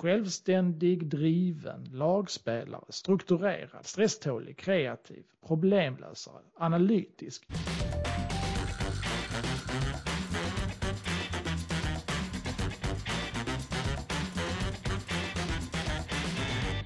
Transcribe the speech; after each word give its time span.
Självständig, 0.00 1.06
driven, 1.06 1.84
lagspelare, 1.92 2.84
strukturerad, 2.88 3.86
stresstålig, 3.86 4.56
kreativ, 4.56 5.22
problemlösare, 5.46 6.42
analytisk. 6.54 7.46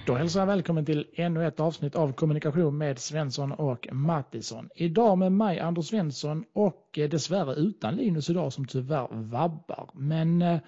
Då 0.06 0.14
hälsar 0.14 0.40
jag 0.40 0.46
välkommen 0.46 0.84
till 0.84 1.06
ännu 1.14 1.46
ett 1.46 1.60
avsnitt 1.60 1.94
av 1.94 2.12
Kommunikation 2.12 2.78
med 2.78 2.98
Svensson 2.98 3.52
och 3.52 3.88
Mattisson. 3.92 4.68
Idag 4.74 5.18
med 5.18 5.32
mig 5.32 5.60
Anders 5.60 5.86
Svensson 5.86 6.44
och 6.52 6.98
eh, 6.98 7.10
dessvärre 7.10 7.54
utan 7.54 7.96
Linus 7.96 8.30
idag 8.30 8.52
som 8.52 8.66
tyvärr 8.66 9.08
vabbar. 9.10 9.90
Men 9.94 10.42
eh, 10.42 10.60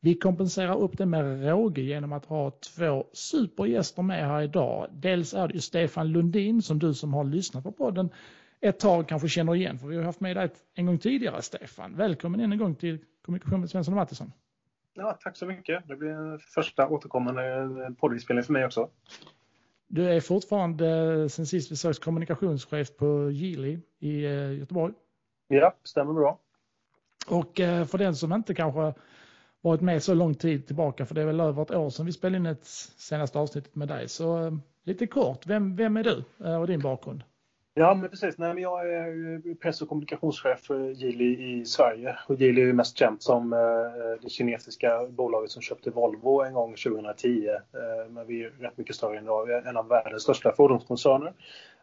vi 0.00 0.14
kompenserar 0.14 0.76
upp 0.78 0.98
det 0.98 1.06
med 1.06 1.48
råge 1.48 1.82
genom 1.82 2.12
att 2.12 2.26
ha 2.26 2.50
två 2.50 3.06
supergäster 3.12 4.02
med 4.02 4.26
här 4.26 4.42
idag. 4.42 4.86
Dels 4.92 5.34
är 5.34 5.48
det 5.48 5.54
ju 5.54 5.60
Stefan 5.60 6.12
Lundin 6.12 6.62
som 6.62 6.78
du 6.78 6.94
som 6.94 7.14
har 7.14 7.24
lyssnat 7.24 7.64
på 7.64 7.72
podden 7.72 8.10
ett 8.60 8.78
tag 8.78 9.08
kanske 9.08 9.28
känner 9.28 9.54
igen 9.54 9.78
för 9.78 9.88
vi 9.88 9.96
har 9.96 10.02
haft 10.02 10.20
med 10.20 10.36
dig 10.36 10.50
en 10.74 10.86
gång 10.86 10.98
tidigare 10.98 11.42
Stefan. 11.42 11.96
Välkommen 11.96 12.40
än 12.40 12.52
en 12.52 12.58
gång 12.58 12.74
till 12.74 12.98
Kommunikation 13.24 13.60
med 13.60 13.70
Svensson 13.70 13.94
och 13.94 13.96
Mattisson. 13.96 14.32
Ja, 14.94 15.18
tack 15.20 15.36
så 15.36 15.46
mycket. 15.46 15.88
Det 15.88 15.96
blir 15.96 16.38
första 16.38 16.88
återkommande 16.88 17.94
poddinspelning 18.00 18.44
för 18.44 18.52
mig 18.52 18.64
också. 18.64 18.88
Du 19.88 20.08
är 20.08 20.20
fortfarande 20.20 21.28
sen 21.28 21.46
sist 21.46 21.72
vi 21.72 21.76
sågs 21.76 21.98
kommunikationschef 21.98 22.96
på 22.96 23.30
Geely 23.30 23.78
i 23.98 24.24
eh, 24.24 24.52
Göteborg. 24.52 24.94
Ja, 25.48 25.74
stämmer 25.84 26.12
bra. 26.12 26.38
Och 27.28 27.60
eh, 27.60 27.84
för 27.84 27.98
den 27.98 28.16
som 28.16 28.32
inte 28.32 28.54
kanske 28.54 28.94
varit 29.60 29.80
med 29.80 30.02
så 30.02 30.14
lång 30.14 30.34
tid 30.34 30.66
tillbaka, 30.66 31.06
för 31.06 31.14
det 31.14 31.20
är 31.20 31.26
väl 31.26 31.40
över 31.40 31.62
ett 31.62 31.70
år 31.70 31.90
sedan 31.90 32.06
vi 32.06 32.12
spelade 32.12 32.36
in 32.36 32.46
ett 32.46 32.64
senaste 32.96 33.38
avsnittet 33.38 33.74
med 33.74 33.88
dig. 33.88 34.08
Så 34.08 34.46
eh, 34.46 34.52
lite 34.84 35.06
kort, 35.06 35.46
vem, 35.46 35.76
vem 35.76 35.96
är 35.96 36.04
du 36.04 36.24
eh, 36.44 36.60
och 36.60 36.66
din 36.66 36.80
bakgrund? 36.80 37.22
Ja, 37.74 37.94
men 37.94 38.10
precis. 38.10 38.38
Nej, 38.38 38.54
men 38.54 38.62
jag 38.62 38.92
är 38.92 39.34
eh, 39.34 39.54
press 39.54 39.82
och 39.82 39.88
kommunikationschef 39.88 40.60
för 40.60 40.90
Geely 40.90 41.60
i 41.60 41.64
Sverige. 41.64 42.16
Och 42.28 42.40
Geely 42.40 42.68
är 42.68 42.72
mest 42.72 42.98
känt 42.98 43.22
som 43.22 43.50
det 44.22 44.28
kinesiska 44.28 45.06
bolaget 45.08 45.50
som 45.50 45.62
köpte 45.62 45.90
Volvo 45.90 46.42
en 46.42 46.54
gång 46.54 46.74
2010. 46.74 47.48
Men 48.10 48.26
vi 48.26 48.44
är 48.44 48.50
rätt 48.50 48.76
mycket 48.78 48.96
större 48.96 49.18
än 49.18 49.24
idag. 49.24 49.46
Vi 49.46 49.52
är 49.52 49.62
en 49.62 49.76
av 49.76 49.88
världens 49.88 50.22
största 50.22 50.52
fordonskoncerner. 50.52 51.32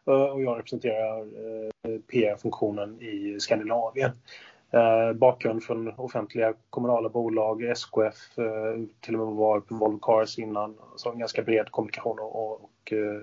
Och 0.03 0.41
jag 0.41 0.57
representerar 0.57 1.25
PR-funktionen 2.01 3.01
i 3.01 3.39
Skandinavien. 3.39 4.11
Eh, 4.71 5.13
bakgrund 5.13 5.63
från 5.63 5.87
offentliga 5.87 6.53
kommunala 6.69 7.09
bolag, 7.09 7.63
SKF, 7.63 8.37
eh, 8.37 8.85
till 8.99 9.15
och 9.15 9.27
med 9.27 9.35
var 9.35 9.59
på 9.59 9.75
Volvo 9.75 9.99
Cars 9.99 10.39
innan. 10.39 10.77
Så 10.95 11.11
en 11.11 11.19
ganska 11.19 11.41
bred 11.41 11.71
kommunikation 11.71 12.19
och, 12.19 12.63
och 12.63 12.93
eh, 12.93 13.21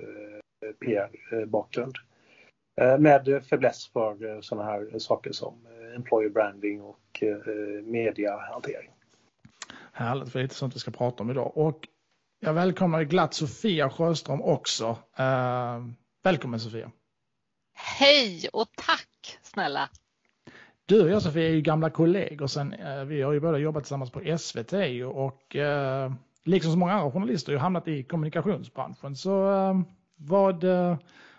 PR-bakgrund. 0.81 1.95
Eh, 2.81 2.99
med 2.99 3.45
fäbless 3.51 3.89
för 3.89 4.35
eh, 4.35 4.41
sådana 4.41 4.71
här 4.71 4.99
saker 4.99 5.33
som 5.33 5.67
eh, 5.67 5.97
employer 5.97 6.31
branding 6.31 6.83
och 6.83 7.23
mediahantering. 7.83 8.91
Härligt, 9.93 10.33
för 10.33 10.39
det 10.39 10.41
är 10.41 10.43
lite 10.43 10.55
sånt 10.55 10.77
vi 10.77 10.79
ska 10.79 10.91
prata 10.91 11.23
om 11.23 11.31
idag. 11.31 11.57
Och 11.57 11.89
jag 12.41 12.55
välkomnar 12.55 13.03
glatt 13.03 13.35
Sofia 13.35 13.91
Sjöström 13.91 14.43
också. 14.43 14.97
Välkommen 16.23 16.61
Sofia! 16.61 16.91
Hej 17.75 18.49
och 18.53 18.69
tack 18.77 19.39
snälla! 19.43 19.89
Du 20.87 21.03
och 21.03 21.11
jag 21.11 21.23
Sofia 21.23 21.49
är 21.49 21.53
ju 21.53 21.61
gamla 21.61 21.91
kollegor 21.91 22.47
sen, 22.47 22.73
eh, 22.73 23.05
vi 23.05 23.23
har 23.23 23.33
ju 23.33 23.41
båda 23.41 23.59
jobbat 23.59 23.83
tillsammans 23.83 24.11
på 24.11 24.39
SVT 24.39 24.73
och 25.15 25.57
eh, 25.57 26.13
liksom 26.45 26.73
så 26.73 26.79
många 26.79 26.93
andra 26.93 27.13
journalister 27.13 27.53
har 27.53 27.61
hamnat 27.61 27.89
i 27.89 28.03
kommunikationsbranschen. 28.03 29.17
Så 29.17 29.53
eh, 29.53 29.81
vad 30.17 30.65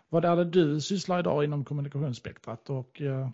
vad 0.09 0.25
är 0.25 0.35
det 0.35 0.45
du 0.45 0.81
sysslar 0.81 1.19
idag 1.19 1.43
inom 1.43 1.65
kommunikationsspektrat? 1.65 2.69
Och, 2.69 3.01
eh, 3.01 3.29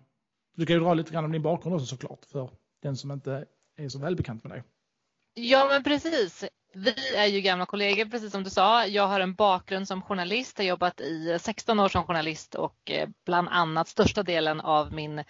du 0.55 0.66
kan 0.66 0.76
ju 0.76 0.80
dra 0.80 0.94
lite 0.94 1.11
grann 1.11 1.26
om 1.26 1.32
din 1.32 1.42
bakgrund 1.42 1.76
också 1.76 1.86
såklart 1.86 2.26
för 2.32 2.49
den 2.82 2.98
som 2.98 3.11
inte 3.11 3.45
är 3.78 3.89
så 3.89 3.99
välbekant 3.99 4.43
med 4.43 4.52
dig. 4.52 4.64
Ja 5.33 5.67
men 5.70 5.83
precis. 5.83 6.43
Vi 6.73 7.16
är 7.16 7.26
ju 7.26 7.42
gamla 7.42 7.66
kollegor 7.66 8.05
precis 8.05 8.32
som 8.32 8.43
du 8.43 8.49
sa. 8.49 8.86
Jag 8.86 9.08
har 9.08 9.20
en 9.20 9.33
bakgrund 9.33 9.88
som 9.88 10.02
journalist, 10.02 10.60
jag 10.60 10.66
har 10.66 10.70
jobbat 10.70 11.02
i 11.02 11.38
16 11.42 11.80
år 11.80 11.89
som 11.89 12.04
journalist 12.04 12.55
och 12.55 12.92
bland 13.26 13.48
annat 13.52 13.88
största 13.88 14.23
delen 14.23 14.61
av 14.61 14.93
min 14.93 15.23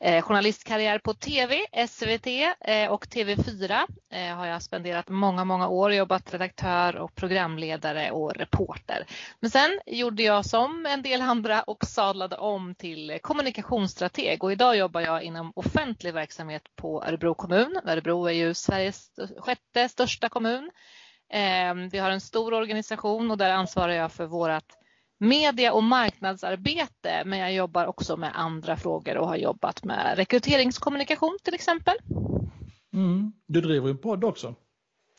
Eh, 0.00 0.22
journalistkarriär 0.22 0.98
på 0.98 1.14
TV, 1.14 1.66
SVT 1.88 2.26
eh, 2.60 2.90
och 2.90 3.06
TV4 3.06 3.86
eh, 4.12 4.36
har 4.36 4.46
jag 4.46 4.62
spenderat 4.62 5.08
många, 5.08 5.44
många 5.44 5.68
år, 5.68 5.92
jobbat 5.92 6.34
redaktör 6.34 6.96
och 6.96 7.14
programledare 7.14 8.10
och 8.10 8.34
reporter. 8.34 9.06
Men 9.40 9.50
sen 9.50 9.80
gjorde 9.86 10.22
jag 10.22 10.44
som 10.44 10.86
en 10.86 11.02
del 11.02 11.22
andra 11.22 11.62
och 11.62 11.84
sadlade 11.84 12.36
om 12.36 12.74
till 12.74 13.18
kommunikationsstrateg 13.22 14.44
och 14.44 14.52
idag 14.52 14.76
jobbar 14.76 15.00
jag 15.00 15.22
inom 15.22 15.52
offentlig 15.56 16.14
verksamhet 16.14 16.62
på 16.76 17.04
Örebro 17.04 17.34
kommun. 17.34 17.80
Örebro 17.84 18.26
är 18.26 18.32
ju 18.32 18.54
Sveriges 18.54 19.10
sjätte 19.38 19.88
största 19.88 20.28
kommun. 20.28 20.70
Eh, 21.32 21.74
vi 21.92 21.98
har 21.98 22.10
en 22.10 22.20
stor 22.20 22.54
organisation 22.54 23.30
och 23.30 23.38
där 23.38 23.50
ansvarar 23.50 23.92
jag 23.92 24.12
för 24.12 24.26
vårt 24.26 24.77
media 25.18 25.72
och 25.72 25.84
marknadsarbete 25.84 27.22
men 27.24 27.38
jag 27.38 27.54
jobbar 27.54 27.86
också 27.86 28.16
med 28.16 28.30
andra 28.34 28.76
frågor 28.76 29.16
och 29.16 29.28
har 29.28 29.36
jobbat 29.36 29.84
med 29.84 30.16
rekryteringskommunikation 30.16 31.38
till 31.42 31.54
exempel. 31.54 31.94
Mm. 32.92 33.32
Du 33.46 33.60
driver 33.60 33.90
en 33.90 33.98
podd 33.98 34.24
också. 34.24 34.54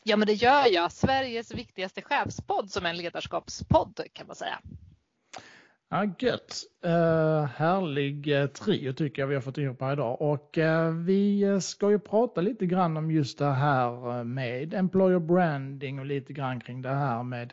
Ja 0.04 0.16
men 0.16 0.26
det 0.26 0.32
gör 0.32 0.72
jag. 0.72 0.92
Sveriges 0.92 1.54
viktigaste 1.54 2.02
chefspodd 2.02 2.70
som 2.70 2.86
är 2.86 2.90
en 2.90 2.96
ledarskapspodd 2.96 4.00
kan 4.12 4.26
man 4.26 4.36
säga. 4.36 4.58
Ja, 5.90 6.04
gött. 6.18 6.62
Uh, 6.86 7.44
härlig 7.44 8.28
uh, 8.28 8.46
trio 8.46 8.92
tycker 8.92 9.22
jag 9.22 9.26
vi 9.26 9.34
har 9.34 9.42
fått 9.42 9.58
ihop 9.58 9.80
här 9.80 9.92
idag. 9.92 10.22
Och 10.22 10.58
uh, 10.58 10.90
vi 10.90 11.58
ska 11.62 11.90
ju 11.90 11.98
prata 11.98 12.40
lite 12.40 12.66
grann 12.66 12.96
om 12.96 13.10
just 13.10 13.38
det 13.38 13.52
här 13.52 14.24
med 14.24 14.74
employer 14.74 15.18
branding 15.18 15.98
och 15.98 16.06
lite 16.06 16.32
grann 16.32 16.60
kring 16.60 16.82
det 16.82 16.88
här 16.88 17.22
med 17.22 17.52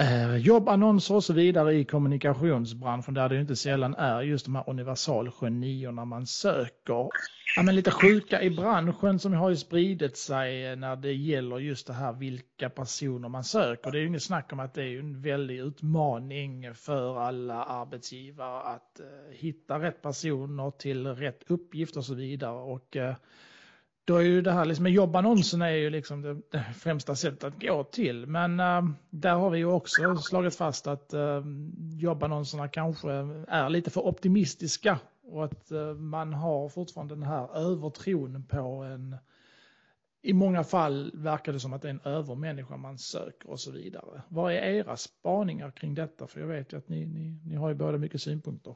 eh, 0.00 0.36
jobbannonser 0.36 1.14
och 1.14 1.24
så 1.24 1.32
vidare 1.32 1.74
i 1.74 1.84
kommunikationsbranschen 1.84 3.14
där 3.14 3.28
det 3.28 3.40
inte 3.40 3.56
sällan 3.56 3.94
är 3.94 4.22
just 4.22 4.44
de 4.44 4.54
här 4.54 4.70
universalgenierna 4.70 6.04
man 6.04 6.26
söker. 6.26 7.08
Ja, 7.56 7.62
men 7.62 7.74
lite 7.74 7.90
sjuka 7.90 8.42
i 8.42 8.50
branschen 8.50 9.18
som 9.18 9.32
har 9.32 9.50
ju 9.50 9.56
spridit 9.56 10.16
sig 10.16 10.76
när 10.76 10.96
det 10.96 11.12
gäller 11.12 11.58
just 11.58 11.86
det 11.86 11.92
här 11.92 12.12
vilka 12.12 12.70
personer 12.70 13.28
man 13.28 13.44
söker. 13.44 13.90
Det 13.90 13.98
är 13.98 14.00
ju 14.00 14.06
inget 14.06 14.22
snack 14.22 14.52
om 14.52 14.60
att 14.60 14.74
det 14.74 14.82
är 14.82 14.98
en 14.98 15.22
väldig 15.22 15.58
utmaning 15.58 16.74
för 16.74 17.18
alla 17.18 17.64
arbetsgivare 17.64 18.60
att 18.60 19.00
eh, 19.00 19.06
hitta 19.32 19.78
rätt 19.78 20.02
personer 20.02 20.70
till 20.70 21.06
rätt 21.06 21.42
uppgift 21.46 21.96
och 21.96 22.04
så 22.04 22.14
vidare. 22.14 22.58
Och 22.58 22.96
eh, 22.96 23.14
då 24.06 24.16
är 24.16 24.22
ju 24.22 24.42
det 24.42 24.52
här, 24.52 24.64
liksom, 24.64 24.86
jobbannonsen 24.86 25.62
är 25.62 25.70
ju 25.70 25.90
liksom 25.90 26.22
det, 26.22 26.34
det 26.50 26.64
främsta 26.74 27.16
sättet 27.16 27.44
att 27.44 27.62
gå 27.62 27.84
till. 27.84 28.26
Men 28.26 28.60
äh, 28.60 28.82
där 29.10 29.34
har 29.34 29.50
vi 29.50 29.58
ju 29.58 29.66
också 29.66 30.16
slagit 30.16 30.56
fast 30.56 30.86
att 30.86 31.12
äh, 31.12 31.42
jobbannonserna 32.00 32.68
kanske 32.68 33.10
är 33.48 33.68
lite 33.68 33.90
för 33.90 34.06
optimistiska 34.06 34.98
och 35.24 35.44
att 35.44 35.70
äh, 35.70 35.94
man 35.94 36.32
har 36.32 36.68
fortfarande 36.68 37.14
den 37.14 37.22
här 37.22 37.56
övertron 37.56 38.44
på 38.48 38.82
en 38.82 39.16
i 40.22 40.32
många 40.32 40.64
fall 40.64 41.10
verkar 41.14 41.52
det 41.52 41.60
som 41.60 41.72
att 41.72 41.82
det 41.82 41.88
är 41.88 41.90
en 41.90 42.00
övermänniska 42.04 42.76
man 42.76 42.98
söker 42.98 43.50
och 43.50 43.60
så 43.60 43.70
vidare. 43.70 44.22
Vad 44.28 44.52
är 44.52 44.56
era 44.56 44.96
spaningar 44.96 45.70
kring 45.70 45.94
detta? 45.94 46.26
För 46.26 46.40
jag 46.40 46.46
vet 46.46 46.72
ju 46.72 46.76
att 46.76 46.88
ni, 46.88 47.06
ni, 47.06 47.40
ni 47.44 47.56
har 47.56 47.68
ju 47.68 47.74
båda 47.74 47.98
mycket 47.98 48.22
synpunkter. 48.22 48.74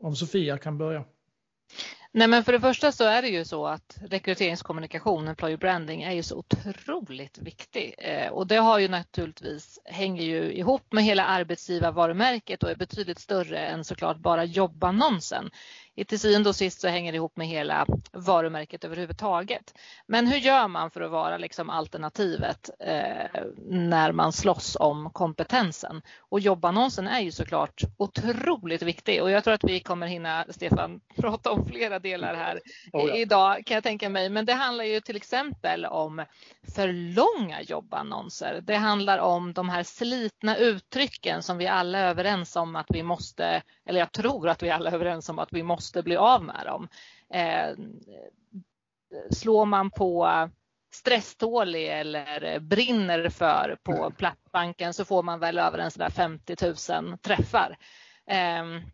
Om 0.00 0.16
Sofia 0.16 0.58
kan 0.58 0.78
börja. 0.78 1.04
Nej 2.12 2.28
men 2.28 2.44
för 2.44 2.52
det 2.52 2.60
första 2.60 2.92
så 2.92 3.04
är 3.04 3.22
det 3.22 3.28
ju 3.28 3.44
så 3.44 3.66
att 3.66 3.98
rekryteringskommunikation, 4.10 5.28
employer 5.28 5.56
branding 5.56 6.02
är 6.02 6.12
ju 6.12 6.22
så 6.22 6.36
otroligt 6.36 7.38
viktig. 7.38 7.94
Eh, 7.98 8.28
och 8.28 8.46
det 8.46 8.56
har 8.56 8.78
ju 8.78 8.88
naturligtvis 8.88 9.78
hänger 9.84 10.22
ju 10.22 10.52
ihop 10.52 10.92
med 10.92 11.04
hela 11.04 11.24
arbetsgivarvarumärket 11.24 12.62
och 12.62 12.70
är 12.70 12.76
betydligt 12.76 13.18
större 13.18 13.58
än 13.58 13.84
såklart 13.84 14.18
bara 14.18 14.44
jobbannonsen 14.44 15.50
till 16.04 16.20
syvende 16.20 16.48
och 16.48 16.56
sist 16.56 16.80
så 16.80 16.88
hänger 16.88 17.12
det 17.12 17.16
ihop 17.16 17.36
med 17.36 17.46
hela 17.46 17.86
varumärket 18.12 18.84
överhuvudtaget. 18.84 19.74
Men 20.06 20.26
hur 20.26 20.38
gör 20.38 20.68
man 20.68 20.90
för 20.90 21.00
att 21.00 21.10
vara 21.10 21.38
liksom 21.38 21.70
alternativet 21.70 22.70
eh, 22.80 23.42
när 23.68 24.12
man 24.12 24.32
slåss 24.32 24.76
om 24.80 25.10
kompetensen? 25.10 26.02
Och 26.18 26.40
jobbannonsen 26.40 27.08
är 27.08 27.20
ju 27.20 27.32
såklart 27.32 27.82
otroligt 27.96 28.82
viktig 28.82 29.22
och 29.22 29.30
jag 29.30 29.44
tror 29.44 29.54
att 29.54 29.64
vi 29.64 29.80
kommer 29.80 30.06
hinna, 30.06 30.44
Stefan, 30.50 31.00
prata 31.16 31.52
om 31.52 31.66
flera 31.66 31.98
delar 31.98 32.34
här 32.34 32.60
oh 32.92 33.08
ja. 33.08 33.14
idag 33.14 33.66
kan 33.66 33.74
jag 33.74 33.84
tänka 33.84 34.08
mig. 34.08 34.28
Men 34.28 34.44
det 34.44 34.54
handlar 34.54 34.84
ju 34.84 35.00
till 35.00 35.16
exempel 35.16 35.86
om 35.86 36.24
för 36.74 36.92
långa 36.92 37.62
jobbannonser. 37.62 38.60
Det 38.62 38.76
handlar 38.76 39.18
om 39.18 39.52
de 39.52 39.68
här 39.68 39.82
slitna 39.82 40.56
uttrycken 40.56 41.42
som 41.42 41.58
vi 41.58 41.66
alla 41.66 41.98
är 41.98 42.08
överens 42.08 42.56
om 42.56 42.76
att 42.76 42.86
vi 42.88 43.02
måste, 43.02 43.62
eller 43.86 44.00
jag 44.00 44.12
tror 44.12 44.48
att 44.48 44.62
vi 44.62 44.70
alla 44.70 44.90
är 44.90 44.94
överens 44.94 45.28
om 45.28 45.38
att 45.38 45.52
vi 45.52 45.62
måste 45.62 45.87
bli 45.94 46.16
av 46.16 46.44
med 46.44 46.66
dem. 46.66 46.88
Eh, 47.34 47.76
slår 49.30 49.66
man 49.66 49.90
på 49.90 50.48
stresstålig 50.92 51.88
eller 51.88 52.58
brinner 52.60 53.28
för 53.28 53.76
på 53.82 53.92
mm. 53.92 54.12
plattbanken 54.12 54.94
så 54.94 55.04
får 55.04 55.22
man 55.22 55.40
väl 55.40 55.58
över 55.58 55.78
en 55.78 55.90
sådär 55.90 56.10
50 56.10 56.56
000 56.92 57.18
träffar. 57.18 57.78
Um, 58.60 58.90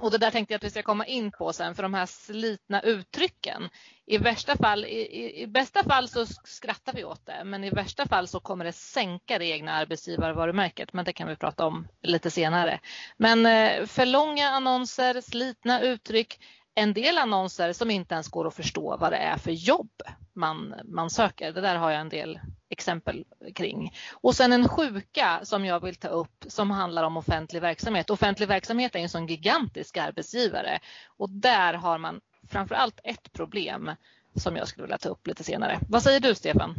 och 0.00 0.10
det 0.10 0.18
där 0.18 0.30
tänkte 0.30 0.54
jag 0.54 0.56
att 0.56 0.64
vi 0.64 0.70
ska 0.70 0.82
komma 0.82 1.06
in 1.06 1.32
på 1.32 1.52
sen 1.52 1.74
för 1.74 1.82
de 1.82 1.94
här 1.94 2.06
slitna 2.06 2.80
uttrycken. 2.80 3.68
I 4.06 4.18
värsta 4.18 4.56
fall, 4.56 4.84
i, 4.84 5.42
i, 5.42 5.46
bästa 5.46 5.84
fall 5.84 6.08
så 6.08 6.26
skrattar 6.26 6.92
vi 6.92 7.04
åt 7.04 7.26
det 7.26 7.44
men 7.44 7.64
i 7.64 7.70
värsta 7.70 8.08
fall 8.08 8.28
så 8.28 8.40
kommer 8.40 8.64
det 8.64 8.72
sänka 8.72 9.38
det 9.38 9.46
egna 9.46 9.72
arbetsgivarvarumärket 9.72 10.92
men 10.92 11.04
det 11.04 11.12
kan 11.12 11.28
vi 11.28 11.36
prata 11.36 11.66
om 11.66 11.88
lite 12.02 12.30
senare. 12.30 12.80
Men 13.16 13.46
eh, 13.46 13.86
för 13.86 14.06
långa 14.06 14.48
annonser, 14.48 15.20
slitna 15.20 15.80
uttryck, 15.80 16.40
en 16.78 16.92
del 16.92 17.18
annonser 17.18 17.72
som 17.72 17.90
inte 17.90 18.14
ens 18.14 18.28
går 18.28 18.46
att 18.46 18.54
förstå 18.54 18.96
vad 18.96 19.12
det 19.12 19.16
är 19.16 19.36
för 19.36 19.50
jobb 19.50 19.90
man, 20.32 20.74
man 20.84 21.10
söker. 21.10 21.52
Det 21.52 21.60
där 21.60 21.76
har 21.76 21.90
jag 21.90 22.00
en 22.00 22.08
del 22.08 22.40
exempel 22.68 23.24
kring. 23.54 23.92
Och 24.14 24.34
sen 24.34 24.52
en 24.52 24.68
sjuka 24.68 25.40
som 25.42 25.64
jag 25.64 25.84
vill 25.84 25.96
ta 25.96 26.08
upp 26.08 26.44
som 26.46 26.70
handlar 26.70 27.04
om 27.04 27.16
offentlig 27.16 27.60
verksamhet. 27.60 28.10
Offentlig 28.10 28.48
verksamhet 28.48 28.94
är 28.94 28.98
en 28.98 29.08
sån 29.08 29.26
gigantisk 29.26 29.96
arbetsgivare 29.96 30.78
och 31.06 31.30
där 31.30 31.74
har 31.74 31.98
man 31.98 32.20
framför 32.48 32.74
allt 32.74 33.00
ett 33.04 33.32
problem 33.32 33.90
som 34.34 34.56
jag 34.56 34.68
skulle 34.68 34.82
vilja 34.82 34.98
ta 34.98 35.08
upp 35.08 35.26
lite 35.26 35.44
senare. 35.44 35.78
Vad 35.88 36.02
säger 36.02 36.20
du 36.20 36.34
Stefan? 36.34 36.74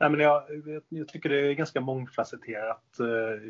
Nej, 0.00 0.10
men 0.10 0.20
jag, 0.20 0.42
jag 0.88 1.08
tycker 1.08 1.28
det 1.28 1.50
är 1.50 1.52
ganska 1.52 1.80
mångfacetterat 1.80 3.00
eh, 3.00 3.40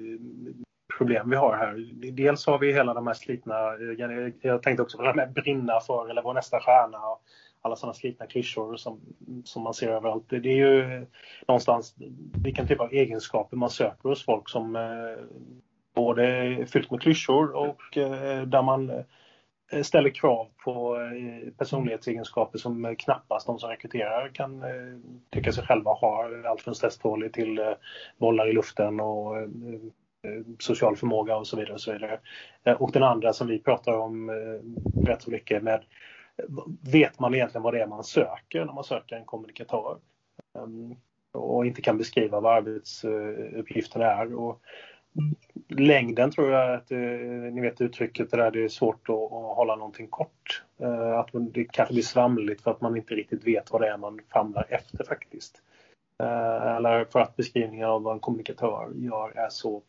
problem 0.98 1.30
vi 1.30 1.36
har 1.36 1.56
här. 1.56 1.90
Dels 2.12 2.46
har 2.46 2.58
vi 2.58 2.72
hela 2.72 2.94
de 2.94 3.06
här 3.06 3.14
slitna, 3.14 3.54
eh, 3.54 4.32
jag 4.40 4.62
tänkte 4.62 4.82
också 4.82 4.96
på 4.96 5.02
det 5.02 5.08
här 5.08 5.16
med 5.16 5.32
brinna 5.32 5.80
för 5.80 6.10
eller 6.10 6.22
vår 6.22 6.34
nästa 6.34 6.60
stjärna 6.60 6.98
och 6.98 7.22
alla 7.62 7.76
sådana 7.76 7.94
slitna 7.94 8.26
klyschor 8.26 8.76
som, 8.76 9.00
som 9.44 9.62
man 9.62 9.74
ser 9.74 9.88
överallt. 9.88 10.24
Det 10.28 10.36
är 10.36 10.68
ju 10.68 11.06
någonstans 11.48 11.94
vilken 12.44 12.66
typ 12.66 12.80
av 12.80 12.92
egenskaper 12.92 13.56
man 13.56 13.70
söker 13.70 14.08
hos 14.08 14.24
folk 14.24 14.48
som 14.48 14.76
eh, 14.76 15.24
både 15.94 16.26
är 16.26 16.64
fyllt 16.64 16.90
med 16.90 17.00
klyschor 17.00 17.56
och 17.56 17.96
eh, 17.96 18.42
där 18.42 18.62
man 18.62 18.90
eh, 19.70 19.82
ställer 19.82 20.10
krav 20.10 20.48
på 20.64 20.96
eh, 20.96 21.52
personlighetsegenskaper 21.52 22.58
som 22.58 22.96
knappast 22.98 23.46
de 23.46 23.58
som 23.58 23.70
rekryterar 23.70 24.28
kan 24.34 24.64
tycka 25.30 25.52
sig 25.52 25.64
själva 25.64 25.90
ha. 25.90 26.28
Allt 26.46 26.60
från 26.60 26.74
stresstålig 26.74 27.32
till 27.32 27.60
bollar 28.18 28.48
i 28.48 28.52
luften 28.52 29.00
och 29.00 29.36
Eh, 30.22 30.42
social 30.58 30.96
förmåga 30.96 31.36
och 31.36 31.46
så 31.46 31.56
vidare. 31.56 31.74
Och, 31.74 31.80
så 31.80 31.92
vidare. 31.92 32.20
Eh, 32.64 32.82
och 32.82 32.92
den 32.92 33.02
andra 33.02 33.32
som 33.32 33.46
vi 33.46 33.58
pratar 33.58 33.92
om 33.92 34.28
eh, 34.28 35.06
rätt 35.06 35.22
så 35.22 35.30
mycket 35.30 35.62
med 35.62 35.84
vet 36.92 37.18
man 37.20 37.34
egentligen 37.34 37.62
vad 37.62 37.74
det 37.74 37.82
är 37.82 37.86
man 37.86 38.04
söker 38.04 38.64
när 38.64 38.72
man 38.72 38.84
söker 38.84 39.16
en 39.16 39.24
kommunikatör 39.24 39.98
ehm, 40.58 40.94
och 41.32 41.66
inte 41.66 41.82
kan 41.82 41.98
beskriva 41.98 42.40
vad 42.40 42.56
arbetsuppgiften 42.56 44.02
är. 44.02 44.34
Och 44.34 44.60
längden 45.68 46.30
tror 46.30 46.50
jag 46.50 46.74
att 46.74 46.90
ni 47.52 47.60
vet 47.60 47.80
uttrycket 47.80 48.30
det 48.30 48.36
där 48.36 48.50
det 48.50 48.64
är 48.64 48.68
svårt 48.68 49.08
att, 49.08 49.14
att 49.14 49.56
hålla 49.56 49.76
någonting 49.76 50.06
kort. 50.06 50.64
Att 51.16 51.28
det 51.32 51.64
kanske 51.64 51.94
blir 51.94 52.02
svamligt 52.02 52.62
för 52.62 52.70
att 52.70 52.80
man 52.80 52.96
inte 52.96 53.14
riktigt 53.14 53.46
vet 53.46 53.72
vad 53.72 53.80
det 53.80 53.88
är 53.88 53.96
man 53.96 54.20
famlar 54.32 54.66
efter 54.68 55.04
faktiskt. 55.04 55.62
Eller 56.76 57.04
för 57.04 57.20
att 57.20 57.36
beskrivningen 57.36 57.88
av 57.88 58.02
vad 58.02 58.14
en 58.14 58.20
kommunikatör 58.20 58.92
gör 58.94 59.38
är 59.38 59.48
så 59.48 59.82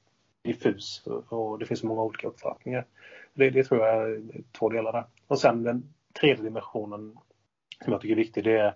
diffus 0.43 1.03
och 1.29 1.59
det 1.59 1.65
finns 1.65 1.83
många 1.83 2.01
olika 2.01 2.27
uppfattningar. 2.27 2.85
Det, 3.33 3.49
det 3.49 3.63
tror 3.63 3.85
jag 3.85 4.11
är 4.11 4.21
två 4.59 4.69
delar 4.69 4.91
där. 4.91 5.05
Och 5.27 5.39
sen 5.39 5.63
den 5.63 5.93
tredje 6.19 6.43
dimensionen 6.43 7.17
som 7.83 7.93
jag 7.93 8.01
tycker 8.01 8.13
är 8.13 8.17
viktig 8.17 8.43
det 8.43 8.59
är 8.59 8.73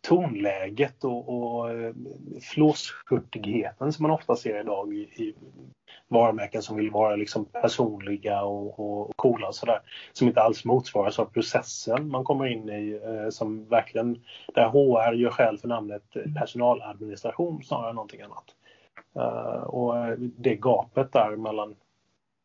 tonläget 0.00 1.04
och, 1.04 1.28
och 1.28 1.70
eh, 1.70 1.94
flåshurtigheten 2.42 3.92
som 3.92 4.02
man 4.02 4.10
ofta 4.10 4.36
ser 4.36 4.60
idag 4.60 4.94
i, 4.94 5.00
i 5.00 5.34
varumärken 6.08 6.62
som 6.62 6.76
vill 6.76 6.90
vara 6.90 7.16
liksom 7.16 7.44
personliga 7.44 8.42
och, 8.42 8.80
och 8.80 9.16
coola 9.16 9.48
och 9.48 9.54
sådär. 9.54 9.80
Som 10.12 10.28
inte 10.28 10.40
alls 10.42 10.64
motsvaras 10.64 11.18
av 11.18 11.24
processen 11.24 12.08
man 12.08 12.24
kommer 12.24 12.46
in 12.46 12.68
i 12.68 13.00
eh, 13.04 13.30
som 13.30 13.68
verkligen 13.68 14.22
där 14.54 14.68
HR 14.68 15.12
gör 15.12 15.30
skäl 15.30 15.58
för 15.58 15.68
namnet 15.68 16.02
personaladministration 16.38 17.62
snarare 17.62 17.88
än 17.88 17.94
någonting 17.94 18.20
annat. 18.20 18.44
Eh, 19.16 19.62
och 19.62 20.18
det 20.18 20.56
gapet 20.56 21.12
där 21.12 21.36
mellan 21.36 21.76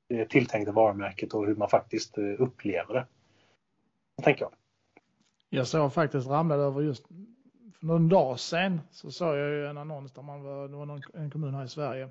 det 0.07 0.25
tilltänkta 0.25 0.71
varumärket 0.71 1.33
och 1.33 1.47
hur 1.47 1.55
man 1.55 1.69
faktiskt 1.69 2.17
eh, 2.17 2.23
upplever 2.23 2.93
det. 2.93 3.05
Tänker 4.23 4.41
jag. 4.41 4.51
Jag 5.49 5.67
såg 5.67 5.93
faktiskt 5.93 6.27
ramlade 6.27 6.63
över 6.63 6.81
just 6.81 7.07
för 7.79 7.85
någon 7.85 8.09
dag 8.09 8.39
sedan 8.39 8.81
så 8.91 9.11
såg 9.11 9.37
jag 9.37 9.49
ju 9.49 9.67
en 9.67 9.77
annons 9.77 10.11
där 10.11 10.21
man 10.21 10.43
var, 10.43 10.67
det 10.67 10.75
var 10.75 10.85
någon, 10.85 11.01
en 11.13 11.31
kommun 11.31 11.53
här 11.53 11.65
i 11.65 11.69
Sverige 11.69 12.09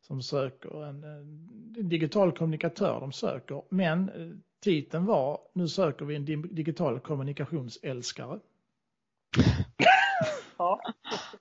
som 0.00 0.22
söker 0.22 0.84
en, 0.84 1.04
en 1.04 1.88
digital 1.88 2.32
kommunikatör. 2.32 3.00
De 3.00 3.12
söker, 3.12 3.62
men 3.68 4.08
eh, 4.08 4.36
titeln 4.60 5.06
var 5.06 5.40
nu 5.52 5.68
söker 5.68 6.04
vi 6.04 6.16
en 6.16 6.24
digital 6.54 7.00
kommunikationsälskare. 7.00 8.40
ja. 10.58 10.80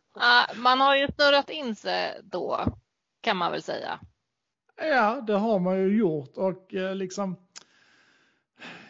man 0.55 0.79
har 0.79 0.95
ju 0.95 1.07
snurrat 1.07 1.49
in 1.49 1.75
sig 1.75 2.21
då, 2.23 2.65
kan 3.21 3.37
man 3.37 3.51
väl 3.51 3.61
säga. 3.61 3.99
Ja, 4.81 5.21
det 5.27 5.33
har 5.33 5.59
man 5.59 5.77
ju 5.77 5.97
gjort 5.97 6.37
och 6.37 6.73
eh, 6.73 6.95
liksom 6.95 7.35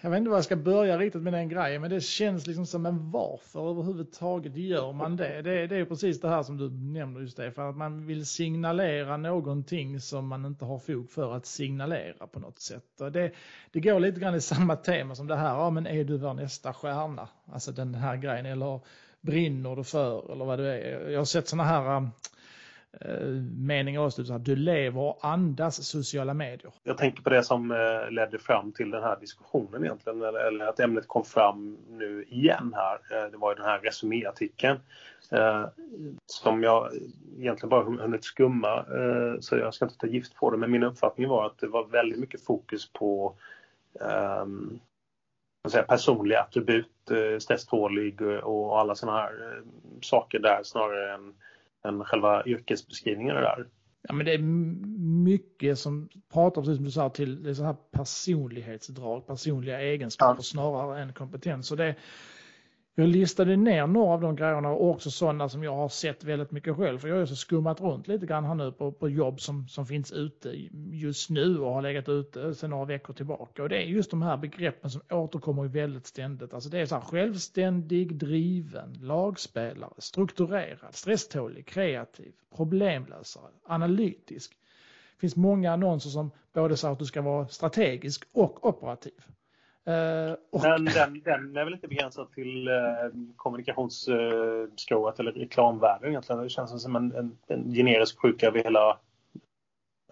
jag 0.02 0.10
vet 0.10 0.18
inte 0.18 0.30
var 0.30 0.38
jag 0.38 0.46
ska 0.46 0.56
börja 0.56 0.98
riktigt 0.98 1.22
med 1.22 1.34
den 1.34 1.50
grejen, 1.50 1.82
men 1.82 1.90
det 1.92 2.02
känns 2.02 2.48
liksom 2.48 2.66
som 2.66 2.86
en 2.86 3.12
varför 3.12 3.70
överhuvudtaget 3.70 4.58
gör 4.58 4.94
man 4.94 5.16
det? 5.16 5.42
Det, 5.42 5.68
det 5.68 5.76
är 5.76 5.86
precis 5.86 6.22
det 6.22 6.30
här 6.30 6.44
som 6.44 6.58
du 6.58 6.70
nämner 6.70 7.22
just 7.22 7.38
det, 7.38 7.52
för 7.52 7.70
att 7.70 7.78
man 7.78 8.06
vill 8.06 8.26
signalera 8.26 9.18
någonting 9.18 10.00
som 10.00 10.28
man 10.28 10.46
inte 10.46 10.66
har 10.66 10.80
fog 10.80 11.10
för 11.10 11.36
att 11.36 11.46
signalera 11.46 12.28
på 12.28 12.40
något 12.40 12.60
sätt. 12.60 13.02
Och 13.02 13.12
det, 13.12 13.32
det 13.72 13.80
går 13.80 14.00
lite 14.00 14.20
grann 14.20 14.36
i 14.36 14.42
samma 14.42 14.76
tema 14.76 15.16
som 15.16 15.28
det 15.28 15.36
här, 15.36 15.56
ja 15.56 15.70
men 15.70 15.88
är 15.88 16.04
du 16.04 16.18
vår 16.18 16.34
nästa 16.34 16.74
stjärna? 16.74 17.30
Alltså 17.46 17.72
den 17.72 17.96
här 17.96 18.18
grejen, 18.18 18.46
eller 18.46 18.80
brinner 19.22 19.76
du 19.76 19.84
för 19.84 20.32
eller 20.32 20.46
vad 20.46 20.60
det 20.60 20.82
är. 20.82 21.10
Jag 21.10 21.20
har 21.20 21.26
sett 21.26 21.48
sådana 21.48 21.70
här 21.70 22.10
äh, 23.02 23.28
meningar 23.58 24.06
också, 24.06 24.24
du 24.24 24.56
lever 24.56 25.02
och 25.02 25.20
andas 25.22 25.84
sociala 25.84 26.34
medier. 26.34 26.74
Jag 26.84 26.98
tänker 26.98 27.22
på 27.22 27.30
det 27.30 27.44
som 27.44 27.72
äh, 27.72 28.12
ledde 28.12 28.40
fram 28.40 28.72
till 28.72 28.92
den 28.92 29.04
här 29.04 29.18
diskussionen 29.20 29.84
egentligen, 29.84 30.22
eller, 30.22 30.40
eller 30.40 30.66
att 30.66 30.80
ämnet 30.80 31.08
kom 31.08 31.26
fram 31.26 31.78
nu 31.90 32.26
igen 32.30 32.76
här. 32.76 33.24
Äh, 33.26 33.32
det 33.32 33.38
var 33.38 33.52
ju 33.52 33.56
den 33.56 33.66
här 33.66 33.80
resuméartikeln 33.80 34.80
som 36.26 36.64
jag 36.64 36.90
egentligen 37.40 37.70
bara 37.70 37.84
hunnit 37.84 38.24
skumma, 38.24 38.86
så 39.40 39.58
jag 39.58 39.74
ska 39.74 39.86
inte 39.86 39.98
ta 39.98 40.08
gift 40.08 40.36
på 40.36 40.52
det, 40.52 40.58
men 40.58 40.72
min 40.72 40.84
uppfattning 40.84 41.28
var 41.28 41.46
att 41.46 41.58
det 41.58 41.68
var 41.68 41.88
väldigt 41.88 42.20
mycket 42.20 42.46
fokus 42.46 42.94
på 42.94 43.36
um, 44.00 44.80
säga, 45.68 45.84
personliga 45.84 46.42
attribut, 46.42 47.12
eh, 47.12 47.40
stresstålig 47.40 48.22
och 48.22 48.80
alla 48.80 48.96
sådana 48.96 49.18
här 49.18 49.32
eh, 49.32 49.64
saker 50.02 50.40
där 50.40 50.64
snarare 50.64 51.14
än, 51.14 51.34
än 51.86 52.06
själva 52.06 52.46
yrkesbeskrivningen 52.46 53.36
där. 53.36 53.68
Ja, 54.02 54.14
men 54.14 54.26
det 54.26 54.34
är 54.34 54.40
mycket 55.24 55.80
som 55.80 56.10
pratar, 56.34 56.62
precis 56.62 56.76
som 56.76 56.86
du 56.86 56.92
sa, 56.92 57.10
till 57.10 57.44
det 57.44 57.56
så 57.56 57.64
här 57.64 57.76
personlighetsdrag, 57.92 59.28
personliga 59.28 59.82
egenskaper 59.82 60.40
ja. 60.40 60.44
snarare 60.44 61.02
än 61.02 61.14
kompetens. 61.14 61.68
Så 61.68 61.76
det, 61.76 61.96
jag 63.00 63.10
listade 63.10 63.56
ner 63.56 63.88
några 63.88 64.14
av 64.14 64.22
de 64.22 64.36
grejerna 64.36 64.70
och 64.70 64.90
också 64.90 65.12
sådana 65.12 65.50
som 65.50 65.64
jag 65.64 65.76
har 65.76 65.90
sett 65.90 66.24
väldigt 66.24 66.52
mycket 66.52 66.76
själv. 66.76 67.00
För 67.00 67.08
jag 67.08 67.16
har 67.16 67.24
också 67.24 67.36
skummat 67.36 67.82
runt 67.82 68.08
lite 68.08 68.26
grann 68.26 68.46
här 68.46 68.56
nu 68.56 68.72
på, 68.72 68.92
på 68.92 69.10
jobb 69.10 69.42
som, 69.42 69.68
som 69.68 69.86
finns 69.86 70.12
ute 70.12 70.50
just 70.92 71.30
nu 71.30 71.60
och 71.60 71.74
har 71.74 71.82
legat 71.82 72.10
ute 72.10 72.56
sedan 72.56 72.70
några 72.70 72.86
veckor 72.86 73.14
tillbaka. 73.14 73.64
Och 73.64 73.70
det 73.70 73.78
är 73.78 73.86
just 73.86 74.12
de 74.12 74.22
här 74.22 74.38
begreppen 74.38 74.90
som 74.90 75.02
återkommer 75.10 75.68
väldigt 75.68 76.08
ständigt. 76.08 76.54
Alltså 76.54 76.70
det 76.70 76.80
är 76.80 76.86
så 76.86 76.96
här 76.96 77.02
självständig, 77.02 78.16
driven, 78.16 78.94
lagspelare, 79.02 79.94
strukturerad, 79.98 80.96
stresstålig, 80.96 81.66
kreativ, 81.68 82.32
problemlösare, 82.56 83.52
analytisk. 83.64 84.52
Det 85.16 85.20
finns 85.20 85.36
många 85.36 85.74
annonser 85.74 86.10
som 86.10 86.32
både 86.54 86.78
säger 86.78 86.92
att 86.92 87.00
du 87.00 87.06
ska 87.06 87.22
vara 87.22 87.48
strategisk 87.48 88.24
och 88.32 88.66
operativ. 88.66 89.22
Uh, 89.90 90.36
och... 90.52 90.62
Men 90.62 90.86
den, 90.86 91.22
den 91.24 91.58
är 91.58 91.64
väl 91.64 91.74
inte 91.74 91.88
begränsad 91.88 92.32
till 92.32 92.68
uh, 92.68 92.76
kommunikationsskrået 93.36 95.20
eller 95.20 95.32
reklamvärlden 95.32 96.10
egentligen. 96.10 96.44
Det 96.44 96.50
känns 96.50 96.84
som 96.84 96.96
en, 96.96 97.16
en, 97.16 97.38
en 97.48 97.74
generisk 97.74 98.20
sjuka 98.20 98.48
över 98.48 98.64
hela 98.64 99.00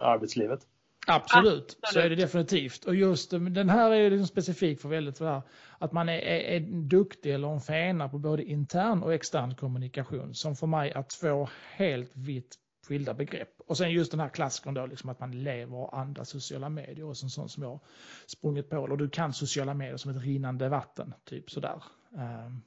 arbetslivet. 0.00 0.60
Absolut, 1.06 1.46
Absolut, 1.46 1.78
så 1.82 2.00
är 2.00 2.10
det 2.10 2.16
definitivt. 2.16 2.84
Och 2.84 2.94
just 2.94 3.30
den 3.30 3.68
här 3.68 3.90
är 3.90 4.10
liksom 4.10 4.26
specifik 4.26 4.80
för 4.80 4.88
väldigt 4.88 5.18
för 5.18 5.42
att 5.78 5.92
man 5.92 6.08
är, 6.08 6.18
är, 6.18 6.40
är 6.40 6.60
duktig 6.70 7.34
eller 7.34 7.48
en 7.48 7.60
fena 7.60 8.08
på 8.08 8.18
både 8.18 8.44
intern 8.44 9.02
och 9.02 9.14
extern 9.14 9.54
kommunikation 9.54 10.34
som 10.34 10.56
för 10.56 10.66
mig 10.66 10.90
är 10.90 11.04
två 11.20 11.48
helt 11.76 12.10
vitt 12.16 12.56
skilda 12.88 13.14
begrepp. 13.14 13.60
Och 13.66 13.76
sen 13.76 13.90
just 13.90 14.10
den 14.10 14.20
här 14.20 14.28
klassikern 14.28 14.74
då, 14.74 14.86
liksom 14.86 15.10
att 15.10 15.20
man 15.20 15.42
lever 15.42 15.76
och 15.76 15.98
andas 15.98 16.28
sociala 16.28 16.68
medier 16.68 17.04
och 17.04 17.16
sånt 17.16 17.50
som 17.50 17.62
jag 17.62 17.80
sprungit 18.26 18.70
på. 18.70 18.84
Eller 18.84 18.96
du 18.96 19.10
kan 19.10 19.32
sociala 19.32 19.74
medier 19.74 19.96
som 19.96 20.10
ett 20.10 20.22
rinnande 20.22 20.68
vatten, 20.68 21.14
typ 21.24 21.50
sådär. 21.50 21.82
Um, 22.10 22.62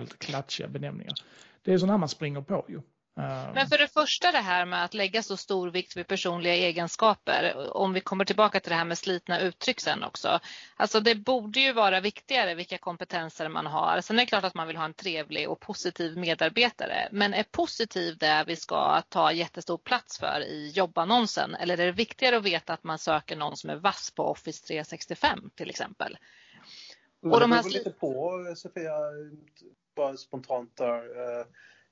lite 0.00 0.16
klatschiga 0.16 0.68
benämningar. 0.68 1.14
det 1.62 1.72
är 1.72 1.78
sådana 1.78 1.92
här 1.92 1.98
man 1.98 2.08
springer 2.08 2.40
på 2.40 2.64
ju. 2.68 2.80
Men 3.54 3.66
för 3.66 3.78
det 3.78 3.88
första 3.88 4.32
det 4.32 4.38
här 4.38 4.64
med 4.64 4.84
att 4.84 4.94
lägga 4.94 5.22
så 5.22 5.36
stor 5.36 5.70
vikt 5.70 5.96
vid 5.96 6.06
personliga 6.06 6.54
egenskaper, 6.54 7.70
om 7.76 7.92
vi 7.92 8.00
kommer 8.00 8.24
tillbaka 8.24 8.60
till 8.60 8.70
det 8.70 8.76
här 8.76 8.84
med 8.84 8.98
slitna 8.98 9.40
uttryck 9.40 9.80
sen 9.80 10.02
också. 10.02 10.40
Alltså 10.76 11.00
det 11.00 11.14
borde 11.14 11.60
ju 11.60 11.72
vara 11.72 12.00
viktigare 12.00 12.54
vilka 12.54 12.78
kompetenser 12.78 13.48
man 13.48 13.66
har. 13.66 14.00
Sen 14.00 14.16
är 14.16 14.22
det 14.22 14.26
klart 14.26 14.44
att 14.44 14.54
man 14.54 14.66
vill 14.66 14.76
ha 14.76 14.84
en 14.84 14.94
trevlig 14.94 15.48
och 15.48 15.60
positiv 15.60 16.16
medarbetare, 16.16 17.08
men 17.12 17.34
är 17.34 17.42
positiv 17.42 18.18
det 18.18 18.44
vi 18.46 18.56
ska 18.56 19.02
ta 19.08 19.32
jättestor 19.32 19.78
plats 19.78 20.18
för 20.18 20.40
i 20.40 20.70
jobbannonsen? 20.74 21.54
Eller 21.54 21.78
är 21.78 21.86
det 21.86 21.92
viktigare 21.92 22.36
att 22.36 22.44
veta 22.44 22.72
att 22.72 22.84
man 22.84 22.98
söker 22.98 23.36
någon 23.36 23.56
som 23.56 23.70
är 23.70 23.76
vass 23.76 24.10
på 24.10 24.22
Office 24.22 24.66
365 24.66 25.50
till 25.54 25.70
exempel? 25.70 26.18
Och 27.22 27.40
de 27.40 27.52
här... 27.52 27.62
Det 27.62 27.68
beror 27.68 27.78
lite 27.78 27.90
på 27.90 28.54
Sofia, 28.56 28.92
bara 29.96 30.16
spontant 30.16 30.76
där 30.76 30.96
eh, 30.96 31.46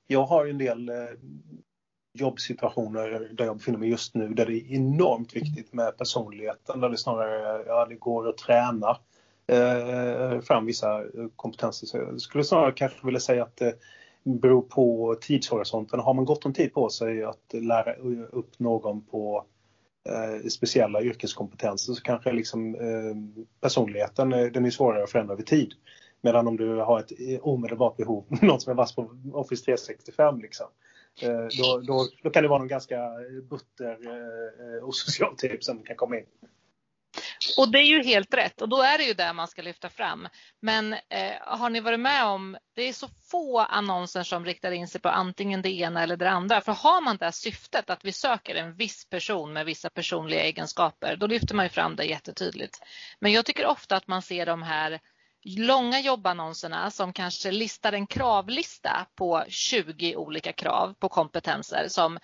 jag 0.07 0.25
har 0.25 0.45
en 0.45 0.57
del 0.57 0.89
eh, 0.89 0.95
jobbsituationer 2.13 3.29
där 3.33 3.45
jag 3.45 3.57
befinner 3.57 3.79
mig 3.79 3.89
just 3.89 4.15
nu 4.15 4.27
där 4.27 4.45
det 4.45 4.53
är 4.53 4.73
enormt 4.73 5.35
viktigt 5.35 5.73
med 5.73 5.97
personligheten. 5.97 6.79
Där 6.79 6.89
det 6.89 6.97
snarare 6.97 7.63
ja, 7.67 7.85
det 7.85 7.95
går 7.95 8.29
att 8.29 8.37
träna 8.37 8.97
eh, 9.47 10.41
fram 10.41 10.65
vissa 10.65 11.01
eh, 11.01 11.27
kompetenser. 11.35 11.87
Så 11.87 11.97
jag 11.97 12.21
skulle 12.21 12.43
snarare 12.43 12.71
kanske 12.71 13.05
vilja 13.05 13.19
säga 13.19 13.43
att 13.43 13.57
det 13.57 13.75
beror 14.23 14.61
på 14.61 15.15
tidshorisonten. 15.21 15.99
Har 15.99 16.13
man 16.13 16.25
gott 16.25 16.45
om 16.45 16.53
tid 16.53 16.73
på 16.73 16.89
sig 16.89 17.23
att 17.23 17.53
lära 17.53 17.93
upp 18.31 18.59
någon 18.59 19.05
på 19.05 19.45
eh, 20.09 20.47
speciella 20.47 21.01
yrkeskompetenser 21.01 21.93
så 21.93 22.01
kanske 22.01 22.31
liksom, 22.31 22.75
eh, 22.75 23.41
personligheten 23.61 24.29
den 24.29 24.65
är 24.65 24.69
svårare 24.69 25.03
att 25.03 25.11
förändra 25.11 25.33
över 25.33 25.43
tid. 25.43 25.73
Medan 26.21 26.47
om 26.47 26.57
du 26.57 26.75
har 26.75 26.99
ett 26.99 27.11
omedelbart 27.41 27.97
behov, 27.97 28.25
någon 28.41 28.59
som 28.59 28.71
är 28.71 28.75
vass 28.75 28.95
på 28.95 29.09
Office 29.33 29.65
365 29.65 30.41
liksom. 30.41 30.67
Eh, 31.21 31.47
då, 31.61 31.81
då, 31.87 32.07
då 32.23 32.29
kan 32.29 32.43
det 32.43 32.49
vara 32.49 32.59
någon 32.59 32.67
ganska 32.67 32.99
butter 33.49 33.97
eh, 34.07 34.75
eh, 34.75 34.83
och 34.83 34.95
social 34.95 35.35
typ 35.37 35.63
som 35.63 35.83
kan 35.83 35.95
komma 35.95 36.17
in. 36.17 36.25
Och 37.57 37.71
det 37.71 37.79
är 37.79 37.85
ju 37.85 38.03
helt 38.03 38.33
rätt 38.33 38.61
och 38.61 38.69
då 38.69 38.81
är 38.81 38.97
det 38.97 39.03
ju 39.03 39.13
det 39.13 39.33
man 39.33 39.47
ska 39.47 39.61
lyfta 39.61 39.89
fram. 39.89 40.27
Men 40.59 40.93
eh, 40.93 41.33
har 41.41 41.69
ni 41.69 41.79
varit 41.79 41.99
med 41.99 42.25
om, 42.25 42.57
det 42.75 42.81
är 42.81 42.93
så 42.93 43.07
få 43.31 43.59
annonser 43.59 44.23
som 44.23 44.45
riktar 44.45 44.71
in 44.71 44.87
sig 44.87 45.01
på 45.01 45.09
antingen 45.09 45.61
det 45.61 45.69
ena 45.69 46.03
eller 46.03 46.17
det 46.17 46.29
andra. 46.29 46.61
För 46.61 46.71
har 46.71 47.01
man 47.01 47.17
det 47.17 47.31
syftet 47.31 47.89
att 47.89 48.05
vi 48.05 48.11
söker 48.11 48.55
en 48.55 48.75
viss 48.75 49.09
person 49.09 49.53
med 49.53 49.65
vissa 49.65 49.89
personliga 49.89 50.43
egenskaper, 50.43 51.15
då 51.15 51.27
lyfter 51.27 51.55
man 51.55 51.65
ju 51.65 51.69
fram 51.69 51.95
det 51.95 52.05
jättetydligt. 52.05 52.79
Men 53.19 53.31
jag 53.31 53.45
tycker 53.45 53.65
ofta 53.65 53.95
att 53.95 54.07
man 54.07 54.21
ser 54.21 54.45
de 54.45 54.63
här 54.63 54.99
långa 55.45 55.99
jobbannonserna 55.99 56.91
som 56.91 57.13
kanske 57.13 57.51
listar 57.51 57.93
en 57.93 58.07
kravlista 58.07 59.07
på 59.15 59.43
20 59.47 60.15
olika 60.15 60.53
krav 60.53 60.93
på 60.99 61.09
kompetenser 61.09 61.85
som 61.87 62.19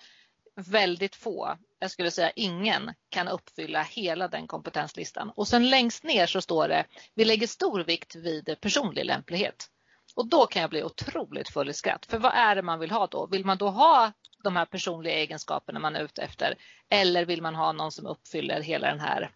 väldigt 0.56 1.16
få, 1.16 1.56
jag 1.78 1.90
skulle 1.90 2.10
säga 2.10 2.30
ingen, 2.30 2.94
kan 3.08 3.28
uppfylla 3.28 3.82
hela 3.82 4.28
den 4.28 4.46
kompetenslistan. 4.46 5.30
Och 5.36 5.48
sen 5.48 5.70
längst 5.70 6.04
ner 6.04 6.26
så 6.26 6.40
står 6.40 6.68
det, 6.68 6.84
vi 7.14 7.24
lägger 7.24 7.46
stor 7.46 7.80
vikt 7.80 8.14
vid 8.14 8.60
personlig 8.60 9.04
lämplighet. 9.04 9.68
Och 10.14 10.28
då 10.28 10.46
kan 10.46 10.62
jag 10.62 10.70
bli 10.70 10.84
otroligt 10.84 11.48
full 11.48 11.68
i 11.68 11.74
skratt. 11.74 12.06
För 12.06 12.18
vad 12.18 12.32
är 12.34 12.56
det 12.56 12.62
man 12.62 12.78
vill 12.78 12.90
ha 12.90 13.06
då? 13.06 13.26
Vill 13.26 13.44
man 13.44 13.58
då 13.58 13.68
ha 13.68 14.12
de 14.44 14.56
här 14.56 14.64
personliga 14.64 15.14
egenskaperna 15.14 15.80
man 15.80 15.96
är 15.96 16.04
ute 16.04 16.22
efter? 16.22 16.54
Eller 16.88 17.24
vill 17.24 17.42
man 17.42 17.54
ha 17.54 17.72
någon 17.72 17.92
som 17.92 18.06
uppfyller 18.06 18.60
hela 18.60 18.86
den 18.88 19.00
här 19.00 19.30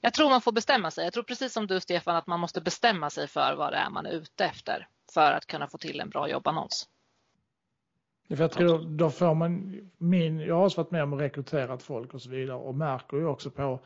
jag 0.00 0.14
tror 0.14 0.30
man 0.30 0.40
får 0.40 0.52
bestämma 0.52 0.90
sig. 0.90 1.04
Jag 1.04 1.12
tror 1.12 1.22
precis 1.22 1.52
som 1.52 1.66
du 1.66 1.80
Stefan 1.80 2.16
att 2.16 2.26
man 2.26 2.40
måste 2.40 2.60
bestämma 2.60 3.10
sig 3.10 3.28
för 3.28 3.54
vad 3.54 3.72
det 3.72 3.76
är 3.76 3.90
man 3.90 4.06
är 4.06 4.10
ute 4.10 4.44
efter 4.44 4.88
för 5.14 5.32
att 5.32 5.46
kunna 5.46 5.66
få 5.66 5.78
till 5.78 6.00
en 6.00 6.10
bra 6.10 6.28
jobbannons. 6.28 6.88
För 8.28 8.40
jag 8.40 8.52
tror 8.52 8.78
då 8.78 9.10
får 9.10 9.34
man 9.34 9.80
min, 9.98 10.40
jag 10.40 10.54
har 10.54 10.64
också 10.64 10.80
varit 10.82 10.90
med 10.90 11.02
om 11.02 11.12
att 11.12 11.20
rekryterat 11.20 11.82
folk 11.82 12.14
och 12.14 12.22
så 12.22 12.30
vidare 12.30 12.56
och 12.56 12.74
märker 12.74 13.16
ju 13.16 13.26
också 13.26 13.50
på 13.50 13.80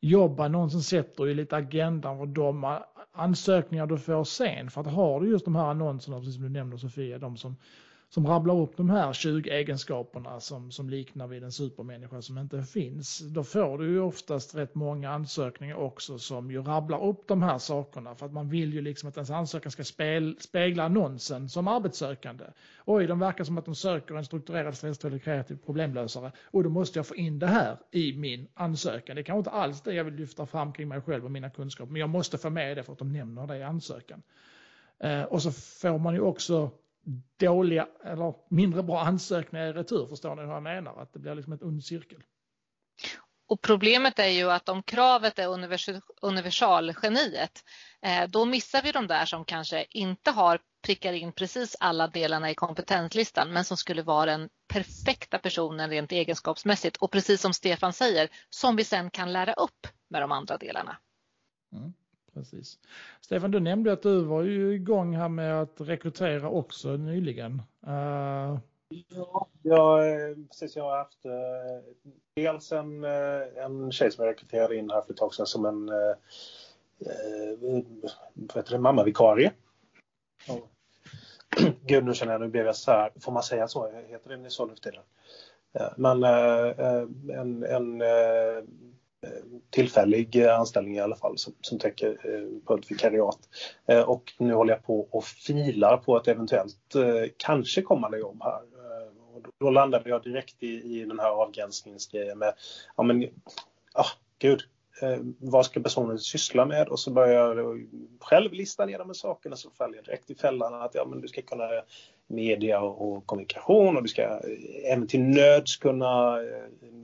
jobbannonsen 0.00 0.82
sätter 0.82 1.26
ju 1.26 1.34
lite 1.34 1.56
agendan 1.56 2.18
för 2.18 2.26
de 2.26 2.78
ansökningar 3.12 3.86
du 3.86 3.98
får 3.98 4.24
sen. 4.24 4.70
För 4.70 4.80
att 4.80 4.86
har 4.86 5.20
du 5.20 5.30
just 5.30 5.44
de 5.44 5.56
här 5.56 5.64
annonserna, 5.64 6.18
precis 6.18 6.34
som 6.34 6.42
du 6.42 6.48
nämnde 6.48 6.78
Sofia, 6.78 7.18
de 7.18 7.36
som 7.36 7.56
som 8.14 8.26
rabblar 8.26 8.60
upp 8.60 8.76
de 8.76 8.90
här 8.90 9.12
20 9.12 9.50
egenskaperna 9.50 10.40
som, 10.40 10.70
som 10.70 10.90
liknar 10.90 11.26
vid 11.26 11.44
en 11.44 11.52
supermänniska 11.52 12.22
som 12.22 12.38
inte 12.38 12.62
finns, 12.62 13.18
då 13.18 13.44
får 13.44 13.78
du 13.78 13.90
ju 13.90 14.00
oftast 14.00 14.54
rätt 14.54 14.74
många 14.74 15.10
ansökningar 15.10 15.76
också 15.76 16.18
som 16.18 16.50
ju 16.50 16.62
rabblar 16.62 17.04
upp 17.04 17.28
de 17.28 17.42
här 17.42 17.58
sakerna 17.58 18.14
för 18.14 18.26
att 18.26 18.32
man 18.32 18.48
vill 18.48 18.74
ju 18.74 18.80
liksom 18.80 19.08
att 19.08 19.16
ens 19.16 19.30
ansökan 19.30 19.72
ska 19.72 19.84
spel, 19.84 20.36
spegla 20.40 20.84
annonsen 20.84 21.48
som 21.48 21.68
arbetssökande. 21.68 22.44
Oj, 22.84 23.06
de 23.06 23.18
verkar 23.18 23.44
som 23.44 23.58
att 23.58 23.64
de 23.64 23.74
söker 23.74 24.14
en 24.14 24.24
strukturerad, 24.24 24.76
stresstålig, 24.76 25.24
kreativ 25.24 25.58
problemlösare 25.66 26.32
och 26.44 26.62
då 26.62 26.70
måste 26.70 26.98
jag 26.98 27.06
få 27.06 27.16
in 27.16 27.38
det 27.38 27.46
här 27.46 27.78
i 27.90 28.12
min 28.12 28.48
ansökan. 28.54 29.16
Det 29.16 29.22
är 29.22 29.24
kanske 29.24 29.38
inte 29.38 29.50
alls 29.50 29.82
det 29.82 29.94
jag 29.94 30.04
vill 30.04 30.14
lyfta 30.14 30.46
fram 30.46 30.72
kring 30.72 30.88
mig 30.88 31.00
själv 31.00 31.24
och 31.24 31.30
mina 31.30 31.50
kunskaper, 31.50 31.92
men 31.92 32.00
jag 32.00 32.10
måste 32.10 32.38
få 32.38 32.50
med 32.50 32.76
det 32.76 32.82
för 32.82 32.92
att 32.92 32.98
de 32.98 33.12
nämner 33.12 33.46
det 33.46 33.56
i 33.56 33.62
ansökan. 33.62 34.22
Eh, 34.98 35.22
och 35.22 35.42
så 35.42 35.52
får 35.52 35.98
man 35.98 36.14
ju 36.14 36.20
också 36.20 36.70
dåliga 37.40 37.88
eller 38.04 38.34
mindre 38.48 38.82
bra 38.82 39.00
ansökningar 39.00 39.66
i 39.66 39.72
retur. 39.72 40.06
Förstår 40.06 40.36
ni 40.36 40.42
hur 40.42 40.52
jag 40.52 40.62
menar? 40.62 41.02
Att 41.02 41.12
det 41.12 41.18
blir 41.18 41.34
liksom 41.34 41.52
ett 41.52 41.62
ond 41.62 41.84
cirkel. 41.84 42.22
Och 43.46 43.60
problemet 43.60 44.18
är 44.18 44.28
ju 44.28 44.50
att 44.50 44.68
om 44.68 44.82
kravet 44.82 45.38
är 45.38 45.48
universalgeniet, 46.22 47.64
eh, 48.02 48.28
då 48.28 48.44
missar 48.44 48.82
vi 48.82 48.92
de 48.92 49.06
där 49.06 49.24
som 49.24 49.44
kanske 49.44 49.86
inte 49.90 50.30
har 50.30 50.60
prickar 50.82 51.12
in 51.12 51.32
precis 51.32 51.76
alla 51.80 52.08
delarna 52.08 52.50
i 52.50 52.54
kompetenslistan, 52.54 53.52
men 53.52 53.64
som 53.64 53.76
skulle 53.76 54.02
vara 54.02 54.26
den 54.26 54.48
perfekta 54.68 55.38
personen 55.38 55.90
rent 55.90 56.12
egenskapsmässigt. 56.12 56.96
Och 56.96 57.10
precis 57.10 57.40
som 57.40 57.52
Stefan 57.52 57.92
säger, 57.92 58.28
som 58.50 58.76
vi 58.76 58.84
sen 58.84 59.10
kan 59.10 59.32
lära 59.32 59.52
upp 59.52 59.86
med 60.10 60.22
de 60.22 60.32
andra 60.32 60.58
delarna. 60.58 60.98
Mm. 61.72 61.92
Precis. 62.34 62.78
Stefan, 63.20 63.50
du 63.50 63.60
nämnde 63.60 63.92
att 63.92 64.02
du 64.02 64.24
var 64.24 64.42
ju 64.42 64.74
igång 64.74 65.16
här 65.16 65.28
med 65.28 65.62
att 65.62 65.80
rekrytera 65.80 66.48
också 66.48 66.88
nyligen. 66.88 67.62
Uh... 67.86 68.58
Ja, 69.08 69.48
jag, 69.62 70.08
eh, 70.10 70.36
precis. 70.48 70.76
Jag 70.76 70.84
har 70.84 70.98
haft 70.98 71.26
uh, 71.26 71.32
dels 72.36 72.72
en, 72.72 73.04
uh, 73.04 73.64
en 73.64 73.92
tjej 73.92 74.10
som 74.10 74.24
jag 74.24 74.32
rekryterade 74.32 74.76
in 74.76 74.90
här 74.90 75.00
för 75.00 75.12
ett 75.12 75.18
tag 75.18 75.34
sedan 75.34 75.46
som 75.46 75.64
en 75.64 75.88
uh, 75.88 76.14
uh, 78.72 78.78
mammavikarie. 78.80 79.52
Gud, 81.86 82.04
nu 82.04 82.14
känner 82.14 82.32
jag, 82.32 82.40
nu 82.40 82.48
blev 82.48 82.66
jag 82.66 82.76
så 82.76 82.90
här, 82.90 83.10
får 83.20 83.32
man 83.32 83.42
säga 83.42 83.68
så? 83.68 83.90
Heter 84.08 84.36
det 84.36 84.50
så 84.50 84.66
nu 84.66 84.74
för 84.74 84.80
tiden? 84.80 85.02
Men 85.96 86.24
en, 87.28 87.62
en 87.64 88.02
tillfällig 89.70 90.42
anställning 90.42 90.96
i 90.96 91.00
alla 91.00 91.16
fall 91.16 91.38
som, 91.38 91.54
som 91.60 91.78
täcker 91.78 92.08
eh, 92.08 92.66
på 92.66 92.74
ett 92.74 92.90
vikariat. 92.90 93.38
Eh, 93.86 94.00
och 94.00 94.32
nu 94.38 94.54
håller 94.54 94.72
jag 94.72 94.84
på 94.84 95.08
och 95.10 95.24
filar 95.24 95.96
på 95.96 96.16
ett 96.16 96.28
eventuellt 96.28 96.94
eh, 96.94 97.30
kanske 97.36 97.82
kommande 97.82 98.18
jobb 98.18 98.42
här. 98.42 98.60
Eh, 98.62 99.34
och 99.34 99.42
då, 99.42 99.50
då 99.60 99.70
landade 99.70 100.10
jag 100.10 100.22
direkt 100.22 100.62
i, 100.62 101.00
i 101.00 101.04
den 101.04 101.18
här 101.18 101.30
avgränsningsgrejen 101.30 102.38
med, 102.38 102.54
ja 102.96 103.02
men, 103.02 103.28
ah, 103.94 104.06
gud, 104.38 104.60
eh, 105.02 105.18
vad 105.38 105.66
ska 105.66 105.80
personen 105.80 106.18
syssla 106.18 106.64
med? 106.64 106.88
Och 106.88 106.98
så 106.98 107.10
börjar 107.10 107.56
jag 107.56 107.86
själv 108.20 108.52
lista 108.52 108.86
ner 108.86 108.98
de 108.98 109.08
här 109.08 109.14
sakerna 109.14 109.56
så 109.56 109.70
faller 109.70 109.96
jag 109.96 110.04
direkt 110.04 110.30
i 110.30 110.34
fällan 110.34 110.74
att 110.74 110.94
ja, 110.94 111.06
men 111.10 111.20
du 111.20 111.28
ska 111.28 111.42
kunna 111.42 111.68
media 112.26 112.80
och 112.80 113.26
kommunikation 113.26 113.96
och 113.96 114.02
du 114.02 114.08
ska 114.08 114.22
eh, 114.22 114.92
även 114.92 115.06
till 115.06 115.22
nöds 115.22 115.76
kunna 115.76 116.38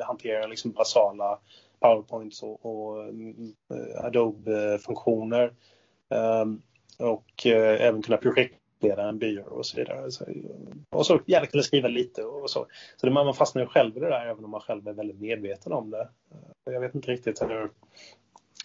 hantera 0.01 0.47
liksom 0.47 0.71
basala 0.71 1.39
Powerpoints 1.81 2.43
och, 2.43 2.67
och 2.67 3.05
eh, 3.05 4.05
Adobe-funktioner. 4.05 5.53
Um, 6.43 6.63
och 6.99 7.47
uh, 7.47 7.83
även 7.83 8.03
kunna 8.03 8.17
projektleda 8.17 9.09
en 9.09 9.19
byrå 9.19 9.45
och 9.45 9.67
så 9.67 9.77
vidare. 9.77 10.11
Så, 10.11 10.25
och 10.91 11.07
så 11.07 11.21
gärna 11.27 11.47
kunna 11.47 11.63
skriva 11.63 11.89
lite 11.89 12.25
och 12.25 12.51
så. 12.51 12.67
Så 12.97 13.07
det, 13.07 13.13
man 13.13 13.35
fastnar 13.35 13.63
ju 13.63 13.69
själv 13.69 13.97
i 13.97 14.01
det 14.01 14.09
där 14.09 14.27
även 14.27 14.45
om 14.45 14.51
man 14.51 14.61
själv 14.61 14.89
är 14.89 14.93
väldigt 14.93 15.21
medveten 15.21 15.73
om 15.73 15.91
det. 15.91 16.09
Eh, 16.31 16.73
jag 16.73 16.81
vet 16.81 16.95
inte 16.95 17.11
riktigt 17.11 17.43
hur, 17.43 17.71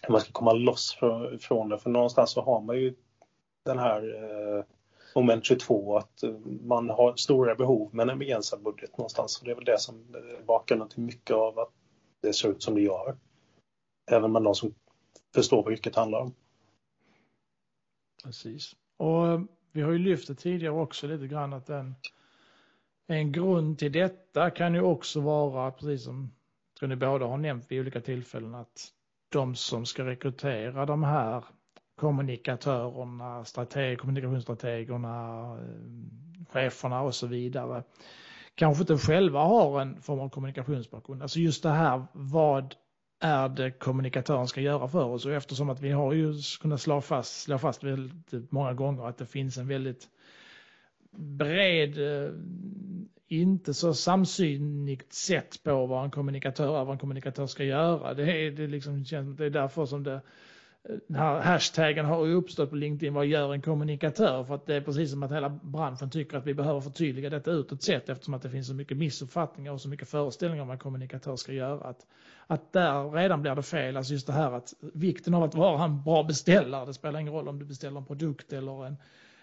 hur 0.01 0.11
man 0.11 0.21
ska 0.21 0.31
komma 0.31 0.53
loss 0.53 0.97
från 1.41 1.69
det 1.69 1.79
för 1.79 1.89
någonstans 1.89 2.31
så 2.31 2.41
har 2.41 2.61
man 2.61 2.75
ju 2.75 2.93
den 3.65 3.79
här 3.79 4.03
uh, 4.03 4.63
moment 5.15 5.45
22 5.45 5.97
att 5.97 6.23
man 6.61 6.89
har 6.89 7.15
stora 7.15 7.55
behov 7.55 7.89
men 7.93 8.09
en 8.09 8.19
begränsad 8.19 8.63
budget 8.63 8.97
någonstans. 8.97 9.39
Och 9.39 9.45
det 9.45 9.51
är 9.51 9.55
väl 9.55 9.65
det 9.65 9.79
som 9.79 9.95
är 9.95 10.45
bakgrunden 10.45 10.89
till 10.89 11.01
mycket 11.01 11.35
av 11.35 11.59
att 11.59 11.71
det 12.23 12.33
ser 12.33 12.49
ut 12.49 12.63
som 12.63 12.75
det 12.75 12.81
gör. 12.81 13.17
Även 14.11 14.31
med 14.31 14.43
de 14.43 14.55
som 14.55 14.73
förstår 15.33 15.63
vad 15.63 15.73
yrket 15.73 15.95
handlar 15.95 16.19
om. 16.19 16.33
Precis. 18.23 18.75
Och 18.97 19.27
eh, 19.27 19.41
vi 19.71 19.81
har 19.81 19.91
ju 19.91 19.97
lyft 19.97 20.27
det 20.27 20.35
tidigare 20.35 20.73
också 20.73 21.07
lite 21.07 21.27
grann 21.27 21.53
att 21.53 21.69
en, 21.69 21.95
en 23.07 23.31
grund 23.31 23.79
till 23.79 23.91
detta 23.91 24.49
kan 24.49 24.73
ju 24.73 24.81
också 24.81 25.21
vara, 25.21 25.71
precis 25.71 26.03
som 26.03 26.31
tror 26.79 26.89
ni 26.89 26.95
båda 26.95 27.25
har 27.25 27.37
nämnt 27.37 27.71
vid 27.71 27.79
olika 27.79 28.01
tillfällen, 28.01 28.55
att 28.55 28.87
de 29.29 29.55
som 29.55 29.85
ska 29.85 30.05
rekrytera 30.05 30.85
de 30.85 31.03
här 31.03 31.43
kommunikatörerna, 31.95 33.45
strateg, 33.45 33.99
kommunikationsstrategerna, 33.99 35.41
eh, 35.59 36.45
cheferna 36.53 37.01
och 37.01 37.15
så 37.15 37.27
vidare 37.27 37.83
kanske 38.55 38.81
inte 38.81 38.97
själva 38.97 39.39
har 39.39 39.81
en 39.81 40.01
form 40.01 40.19
av 40.19 40.29
kommunikationsbakgrund. 40.29 41.21
Alltså 41.21 41.39
just 41.39 41.63
det 41.63 41.69
här, 41.69 42.05
vad 42.13 42.75
är 43.19 43.49
det 43.49 43.71
kommunikatören 43.71 44.47
ska 44.47 44.61
göra 44.61 44.87
för 44.87 45.03
oss? 45.03 45.25
Och 45.25 45.33
eftersom 45.33 45.69
att 45.69 45.81
vi 45.81 45.91
har 45.91 46.13
ju 46.13 46.33
kunnat 46.61 46.81
slå 46.81 47.01
fast, 47.01 47.41
slå 47.41 47.57
fast 47.57 47.83
väldigt 47.83 48.51
många 48.51 48.73
gånger 48.73 49.07
att 49.07 49.17
det 49.17 49.25
finns 49.25 49.57
en 49.57 49.67
väldigt 49.67 50.07
bred, 51.17 52.23
eh, 52.23 52.31
inte 53.27 53.73
så 53.73 53.93
samsynigt 53.93 55.13
sätt 55.13 55.63
på 55.63 55.85
vad 55.85 56.03
en 56.03 56.11
kommunikatör 56.11 56.85
vad 56.85 56.91
en 56.91 56.97
kommunikatör 56.97 57.47
ska 57.47 57.63
göra. 57.63 58.13
Det 58.13 58.31
är, 58.31 58.51
det 58.51 58.67
liksom, 58.67 59.03
det 59.37 59.45
är 59.45 59.49
därför 59.49 59.85
som 59.85 60.03
det 60.03 60.21
den 61.07 61.17
här 61.17 61.39
hashtaggen 61.39 62.05
har 62.05 62.27
uppstått 62.27 62.69
på 62.69 62.75
LinkedIn, 62.75 63.13
vad 63.13 63.25
gör 63.25 63.53
en 63.53 63.61
kommunikatör? 63.61 64.43
För 64.43 64.55
att 64.55 64.65
det 64.65 64.75
är 64.75 64.81
precis 64.81 65.11
som 65.11 65.23
att 65.23 65.31
hela 65.31 65.49
branschen 65.49 66.09
tycker 66.09 66.37
att 66.37 66.47
vi 66.47 66.53
behöver 66.53 66.81
förtydliga 66.81 67.29
detta 67.29 67.51
utåt 67.51 67.83
sett 67.83 68.09
eftersom 68.09 68.33
att 68.33 68.41
det 68.41 68.49
finns 68.49 68.67
så 68.67 68.73
mycket 68.73 68.97
missuppfattningar 68.97 69.71
och 69.71 69.81
så 69.81 69.89
mycket 69.89 70.09
föreställningar 70.09 70.61
om 70.61 70.67
vad 70.67 70.75
en 70.75 70.79
kommunikatör 70.79 71.35
ska 71.35 71.53
göra. 71.53 71.83
Att, 71.83 72.05
att 72.47 72.73
där 72.73 73.11
redan 73.11 73.41
blir 73.41 73.55
det 73.55 73.63
fel, 73.63 73.97
alltså 73.97 74.13
just 74.13 74.27
det 74.27 74.33
här 74.33 74.51
att 74.51 74.73
vikten 74.93 75.33
av 75.33 75.43
att 75.43 75.55
vara 75.55 75.83
en 75.83 76.03
bra 76.03 76.23
beställare, 76.23 76.85
det 76.85 76.93
spelar 76.93 77.19
ingen 77.19 77.33
roll 77.33 77.47
om 77.47 77.59
du 77.59 77.65
beställer 77.65 77.97
en 77.97 78.05
produkt 78.05 78.53
eller 78.53 78.85
en, 78.85 78.97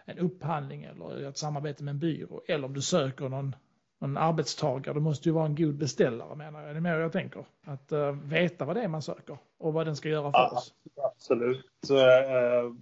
en 0.04 0.18
upphandling 0.18 0.84
eller 0.84 1.28
ett 1.28 1.38
samarbete 1.38 1.84
med 1.84 1.92
en 1.92 1.98
byrå 1.98 2.42
eller 2.48 2.64
om 2.64 2.74
du 2.74 2.82
söker 2.82 3.28
någon 3.28 3.54
en 4.00 4.16
arbetstagare, 4.16 4.94
det 4.94 5.00
måste 5.00 5.28
ju 5.28 5.32
vara 5.32 5.46
en 5.46 5.54
god 5.54 5.74
beställare 5.74 6.36
menar 6.36 6.62
jag. 6.62 6.74
Det 6.74 6.78
är 6.78 6.80
mer 6.80 6.98
jag 6.98 7.12
tänker. 7.12 7.44
Att 7.64 7.92
uh, 7.92 8.10
veta 8.10 8.64
vad 8.64 8.76
det 8.76 8.82
är 8.82 8.88
man 8.88 9.02
söker 9.02 9.38
och 9.58 9.72
vad 9.72 9.86
den 9.86 9.96
ska 9.96 10.08
göra 10.08 10.32
för 10.32 10.38
ja, 10.38 10.50
oss. 10.50 10.74
Absolut. 10.96 11.66
Uh, 11.90 11.96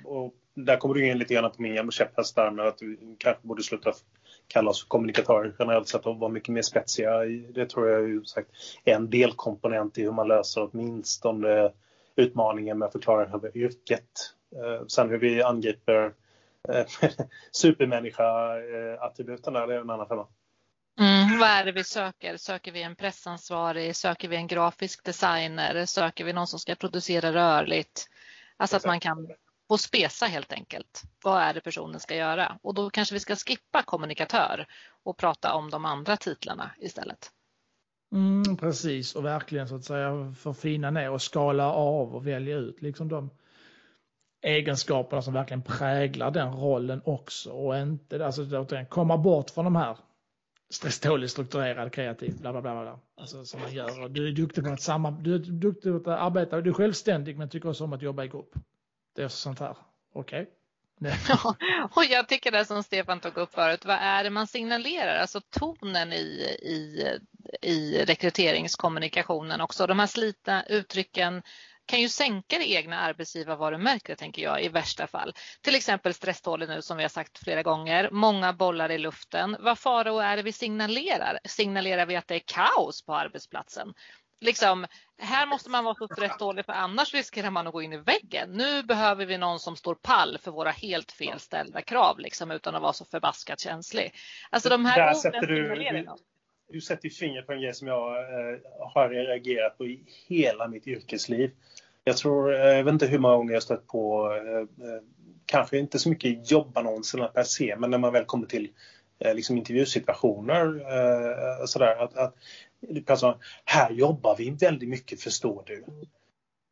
och 0.05 0.35
där 0.55 0.77
kommer 0.77 0.95
du 0.95 1.09
in 1.09 1.19
lite 1.19 1.35
grann 1.35 1.51
på 1.51 1.63
min 1.63 1.91
käpphäst 1.91 2.37
där 2.37 2.51
med 2.51 2.67
att 2.67 2.83
vi 2.83 3.17
kanske 3.19 3.47
borde 3.47 3.63
sluta 3.63 3.93
kalla 4.47 4.71
oss 4.71 4.83
för 4.83 4.89
kommunikatörer 4.89 5.55
generellt 5.59 5.89
sett 5.89 6.07
och 6.07 6.19
vara 6.19 6.31
mycket 6.31 6.49
mer 6.49 6.63
spetsiga. 6.63 7.19
Det 7.55 7.67
tror 7.67 7.89
jag 7.89 8.11
är 8.11 8.25
sagt, 8.25 8.51
en 8.85 9.11
delkomponent 9.11 9.99
i 9.99 10.03
hur 10.03 10.13
man 10.13 10.29
löser 10.29 10.69
åtminstone 10.73 11.73
utmaningen 12.17 12.79
med 12.79 12.87
att 12.87 12.93
förklara 12.93 13.27
över 13.27 13.57
yrket. 13.57 14.35
Uh, 14.57 14.87
sen 14.87 15.11
hur 15.11 15.19
vi 15.19 15.43
angriper 15.43 16.13
supermänniska-attributen 17.53 19.53
där, 19.53 19.67
det 19.67 19.75
är 19.75 19.81
en 19.81 19.91
annan 19.91 20.09
femma. 20.09 20.27
Vad 21.37 21.49
är 21.49 21.65
det 21.65 21.73
vi 21.73 21.85
söker? 21.85 22.37
Söker 22.37 22.73
vi 22.73 22.83
en 22.83 22.97
pressansvarig? 22.97 23.97
Söker 23.97 24.29
vi 24.29 24.37
en 24.37 24.47
grafisk 24.47 25.05
designer? 25.05 25.87
Söker 25.87 26.25
vi 26.25 26.33
någon 26.33 26.47
som 26.47 26.59
ska 26.59 26.75
producera 26.75 27.33
rörligt? 27.33 28.09
Alltså 28.57 28.77
att 28.77 28.87
man 28.87 29.01
kan 29.01 29.29
få 29.69 29.79
spesa 29.79 30.27
helt 30.27 30.53
enkelt. 30.53 31.03
Vad 31.25 31.43
är 31.43 31.55
det 31.55 31.61
personen 31.61 32.01
ska 32.01 32.17
göra? 32.17 32.59
Och 32.63 32.75
då 32.75 32.91
kanske 32.91 33.15
vi 33.15 33.21
ska 33.21 33.37
skippa 33.37 33.83
kommunikatör 33.83 34.67
och 35.03 35.17
prata 35.17 35.55
om 35.55 35.71
de 35.71 35.85
andra 35.85 36.17
titlarna 36.17 36.71
istället. 36.79 37.31
Mm, 38.13 38.57
precis 38.57 39.15
och 39.15 39.25
verkligen 39.25 39.69
så 39.69 39.77
att 39.77 39.85
säga 39.85 40.35
förfina 40.39 40.91
ner 40.91 41.11
och 41.11 41.23
skala 41.23 41.73
av 41.73 42.15
och 42.15 42.27
välja 42.27 42.57
ut 42.57 42.83
liksom 42.83 43.09
de 43.09 43.31
egenskaperna 44.43 45.23
som 45.23 45.35
verkligen 45.35 45.63
präglar 45.63 46.31
den 46.31 46.53
rollen 46.53 47.03
också 47.05 47.51
och 47.51 47.79
inte 47.79 48.27
alltså, 48.27 48.67
komma 48.89 49.19
bort 49.19 49.51
från 49.51 49.65
de 49.65 49.77
här 49.77 49.97
stresstålig, 50.71 51.31
strukturerad, 51.31 51.93
kreativ, 51.93 52.41
bla 52.41 52.53
bla 52.53 52.61
bla. 52.61 52.83
bla. 52.83 52.99
Alltså 53.17 53.45
som 53.45 53.61
man 53.61 53.73
gör. 53.73 54.09
Du 54.09 54.29
är 54.29 54.33
duktig 54.33 54.65
på 54.65 54.71
att, 54.71 54.83
samma, 54.83 55.11
du 55.11 55.35
är 55.35 55.39
duktig 55.39 56.05
på 56.05 56.11
att 56.11 56.21
arbeta, 56.21 56.61
du 56.61 56.71
är 56.71 56.75
självständig 56.75 57.39
men 57.39 57.49
tycker 57.49 57.69
också 57.69 57.85
om 57.85 57.93
att 57.93 58.03
jobba 58.03 58.25
i 58.25 58.29
grupp. 58.29 58.55
Det 59.17 59.23
är 59.23 59.29
sånt 59.29 59.61
här. 59.61 59.77
Okej. 60.15 60.43
Okay. 60.43 60.55
Ja, 61.29 61.57
och 61.95 62.05
jag 62.05 62.29
tycker 62.29 62.51
det 62.51 62.65
som 62.65 62.83
Stefan 62.83 63.21
tog 63.21 63.37
upp 63.37 63.55
förut, 63.55 63.85
vad 63.85 63.97
är 63.97 64.25
det 64.25 64.31
man 64.31 64.47
signalerar? 64.47 65.17
Alltså 65.17 65.41
tonen 65.41 66.13
i, 66.13 66.57
i, 66.63 67.05
i 67.63 68.05
rekryteringskommunikationen 68.05 69.61
också. 69.61 69.87
De 69.87 69.99
här 69.99 70.07
slitna 70.07 70.65
uttrycken, 70.67 71.43
kan 71.89 72.01
ju 72.01 72.09
sänka 72.09 72.59
det 72.59 72.71
egna 72.71 72.99
arbetsgivarvarumärket 72.99 74.19
tänker 74.19 74.43
jag 74.43 74.65
i 74.65 74.69
värsta 74.69 75.07
fall. 75.07 75.35
Till 75.61 75.75
exempel 75.75 76.15
stresstålig 76.15 76.69
nu 76.69 76.83
som 76.83 76.97
vi 76.97 77.03
har 77.05 77.09
sagt 77.09 77.39
flera 77.39 77.63
gånger. 77.63 78.11
Många 78.13 78.53
bollar 78.53 78.91
i 78.91 78.99
luften. 78.99 79.57
Vad 79.61 79.79
fara 79.79 80.25
är 80.25 80.37
det 80.37 80.43
vi 80.43 80.53
signalerar? 80.53 81.39
Signalerar 81.45 82.07
vi 82.07 82.17
att 82.17 82.29
det 82.29 82.35
är 82.35 82.43
kaos 82.47 83.03
på 83.03 83.15
arbetsplatsen? 83.15 83.95
Liksom, 84.41 84.87
här 85.19 85.47
måste 85.47 85.71
man 85.71 85.85
vara 85.85 85.95
så 85.95 86.09
stresstålig 86.09 86.65
för 86.65 86.73
annars 86.73 87.15
riskerar 87.15 87.51
man 87.51 87.67
att 87.67 87.73
gå 87.73 87.83
in 87.83 87.93
i 87.93 87.97
väggen. 87.97 88.51
Nu 88.51 88.83
behöver 88.83 89.27
vi 89.27 89.39
någon 89.39 89.61
som 89.61 89.77
står 89.77 89.95
pall 89.95 90.39
för 90.43 90.51
våra 90.51 90.71
helt 90.71 91.13
felställda 91.13 91.83
krav 91.83 92.19
liksom, 92.19 92.51
utan 92.51 92.75
att 92.75 92.83
vara 92.83 92.93
så 92.93 93.05
förbaskat 93.05 93.61
känslig. 93.61 94.15
Alltså 94.51 94.69
de 94.69 94.85
här 94.85 95.07
Där 95.07 95.15
sätter 95.15 95.47
du, 95.47 96.07
du, 96.69 96.81
sätter 96.81 97.09
fingret 97.09 97.47
på 97.47 97.53
en 97.53 97.61
grej 97.61 97.75
som 97.75 97.89
jag 97.89 98.17
eh, 98.17 98.59
har 98.81 99.09
reagerat 99.09 99.79
på 99.79 99.87
i 99.87 100.01
hela 100.29 100.69
mitt 100.69 100.87
yrkesliv. 100.87 101.51
Jag 102.09 102.17
tror, 102.17 102.55
eh, 102.55 102.61
jag 102.61 102.85
vet 102.85 102.93
inte 102.93 103.07
hur 103.07 103.19
många 103.19 103.37
gånger 103.37 103.53
jag 103.53 103.63
stött 103.63 103.87
på, 103.87 104.33
eh, 104.33 104.89
eh, 104.89 105.03
kanske 105.47 105.79
inte 105.79 105.99
så 105.99 106.09
mycket 106.09 106.51
jobbannonserna 106.51 107.29
per 107.29 107.43
se, 107.43 107.77
men 107.79 107.91
när 107.91 107.99
man 107.99 108.13
väl 108.13 108.25
kommer 108.25 108.47
till 108.47 108.69
liksom 109.35 109.57
intervjusituationer. 109.57 111.67
Sådär, 111.67 111.97
att, 111.97 112.17
att, 112.17 112.35
alltså, 113.07 113.39
här 113.65 113.91
jobbar 113.91 114.37
vi 114.37 114.51
väldigt 114.51 114.89
mycket 114.89 115.21
förstår 115.21 115.63
du. 115.67 115.85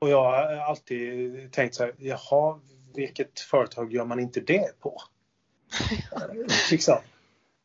Och 0.01 0.11
jag 0.11 0.23
har 0.23 0.57
alltid 0.57 1.53
tänkt 1.53 1.75
så 1.75 1.85
här, 1.85 1.95
jaha, 1.99 2.61
vilket 2.95 3.41
företag 3.41 3.93
gör 3.93 4.05
man 4.05 4.21
inte 4.21 4.41
det 4.41 4.81
på? 4.81 5.03
liksom. 6.71 6.99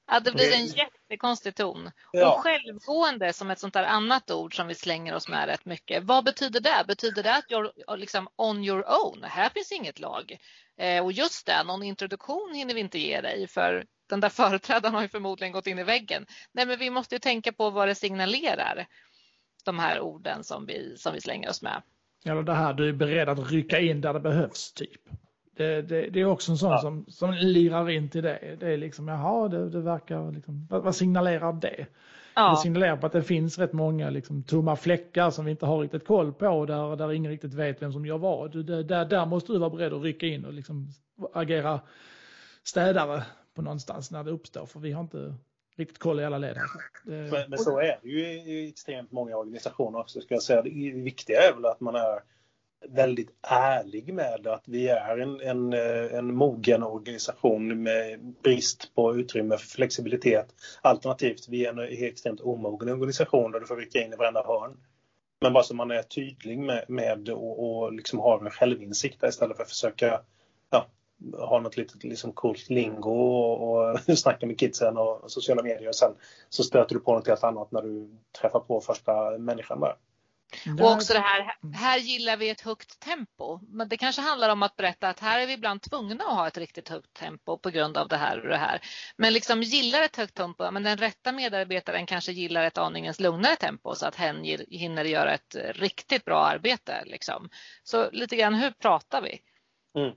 Ja, 0.08 0.20
det 0.20 0.32
blir 0.32 0.54
en 0.54 0.68
jättekonstig 1.12 1.56
ton. 1.56 1.92
Ja. 2.12 2.34
Och 2.34 2.40
självgående 2.40 3.34
som 3.34 3.52
ett 3.52 3.60
sånt 3.60 3.74
där 3.74 3.84
annat 3.84 4.32
ord 4.32 4.56
som 4.56 4.68
vi 4.68 4.76
slänger 4.76 5.16
oss 5.16 5.28
med 5.28 5.46
rätt 5.46 5.66
mycket. 5.66 6.04
Vad 6.04 6.26
betyder 6.26 6.60
det? 6.60 6.84
Betyder 6.88 7.24
det 7.24 7.36
att 7.36 7.46
you're 7.50 7.98
liksom 7.98 8.28
on 8.36 8.64
your 8.64 8.86
own? 8.88 9.24
Här 9.24 9.50
finns 9.50 9.72
inget 9.72 10.00
lag. 10.00 10.38
Eh, 10.78 11.04
och 11.04 11.12
just 11.12 11.46
det, 11.46 11.64
någon 11.64 11.84
introduktion 11.84 12.54
hinner 12.56 12.74
vi 12.74 12.80
inte 12.80 13.00
ge 13.00 13.22
dig 13.22 13.48
för 13.48 13.86
den 14.10 14.20
där 14.20 14.30
företrädaren 14.42 14.96
har 14.96 15.02
ju 15.02 15.08
förmodligen 15.08 15.52
gått 15.52 15.68
in 15.68 15.80
i 15.80 15.84
väggen. 15.84 16.26
Nej, 16.52 16.66
men 16.66 16.80
vi 16.80 16.90
måste 16.90 17.16
ju 17.16 17.20
tänka 17.20 17.52
på 17.52 17.70
vad 17.70 17.88
det 17.88 17.96
signalerar. 17.96 18.88
De 19.66 19.80
här 19.80 20.00
orden 20.00 20.44
som 20.44 20.66
vi, 20.66 20.98
som 20.98 21.14
vi 21.14 21.22
slänger 21.22 21.50
oss 21.50 21.62
med. 21.62 21.82
Eller 22.26 22.44
det 22.44 22.54
här, 22.54 22.74
du 22.74 22.90
är 22.90 22.94
beredd 22.94 23.30
att 23.30 23.52
rycka 23.52 23.80
in 23.80 24.02
där 24.02 24.14
det 24.14 24.20
behövs, 24.20 24.74
typ. 24.74 25.02
Det, 25.56 25.82
det, 25.82 26.10
det, 26.10 26.20
är 26.20 26.26
också 26.26 26.52
en 26.52 26.58
sån 26.58 26.72
ja. 26.72 26.78
som, 26.78 27.06
som 27.08 27.32
lirar 27.32 27.90
in 27.90 28.10
till 28.10 28.24
det. 28.24 28.58
Det 28.60 28.74
är 28.74 28.78
liksom, 28.78 29.08
jaha, 29.08 29.48
det, 29.48 29.70
det 29.70 29.82
verkar 29.82 30.32
liksom, 30.32 30.68
vad, 30.70 30.84
vad 30.84 30.96
signalerar 30.96 31.54
det? 31.54 31.86
Ja. 32.36 32.52
Det 32.52 32.58
signalerar 32.58 32.98
på 32.98 33.06
att 33.06 33.12
det 33.12 33.24
finns 33.24 33.58
rätt 33.58 33.74
många 33.74 34.10
liksom, 34.10 34.44
tomma 34.44 34.76
fläckar 34.76 35.30
som 35.30 35.46
vi 35.46 35.52
inte 35.52 35.66
har 35.66 35.80
riktigt 35.80 36.08
koll 36.08 36.34
på, 36.34 36.66
där, 36.66 36.96
där 36.96 37.12
ingen 37.12 37.32
riktigt 37.32 37.54
vet 37.54 37.82
vem 37.82 37.94
som 37.94 38.06
gör 38.06 38.18
vad. 38.18 38.66
Det, 38.66 38.84
där, 38.84 39.06
där 39.06 39.26
måste 39.26 39.52
du 39.54 39.60
vara 39.60 39.70
beredd 39.70 39.94
att 39.94 40.04
rycka 40.04 40.26
in 40.26 40.46
och 40.46 40.54
liksom 40.54 40.88
agera 41.34 41.82
städare 42.64 43.24
på 43.56 43.62
någonstans 43.62 44.12
när 44.12 44.24
det 44.24 44.32
uppstår, 44.32 44.66
för 44.66 44.80
vi 44.80 44.92
har 44.92 45.02
inte 45.02 45.36
riktigt 45.78 46.00
koll 46.00 46.20
i 46.20 46.26
alla 46.26 46.38
led. 46.38 46.58
Men, 47.04 47.30
men, 47.48 47.58
så 47.58 47.80
är 47.80 48.00
det 48.02 48.10
ju 48.10 48.26
i 48.28 48.70
extremt 48.70 49.12
många 49.12 49.38
organisationer 49.38 50.00
också, 50.00 50.22
ska 50.22 50.34
jag 50.34 50.44
säga. 50.44 50.62
Det 50.62 50.92
viktiga 50.92 51.42
är 51.42 51.54
väl 51.54 51.66
att 51.66 51.80
man 51.80 51.96
är 51.96 52.20
väldigt 52.90 53.30
ärlig 53.42 54.14
med 54.14 54.48
att 54.48 54.64
vi 54.68 54.88
är 54.88 55.18
en, 55.18 55.42
en, 55.42 55.74
eh, 55.74 56.18
en 56.18 56.36
mogen 56.36 56.84
organisation 56.84 57.84
med 57.84 58.20
brist 58.44 58.96
på 58.96 59.16
utrymme 59.16 59.58
för 59.58 59.68
flexibilitet. 59.68 60.56
Alternativt, 60.82 61.48
vi 61.50 61.66
är 61.66 61.70
en 61.70 62.06
extremt 62.06 62.42
omogen 62.42 62.90
organisation 62.90 63.52
där 63.52 63.60
du 63.60 63.66
får 63.66 63.76
rycka 63.76 64.06
in 64.06 64.14
i 64.14 64.16
varenda 64.16 64.44
hörn. 64.44 64.78
Men 65.42 65.54
bara 65.54 65.64
så 65.64 65.76
man 65.76 65.92
är 65.92 66.04
tydlig 66.04 66.60
med, 66.60 66.86
med 66.88 67.30
och, 67.30 67.84
och 67.84 67.94
liksom 67.94 68.20
har 68.20 68.40
en 68.40 68.52
självinsikt 68.52 69.24
istället 69.24 69.58
för 69.58 69.64
att 69.64 69.70
försöka 69.70 70.22
ja, 70.70 70.88
ha 71.34 71.60
något 71.60 71.78
litet 71.78 72.04
liksom 72.04 72.32
coolt 72.32 72.70
lingo 72.70 73.12
och, 73.12 73.92
och 73.92 74.00
snacka 74.18 74.46
med 74.46 74.60
kidsen 74.60 74.98
och 74.98 75.32
sociala 75.32 75.64
medier 75.64 75.88
och 75.88 75.96
sen 75.96 76.12
så 76.50 76.64
stöter 76.64 76.96
du 76.96 77.02
på 77.02 77.14
något 77.14 77.28
helt 77.28 77.44
annat 77.44 77.72
när 77.72 77.82
du 77.82 78.10
träffar 78.42 78.60
på 78.60 78.82
första 78.82 79.38
människan 79.38 79.80
där. 79.80 79.96
Och 80.80 80.92
också 80.92 81.14
det 81.14 81.20
här, 81.20 81.54
här 81.74 82.00
gillar 82.00 82.38
vi 82.38 82.50
ett 82.50 82.62
högt 82.62 83.00
tempo. 83.00 83.60
Men 83.68 83.88
det 83.88 83.98
kanske 83.98 84.22
handlar 84.22 84.50
om 84.50 84.64
att 84.64 84.76
berätta 84.76 85.10
att 85.10 85.20
här 85.20 85.40
är 85.40 85.48
vi 85.48 85.54
ibland 85.54 85.82
tvungna 85.82 86.24
att 86.24 86.36
ha 86.36 86.48
ett 86.48 86.58
riktigt 86.58 86.90
högt 86.90 87.14
tempo 87.14 87.58
på 87.58 87.70
grund 87.70 87.98
av 87.98 88.08
det 88.08 88.18
här 88.18 88.42
och 88.42 88.50
det 88.50 88.58
här. 88.58 88.82
Men 89.18 89.34
liksom 89.34 89.62
gillar 89.62 90.02
ett 90.02 90.16
högt 90.16 90.36
tempo, 90.36 90.72
men 90.72 90.84
den 90.84 90.98
rätta 90.98 91.32
medarbetaren 91.32 92.06
kanske 92.06 92.32
gillar 92.32 92.64
ett 92.64 92.78
aningens 92.78 93.20
lugnare 93.20 93.56
tempo 93.56 93.96
så 93.96 94.06
att 94.06 94.16
hen 94.16 94.44
hinner 94.68 95.06
göra 95.06 95.34
ett 95.34 95.56
riktigt 95.76 96.26
bra 96.26 96.46
arbete. 96.46 97.04
Liksom. 97.06 97.50
Så 97.84 98.10
lite 98.12 98.36
grann, 98.36 98.54
hur 98.54 98.72
pratar 98.72 99.22
vi? 99.22 99.40
Mm. 100.02 100.16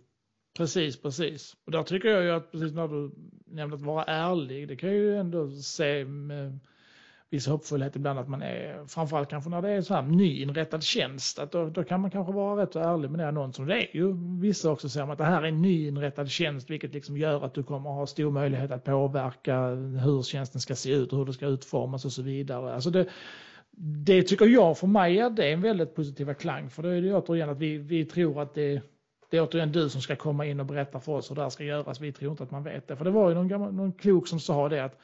Precis, 0.57 1.03
precis. 1.03 1.57
Och 1.67 1.73
där 1.73 1.83
tycker 1.83 2.09
jag 2.09 2.23
ju 2.23 2.31
att 2.31 2.53
precis 2.53 2.73
när 2.73 2.89
du 2.89 3.15
nämnde 3.47 3.77
att 3.77 3.83
vara 3.83 4.05
ärlig, 4.05 4.69
det 4.69 4.77
kan 4.77 4.91
ju 4.91 5.17
ändå 5.17 5.51
se 5.51 6.05
med 6.05 6.61
viss 7.35 7.47
hoppfullhet 7.47 7.97
ibland 7.97 8.19
att 8.19 8.29
man 8.29 8.43
är, 8.43 8.87
framförallt 8.87 9.31
kanske 9.31 9.51
när 9.51 9.63
det 9.63 9.71
är 9.71 9.81
så 9.81 9.95
här 9.95 10.03
nyinrättad 10.03 10.83
tjänst, 10.83 11.39
att 11.39 11.53
då, 11.53 11.69
då 11.69 11.85
kan 11.85 12.01
man 12.01 12.11
kanske 12.11 12.33
vara 12.33 12.63
rätt 12.63 12.77
ärlig 12.77 13.11
med 13.11 13.21
det 13.21 13.29
annonsen. 13.29 13.67
Det 13.67 13.75
är 13.75 13.97
ju 13.97 14.15
vissa 14.41 14.71
också 14.71 14.89
säger 14.89 15.13
att 15.13 15.19
det 15.19 15.25
här 15.25 15.43
är 15.43 15.47
en 15.47 15.63
nyinrättad 15.63 16.31
tjänst, 16.31 16.71
vilket 16.71 16.95
liksom 16.95 17.17
gör 17.17 17.45
att 17.45 17.55
du 17.55 17.63
kommer 17.63 17.91
ha 17.91 18.07
stor 18.07 18.31
möjlighet 18.31 18.71
att 18.71 18.85
påverka 18.85 19.69
hur 20.05 20.23
tjänsten 20.23 20.61
ska 20.61 20.75
se 20.75 20.93
ut 20.93 21.13
och 21.13 21.19
hur 21.19 21.27
det 21.27 21.33
ska 21.33 21.47
utformas 21.47 22.05
och 22.05 22.13
så 22.13 22.23
vidare. 22.23 22.75
Alltså 22.75 22.91
det, 22.91 23.07
det 24.07 24.23
tycker 24.23 24.47
jag 24.47 24.79
för 24.79 24.87
mig 24.87 25.19
är 25.19 25.31
det 25.31 25.53
en 25.53 25.61
väldigt 25.61 25.95
positiva 25.95 26.35
klang, 26.35 26.71
för 26.71 26.83
då 26.83 26.89
är 26.89 27.03
det 27.03 27.15
återigen 27.15 27.51
att 27.51 27.59
vi, 27.59 27.79
vi 27.79 28.05
tror 28.05 28.43
att 28.43 28.55
det 28.55 28.83
det 29.31 29.39
är 29.39 29.43
återigen 29.43 29.73
du 29.73 29.91
som 29.91 30.01
ska 30.01 30.17
komma 30.17 30.47
in 30.47 30.61
och 30.61 30.67
berätta 30.67 31.01
för 31.01 31.13
oss 31.13 31.31
hur 31.31 31.37
det 31.37 31.43
här 31.43 31.51
ska 31.51 31.65
göras. 31.65 32.01
Vi 32.01 32.13
tror 32.13 32.31
inte 32.31 32.43
att 32.43 32.51
man 32.51 32.65
vet 32.65 32.89
det. 32.89 32.97
För 32.97 33.05
det 33.05 33.11
var 33.11 33.29
ju 33.29 33.35
någon, 33.35 33.49
gammal, 33.49 33.75
någon 33.75 33.93
klok 33.93 34.29
som 34.29 34.41
sa 34.41 34.69
det 34.69 34.85
att 34.85 34.99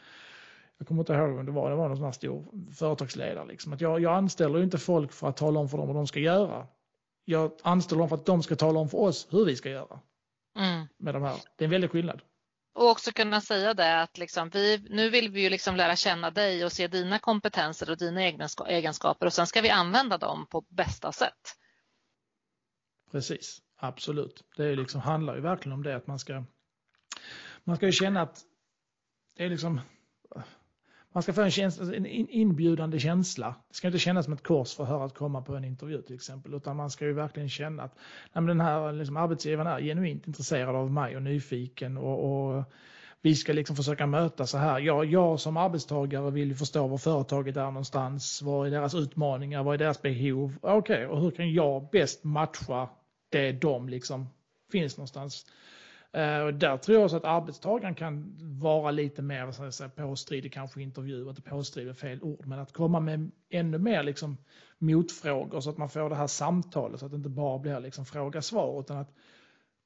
jag 0.81 0.87
kommer 0.87 1.01
inte 1.03 1.13
ihåg 1.13 1.37
vem 1.37 1.47
det 1.47 1.53
var, 1.53 1.71
det 1.71 1.77
var 1.77 1.89
någon 1.89 1.97
sån 1.97 2.05
här 2.05 2.13
stor 2.13 2.73
företagsledare. 2.75 3.47
Liksom. 3.47 3.73
Att 3.73 3.81
jag, 3.81 4.01
jag 4.01 4.17
anställer 4.17 4.63
inte 4.63 4.79
folk 4.79 5.13
för 5.13 5.29
att 5.29 5.37
tala 5.37 5.61
om 5.61 5.69
för 5.69 5.79
dem 5.79 5.87
vad 5.87 5.97
de 5.97 6.07
ska 6.07 6.21
göra. 6.21 6.67
Jag 7.25 7.53
anställer 7.63 7.99
dem 7.99 8.09
för 8.09 8.17
att 8.17 8.27
de 8.27 8.43
ska 8.43 8.57
tala 8.57 8.81
om 8.81 8.89
för 8.89 8.99
oss 8.99 9.29
hur 9.31 9.45
vi 9.45 9.57
ska 9.57 9.71
göra. 9.71 10.01
Mm. 10.59 10.87
Med 10.99 11.15
de 11.15 11.23
här. 11.23 11.37
Det 11.57 11.65
är 11.65 11.67
en 11.67 11.71
väldig 11.71 11.91
skillnad. 11.91 12.23
Och 12.75 12.91
också 12.91 13.13
kunna 13.13 13.41
säga 13.41 13.75
det 13.75 14.03
att 14.03 14.19
liksom 14.19 14.49
vi, 14.49 14.87
nu 14.91 15.11
vill 15.11 15.31
vi 15.31 15.43
ju 15.43 15.51
liksom 15.51 15.77
lära 15.77 15.97
känna 15.97 16.31
dig 16.31 16.65
och 16.65 16.73
se 16.73 16.89
dina 16.89 17.19
kompetenser 17.19 17.91
och 17.91 17.99
dina 17.99 18.21
egenskaper 18.69 19.27
och 19.27 19.33
sen 19.33 19.47
ska 19.47 19.61
vi 19.61 19.71
använda 19.71 20.19
dem 20.19 20.47
på 20.51 20.65
bästa 20.69 21.13
sätt. 21.13 21.57
Precis, 23.11 23.59
absolut. 23.77 24.45
Det 24.57 24.77
liksom, 24.77 25.01
handlar 25.01 25.35
ju 25.35 25.41
verkligen 25.41 25.73
om 25.73 25.83
det 25.83 25.97
att 25.97 26.07
man 26.07 26.19
ska 26.19 26.45
man 27.65 27.77
ska 27.77 27.87
ju 27.87 27.93
känna 27.93 28.23
att 28.23 28.45
det 29.37 29.45
är 29.45 29.49
liksom 29.49 29.81
man 31.13 31.23
ska 31.23 31.33
få 31.33 31.43
en, 31.43 31.51
känsla, 31.51 31.95
en 31.95 32.07
inbjudande 32.07 32.99
känsla. 32.99 33.55
Det 33.69 33.75
ska 33.75 33.89
inte 33.89 33.99
kännas 33.99 34.25
som 34.25 34.35
ett 34.35 34.43
korsförhör 34.43 35.05
att 35.05 35.15
komma 35.15 35.43
på 35.43 35.57
en 35.57 35.65
intervju 35.65 36.03
till 36.03 36.15
exempel, 36.15 36.55
utan 36.55 36.77
man 36.77 36.91
ska 36.91 37.05
ju 37.05 37.13
verkligen 37.13 37.49
känna 37.49 37.83
att 37.83 37.95
nej, 38.33 38.47
den 38.47 38.61
här 38.61 38.93
liksom, 38.93 39.17
arbetsgivaren 39.17 39.73
är 39.73 39.81
genuint 39.81 40.27
intresserad 40.27 40.77
av 40.77 40.91
mig 40.91 41.17
och 41.17 41.23
nyfiken 41.23 41.97
och, 41.97 42.57
och 42.57 42.65
vi 43.23 43.35
ska 43.35 43.53
liksom 43.53 43.77
försöka 43.77 44.07
möta 44.07 44.47
så 44.47 44.59
här. 44.59 44.81
Jag, 44.81 45.05
jag 45.05 45.41
som 45.41 45.57
arbetstagare 45.57 46.31
vill 46.31 46.57
förstå 46.57 46.87
var 46.87 46.99
företaget 46.99 47.57
är 47.57 47.65
någonstans. 47.65 48.43
Vad 48.43 48.67
är 48.67 48.71
deras 48.71 48.95
utmaningar? 48.95 49.63
Vad 49.63 49.75
är 49.75 49.79
deras 49.79 50.03
behov? 50.03 50.57
Okej, 50.63 50.79
okay, 50.79 51.07
och 51.07 51.21
hur 51.21 51.31
kan 51.31 51.53
jag 51.53 51.89
bäst 51.93 52.25
matcha 52.25 52.89
det 53.29 53.53
de 53.53 53.89
liksom 53.89 54.27
finns 54.73 54.97
någonstans? 54.97 55.47
Eh, 56.13 56.41
och 56.41 56.55
där 56.55 56.77
tror 56.77 56.97
jag 56.97 57.05
också 57.05 57.17
att 57.17 57.25
arbetstagaren 57.25 57.95
kan 57.95 58.37
vara 58.41 58.91
lite 58.91 59.23
mer 59.23 59.45
vad 59.45 59.55
ska 59.55 59.73
säga, 59.73 59.89
påstridig, 59.89 60.53
kanske 60.53 60.83
intervju, 60.83 61.29
inte 61.29 61.43
påstridig 61.43 61.97
fel 61.97 62.23
ord, 62.23 62.47
men 62.47 62.59
att 62.59 62.73
komma 62.73 63.01
med 63.01 63.31
ännu 63.51 63.79
mer 63.79 64.03
liksom, 64.03 64.37
motfrågor 64.79 65.61
så 65.61 65.71
att 65.71 65.79
man 65.79 65.89
får 65.89 66.09
det 66.09 66.17
här 66.17 66.27
samtalet 66.27 67.01
så 67.01 67.07
att 67.07 67.13
det 67.13 67.17
inte 67.17 67.29
bara 67.29 67.59
blir 67.59 67.81
liksom, 67.81 68.05
fråga-svar 68.05 68.81
utan 68.81 68.97
att 68.97 69.15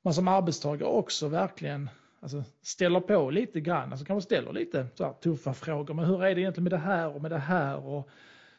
man 0.02 0.14
som 0.14 0.28
arbetstagare 0.28 0.88
också 0.88 1.28
verkligen 1.28 1.90
alltså, 2.20 2.44
ställer 2.62 3.00
på 3.00 3.30
lite 3.30 3.60
grann, 3.60 3.90
alltså 3.90 4.06
kanske 4.06 4.26
ställer 4.26 4.52
lite 4.52 4.86
så 4.94 5.04
här, 5.04 5.12
tuffa 5.12 5.54
frågor, 5.54 5.94
men 5.94 6.04
hur 6.04 6.24
är 6.24 6.34
det 6.34 6.40
egentligen 6.40 6.64
med 6.64 6.72
det 6.72 6.78
här 6.78 7.14
och 7.14 7.22
med 7.22 7.30
det 7.30 7.38
här? 7.38 7.86
Och, 7.86 8.08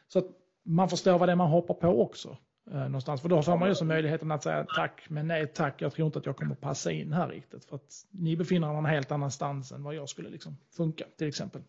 så 0.08 0.18
att 0.18 0.26
man 0.64 0.88
förstår 0.88 1.18
vad 1.18 1.28
det 1.28 1.32
är 1.32 1.36
man 1.36 1.50
hoppar 1.50 1.74
på 1.74 2.02
också. 2.02 2.36
Eh, 2.70 2.78
någonstans. 2.78 3.22
För 3.22 3.28
då 3.28 3.36
har 3.36 3.56
man 3.56 3.68
ju 3.68 3.74
så 3.74 3.84
möjligheten 3.84 4.32
att 4.32 4.42
säga 4.42 4.66
tack, 4.76 5.06
men 5.08 5.28
nej 5.28 5.46
tack, 5.46 5.82
jag 5.82 5.92
tror 5.92 6.06
inte 6.06 6.18
att 6.18 6.26
jag 6.26 6.36
kommer 6.36 6.54
passa 6.54 6.92
in 6.92 7.12
här 7.12 7.28
riktigt. 7.28 7.64
För 7.64 7.76
att 7.76 8.06
ni 8.10 8.36
befinner 8.36 8.68
er 8.68 8.72
någon 8.72 8.84
helt 8.84 9.12
annanstans 9.12 9.72
än 9.72 9.82
vad 9.82 9.94
jag 9.94 10.08
skulle 10.08 10.28
liksom 10.28 10.56
funka, 10.76 11.04
till 11.18 11.28
exempel. 11.28 11.62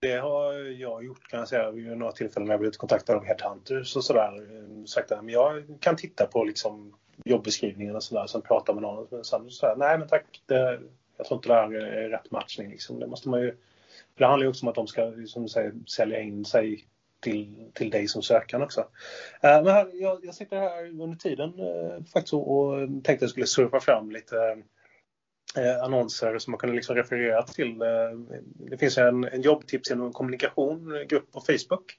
Det 0.00 0.16
har 0.16 0.52
jag 0.54 1.04
gjort 1.04 1.28
kan 1.28 1.38
jag 1.38 1.48
säga 1.48 1.70
vid 1.70 1.96
några 1.98 2.12
tillfällen 2.12 2.46
när 2.46 2.52
jag 2.52 2.60
blivit 2.60 2.78
kontaktad 2.78 3.16
av 3.16 3.24
headhunters 3.24 3.96
och 3.96 4.04
sådär. 4.04 4.86
Sagt 4.86 5.12
att 5.12 5.30
jag 5.30 5.78
kan 5.80 5.96
titta 5.96 6.26
på 6.26 6.44
liksom 6.44 6.96
jobbeskrivningen 7.24 7.96
och 7.96 8.02
sådär, 8.02 8.26
sen 8.26 8.42
prata 8.42 8.72
med 8.72 8.82
någon. 8.82 9.06
Men 9.10 9.24
sen 9.24 9.50
så 9.50 9.66
här, 9.66 9.76
nej 9.76 9.98
men 9.98 10.08
tack, 10.08 10.42
det, 10.46 10.80
jag 11.16 11.26
tror 11.26 11.38
inte 11.38 11.48
det 11.48 11.54
här 11.54 11.74
är 11.74 12.08
rätt 12.08 12.30
matchning. 12.30 12.70
Liksom. 12.70 12.98
Det 12.98 13.06
måste 13.06 13.28
man 13.28 13.40
ju, 13.40 13.56
det 14.14 14.24
handlar 14.24 14.44
ju 14.44 14.48
också 14.48 14.66
om 14.66 14.68
att 14.68 14.74
de 14.74 14.86
ska 14.86 15.12
som 15.26 15.42
du 15.42 15.48
säger, 15.48 15.74
sälja 15.86 16.20
in 16.20 16.44
sig 16.44 16.86
till, 17.20 17.70
till 17.74 17.90
dig 17.90 18.08
som 18.08 18.22
sökande 18.22 18.64
också. 18.64 18.80
Eh, 19.42 19.62
men 19.62 19.66
här, 19.66 19.90
jag, 19.92 20.24
jag 20.24 20.34
sitter 20.34 20.56
här 20.56 20.86
under 20.86 21.16
tiden 21.16 21.48
eh, 21.58 22.04
faktiskt 22.12 22.34
och 22.34 22.78
tänkte 22.88 23.12
att 23.12 23.20
jag 23.20 23.30
skulle 23.30 23.46
surfa 23.46 23.80
fram 23.80 24.10
lite 24.10 24.36
eh, 25.56 25.82
annonser 25.82 26.38
som 26.38 26.50
man 26.50 26.58
kunde 26.58 26.76
liksom 26.76 26.96
referera 26.96 27.42
till. 27.42 27.78
det 28.70 28.78
finns 28.78 28.98
en, 28.98 29.24
en 29.24 29.42
jobbtips 29.42 29.90
inom 29.90 30.12
kommunikation, 30.12 31.06
grupp 31.08 31.32
på 31.32 31.40
Facebook 31.40 31.98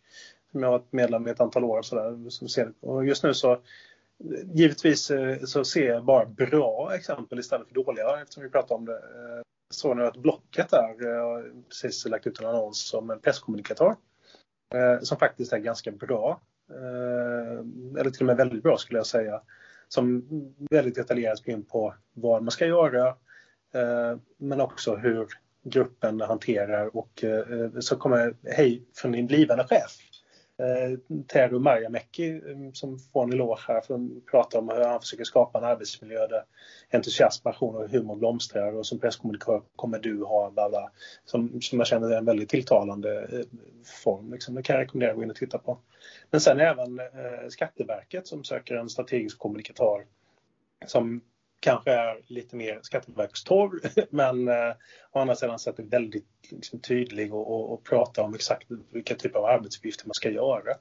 som 0.52 0.64
jag 0.64 0.72
har 0.72 0.80
varit 0.80 0.92
medlem 0.92 1.28
i 1.28 1.32
ett 1.32 1.42
antal 1.42 1.64
år. 1.64 1.82
Så 1.82 2.26
som 2.30 2.50
ser, 2.50 2.74
och 2.80 3.06
just 3.06 3.24
nu 3.24 3.34
så 3.34 3.62
Givetvis 4.54 5.12
så 5.46 5.64
ser 5.66 5.88
jag 5.88 6.06
bara 6.06 6.26
bra 6.26 6.96
exempel 6.96 7.40
istället 7.40 7.68
för 7.68 7.76
dåliga 7.76 8.22
eftersom 8.22 8.44
vi 8.44 8.50
pratar 8.50 8.76
om 8.76 8.86
det. 8.86 9.02
såg 9.70 9.98
nu 9.98 10.06
att 10.06 10.18
Blocket 10.18 10.70
där 10.70 11.18
har 11.20 11.52
precis 11.70 12.06
lagt 12.06 12.28
ut 12.28 12.40
en 12.40 12.46
annons 12.46 12.88
som 12.88 13.10
en 13.10 13.20
presskommunikatör 13.20 13.90
eh, 13.90 14.11
Eh, 14.74 15.00
som 15.02 15.18
faktiskt 15.18 15.54
är 15.54 15.58
ganska 15.58 15.92
bra. 15.92 16.42
Eh, 16.70 17.60
eller 18.00 18.10
till 18.10 18.22
och 18.22 18.26
med 18.28 18.38
väldigt 18.38 18.64
bra 18.64 18.78
skulle 18.78 19.00
jag 19.00 19.08
säga. 19.08 19.42
Som 19.88 20.26
väldigt 20.72 20.96
detaljerat 20.96 21.46
går 21.46 21.54
in 21.54 21.66
på 21.66 21.94
vad 22.14 22.44
man 22.44 22.52
ska 22.52 22.66
göra 22.66 23.08
eh, 23.74 24.18
men 24.38 24.62
också 24.62 24.96
hur 24.96 25.28
gruppen 25.64 26.22
hanterar 26.22 26.98
och 26.98 27.24
eh, 27.24 27.40
eh 27.40 27.80
så 27.80 27.96
kommer 27.96 28.36
hej 28.44 28.84
från 28.96 29.12
din 29.12 29.28
blivande 29.28 29.64
chef 29.64 29.98
eh, 30.58 31.20
Teru 31.28 31.60
Marjamäki 31.60 32.30
mm, 32.30 32.74
som 32.74 33.00
får 33.00 33.24
en 33.24 33.34
eloge 33.34 33.62
här 33.68 33.82
för 33.82 33.96
att 33.96 34.26
prata 34.32 34.60
om 34.60 34.70
hur 34.70 34.86
han 34.86 35.00
försöker 35.00 35.24
skapa 35.24 35.60
en 35.60 35.66
arbetsmiljö 35.66 36.28
där 36.28 36.44
entusiasm, 36.92 37.44
passion 37.44 37.76
och 37.76 37.90
humor 37.90 38.16
blomstrar 38.16 38.74
och 38.74 38.86
som 38.86 39.00
presskommunikatör 39.00 39.62
kommer 39.76 40.00
du 40.00 40.24
ha 40.24 40.52
bla 40.52 40.70
bla, 40.70 40.92
som, 41.26 41.62
som 41.62 41.80
jag 41.80 41.88
känner 41.88 42.12
är 42.12 42.18
en 42.18 42.26
väldigt 42.26 42.50
tilltalande 42.50 43.22
eh, 43.22 43.46
form. 44.04 44.32
Liksom. 44.32 44.56
Det 44.56 44.64
kan 44.64 44.76
jag 44.76 44.84
rekommendera 44.84 45.12
att 45.12 45.18
gå 45.18 45.24
in 45.24 45.30
och 45.30 45.36
titta 45.36 45.58
på. 45.58 45.78
Men 46.32 46.42
sen 46.42 46.60
även 46.60 47.00
eh, 47.00 47.48
Skatteverket 47.50 48.28
som 48.28 48.44
söker 48.44 48.76
en 48.76 48.90
strategisk 48.90 49.40
kommunikatör 49.40 50.06
som 50.86 51.22
kanske 51.62 51.92
är 51.92 52.22
lite 52.28 52.56
mer 52.56 52.80
Skatteverkstorr 52.82 53.80
men 54.10 54.48
eh, 54.48 54.74
å 55.12 55.20
andra 55.20 55.36
sidan 55.36 55.60
så 55.60 55.70
är 55.70 55.74
det 55.78 55.84
väldigt 55.84 56.26
liksom, 56.50 56.80
tydlig 56.80 57.34
och, 57.34 57.52
och, 57.52 57.74
och 57.74 57.84
pratar 57.84 58.24
om 58.24 58.36
exakt 58.36 58.68
vilka 58.92 59.16
typer 59.16 59.40
av 59.40 59.46
arbetsuppgifter 59.46 60.08
man 60.08 60.14
ska 60.14 60.30
göra. 60.30 60.72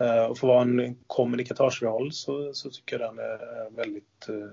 Eh, 0.00 0.24
och 0.24 0.38
för 0.38 0.46
att 0.46 0.52
vara 0.52 0.62
en 0.62 0.96
kommunikatörsroll 1.06 2.12
så, 2.12 2.54
så 2.54 2.70
tycker 2.70 2.98
jag 2.98 3.10
den 3.10 3.18
är 3.24 3.70
väldigt 3.70 4.28
eh, 4.28 4.50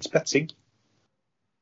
spetsig. 0.00 0.54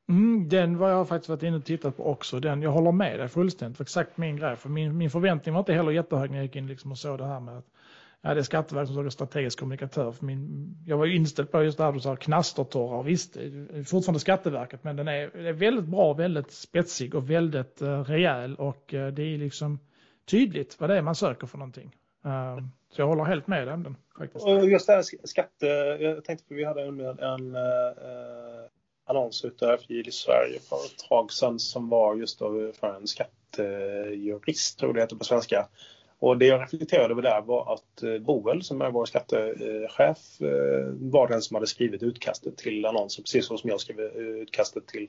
Mm, 0.09 0.49
den 0.49 0.77
var 0.77 0.89
jag 0.89 1.07
faktiskt 1.07 1.29
varit 1.29 1.43
inne 1.43 1.57
och 1.57 1.65
tittat 1.65 1.97
på 1.97 2.05
också. 2.05 2.39
Den, 2.39 2.61
jag 2.61 2.71
håller 2.71 2.91
med 2.91 3.19
dig 3.19 3.27
fullständigt. 3.27 3.77
För 3.77 3.83
exakt 3.83 4.17
min 4.17 4.37
grej. 4.37 4.55
För 4.55 4.69
min, 4.69 4.97
min 4.97 5.09
förväntning 5.09 5.53
var 5.53 5.59
inte 5.59 5.73
heller 5.73 5.91
jättehög 5.91 6.29
när 6.29 6.37
jag 6.37 6.45
gick 6.45 6.55
in 6.55 6.67
liksom 6.67 6.91
och 6.91 6.97
såg 6.97 7.17
det 7.17 7.25
här 7.25 7.39
med 7.39 7.57
att 7.57 7.67
Ja, 8.25 8.33
det 8.33 8.39
är 8.39 8.43
Skatteverket 8.43 8.93
som 8.93 9.05
är 9.05 9.09
strategisk 9.09 9.59
kommunikatör. 9.59 10.11
För 10.11 10.25
min, 10.25 10.75
jag 10.85 10.97
var 10.97 11.05
inställd 11.05 11.51
på 11.51 11.63
just 11.63 11.77
det 11.77 11.83
här 11.83 11.91
du 11.91 11.99
sa, 11.99 12.15
knastertorrar. 12.15 13.03
Visst, 13.03 13.33
det 13.33 13.79
är 13.79 13.83
fortfarande 13.83 14.19
Skatteverket, 14.19 14.83
men 14.83 14.95
den 14.95 15.07
är, 15.07 15.37
är 15.37 15.53
väldigt 15.53 15.85
bra, 15.85 16.13
väldigt 16.13 16.51
spetsig 16.51 17.15
och 17.15 17.29
väldigt 17.29 17.81
uh, 17.81 18.03
rejäl. 18.03 18.55
Och 18.55 18.93
uh, 18.93 19.07
det 19.07 19.21
är 19.21 19.37
liksom 19.37 19.79
tydligt 20.25 20.79
vad 20.79 20.89
det 20.89 20.97
är 20.97 21.01
man 21.01 21.15
söker 21.15 21.47
för 21.47 21.57
någonting. 21.57 21.95
Uh, 22.25 22.67
så 22.89 23.01
jag 23.01 23.07
håller 23.07 23.23
helt 23.23 23.47
med 23.47 23.67
den 23.67 23.97
faktiskt. 24.17 24.45
Och 24.45 24.69
just 24.69 24.87
det 24.87 24.93
här 24.93 25.27
skatte, 25.27 25.67
jag 25.99 26.23
tänkte 26.23 26.47
på 26.47 26.53
vi 26.53 26.63
hade 26.63 26.81
en, 26.81 26.99
en 26.99 27.55
uh, 27.55 27.61
annons 29.05 29.45
ute 29.45 29.77
i 29.87 30.11
Sverige 30.11 30.59
för 30.59 30.75
ett 30.75 31.09
tag 31.09 31.31
sedan 31.31 31.59
som 31.59 31.89
var 31.89 32.15
just 32.15 32.39
för 32.39 32.95
en 32.95 33.07
skattejurist, 33.07 34.79
tror 34.79 34.89
jag 34.89 34.95
det 34.95 35.01
heter 35.01 35.15
på 35.15 35.25
svenska 35.25 35.67
och 36.19 36.37
det 36.37 36.45
jag 36.45 36.61
reflekterade 36.61 37.13
över 37.13 37.21
där 37.21 37.41
var 37.41 37.73
att 37.73 38.03
eh, 38.03 38.17
Boel 38.17 38.63
som 38.63 38.81
är 38.81 38.91
vår 38.91 39.05
skattechef 39.05 40.41
eh, 40.41 40.87
var 40.91 41.27
den 41.27 41.41
som 41.41 41.55
hade 41.55 41.67
skrivit 41.67 42.03
utkastet 42.03 42.57
till 42.57 42.85
annonsen 42.85 43.23
precis 43.23 43.45
så 43.45 43.57
som 43.57 43.69
jag 43.69 43.81
skrev 43.81 43.99
eh, 43.99 44.21
utkastet 44.21 44.87
till 44.87 45.07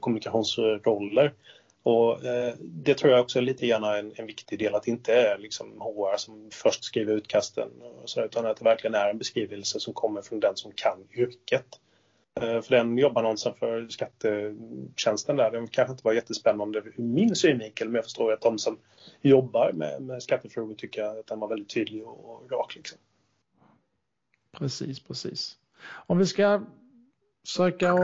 kommunikationsroller. 0.00 1.32
Och 1.82 2.18
det 2.60 2.94
tror 2.94 3.12
jag 3.12 3.20
också 3.20 3.38
är 3.38 3.42
lite 3.42 3.66
grann 3.66 3.84
en, 3.84 4.12
en 4.16 4.26
viktig 4.26 4.58
del 4.58 4.74
att 4.74 4.82
det 4.82 4.90
inte 4.90 5.14
är 5.14 5.38
liksom 5.38 5.80
HR 5.80 6.16
som 6.16 6.50
först 6.52 6.84
skriver 6.84 7.14
utkasten 7.14 7.68
så, 8.04 8.24
utan 8.24 8.46
att 8.46 8.56
det 8.56 8.64
verkligen 8.64 8.94
är 8.94 9.10
en 9.10 9.18
beskrivelse 9.18 9.80
som 9.80 9.94
kommer 9.94 10.22
från 10.22 10.40
den 10.40 10.56
som 10.56 10.72
kan 10.72 10.98
yrket. 11.16 11.66
Eh, 12.40 12.60
för 12.60 12.76
den 12.76 12.98
jobbannonsen 12.98 13.54
för 13.54 13.88
skattetjänsten 13.88 15.36
där, 15.36 15.50
den 15.50 15.68
kanske 15.68 15.92
inte 15.92 16.04
var 16.04 16.12
jättespännande 16.12 16.78
ur 16.78 16.94
min 16.96 17.36
synvinkel 17.36 17.88
men 17.88 17.94
jag 17.94 18.04
förstår 18.04 18.32
att 18.32 18.40
de 18.40 18.58
som 18.58 18.78
jobbar 19.20 19.72
med, 19.72 20.02
med 20.02 20.22
skattefrågor 20.22 20.74
tycker 20.74 21.02
att 21.02 21.26
den 21.26 21.40
var 21.40 21.48
väldigt 21.48 21.74
tydlig 21.74 22.06
och, 22.06 22.52
rak. 22.52 22.76
Liksom. 22.76 22.98
Precis, 24.52 25.00
precis. 25.00 25.58
Om 26.06 26.18
vi 26.18 26.26
ska 26.26 26.62
försöka 27.46 27.94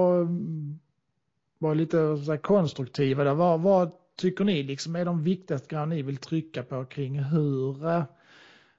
vara 1.58 1.74
lite 1.74 2.16
så 2.16 2.38
konstruktiva, 2.38 3.24
där, 3.24 3.34
vad, 3.34 3.60
vad 3.60 3.90
tycker 4.16 4.44
ni 4.44 4.62
liksom 4.62 4.96
är 4.96 5.04
de 5.04 5.22
viktigaste 5.22 5.68
grejerna 5.68 5.94
ni 5.94 6.02
vill 6.02 6.16
trycka 6.16 6.62
på 6.62 6.84
kring 6.84 7.18
hur 7.18 7.86
eh, 7.86 8.04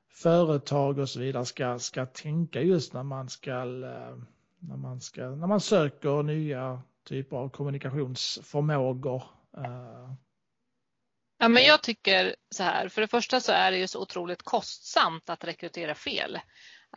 företag 0.09 0.99
och 0.99 1.09
så 1.09 1.19
vidare 1.19 1.45
ska, 1.45 1.79
ska 1.79 2.05
tänka 2.05 2.61
just 2.61 2.93
när 2.93 3.03
man 3.03 3.29
ska, 3.29 3.51
eh, 3.63 4.17
när 4.59 4.77
man 4.77 5.01
ska 5.01 5.29
när 5.29 5.47
man 5.47 5.61
söker 5.61 6.23
nya 6.23 6.81
typer 7.07 7.37
av 7.37 7.49
kommunikationsförmågor? 7.49 9.23
Eh. 9.57 10.13
Ja, 11.37 11.47
men 11.47 11.63
jag 11.63 11.83
tycker 11.83 12.35
så 12.49 12.63
här, 12.63 12.89
för 12.89 13.01
det 13.01 13.07
första 13.07 13.39
så 13.39 13.51
är 13.51 13.71
det 13.71 13.77
ju 13.77 13.87
så 13.87 14.01
otroligt 14.01 14.43
kostsamt 14.43 15.29
att 15.29 15.43
rekrytera 15.43 15.95
fel. 15.95 16.35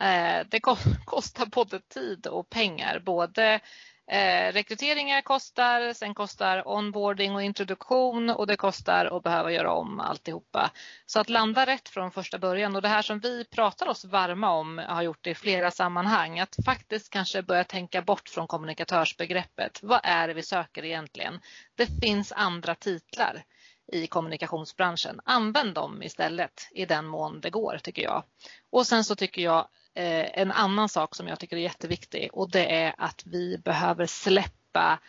Eh, 0.01 0.47
det 0.49 0.59
kostar 1.05 1.45
både 1.45 1.79
tid 1.79 2.27
och 2.27 2.49
pengar, 2.49 2.99
både 3.05 3.59
Eh, 4.07 4.53
rekryteringar 4.53 5.21
kostar, 5.21 5.93
sen 5.93 6.13
kostar 6.13 6.67
onboarding 6.67 7.35
och 7.35 7.43
introduktion 7.43 8.29
och 8.29 8.47
det 8.47 8.55
kostar 8.55 9.05
att 9.05 9.23
behöva 9.23 9.51
göra 9.51 9.73
om 9.73 9.99
alltihopa. 9.99 10.71
Så 11.05 11.19
att 11.19 11.29
landa 11.29 11.65
rätt 11.65 11.89
från 11.89 12.11
första 12.11 12.37
början 12.37 12.75
och 12.75 12.81
det 12.81 12.87
här 12.87 13.01
som 13.01 13.19
vi 13.19 13.45
pratar 13.45 13.87
oss 13.87 14.05
varma 14.05 14.51
om 14.51 14.77
har 14.87 15.01
gjort 15.01 15.23
det 15.23 15.29
i 15.29 15.35
flera 15.35 15.71
sammanhang. 15.71 16.39
Att 16.39 16.55
faktiskt 16.65 17.09
kanske 17.09 17.41
börja 17.41 17.63
tänka 17.63 18.01
bort 18.01 18.29
från 18.29 18.47
kommunikatörsbegreppet. 18.47 19.79
Vad 19.83 19.99
är 20.03 20.27
det 20.27 20.33
vi 20.33 20.43
söker 20.43 20.85
egentligen? 20.85 21.39
Det 21.75 21.87
finns 22.01 22.31
andra 22.31 22.75
titlar 22.75 23.43
i 23.91 24.07
kommunikationsbranschen. 24.07 25.19
Använd 25.25 25.73
dem 25.73 26.03
istället 26.03 26.67
i 26.71 26.85
den 26.85 27.07
mån 27.07 27.41
det 27.41 27.49
går 27.49 27.79
tycker 27.83 28.01
jag. 28.01 28.23
Och 28.71 28.87
sen 28.87 29.03
så 29.03 29.15
tycker 29.15 29.41
jag 29.41 29.67
eh, 29.95 30.39
en 30.39 30.51
annan 30.51 30.89
sak 30.89 31.15
som 31.15 31.27
jag 31.27 31.39
tycker 31.39 31.57
är 31.57 31.61
jätteviktig 31.61 32.29
och 32.33 32.51
det 32.51 32.75
är 32.75 32.95
att 32.97 33.23
vi 33.25 33.57
behöver 33.57 34.05
släppa 34.05 34.99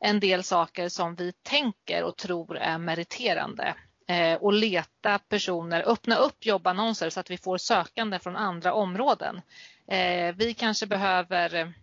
en 0.00 0.20
del 0.20 0.44
saker 0.44 0.88
som 0.88 1.14
vi 1.14 1.32
tänker 1.32 2.04
och 2.04 2.16
tror 2.16 2.56
är 2.56 2.78
meriterande 2.78 3.74
eh, 4.08 4.34
och 4.34 4.52
leta 4.52 5.18
personer, 5.18 5.88
öppna 5.88 6.16
upp 6.16 6.46
jobbannonser 6.46 7.10
så 7.10 7.20
att 7.20 7.30
vi 7.30 7.38
får 7.38 7.58
sökande 7.58 8.18
från 8.18 8.36
andra 8.36 8.74
områden. 8.74 9.40
Eh, 9.88 10.34
vi 10.34 10.54
kanske 10.54 10.86
behöver 10.86 11.74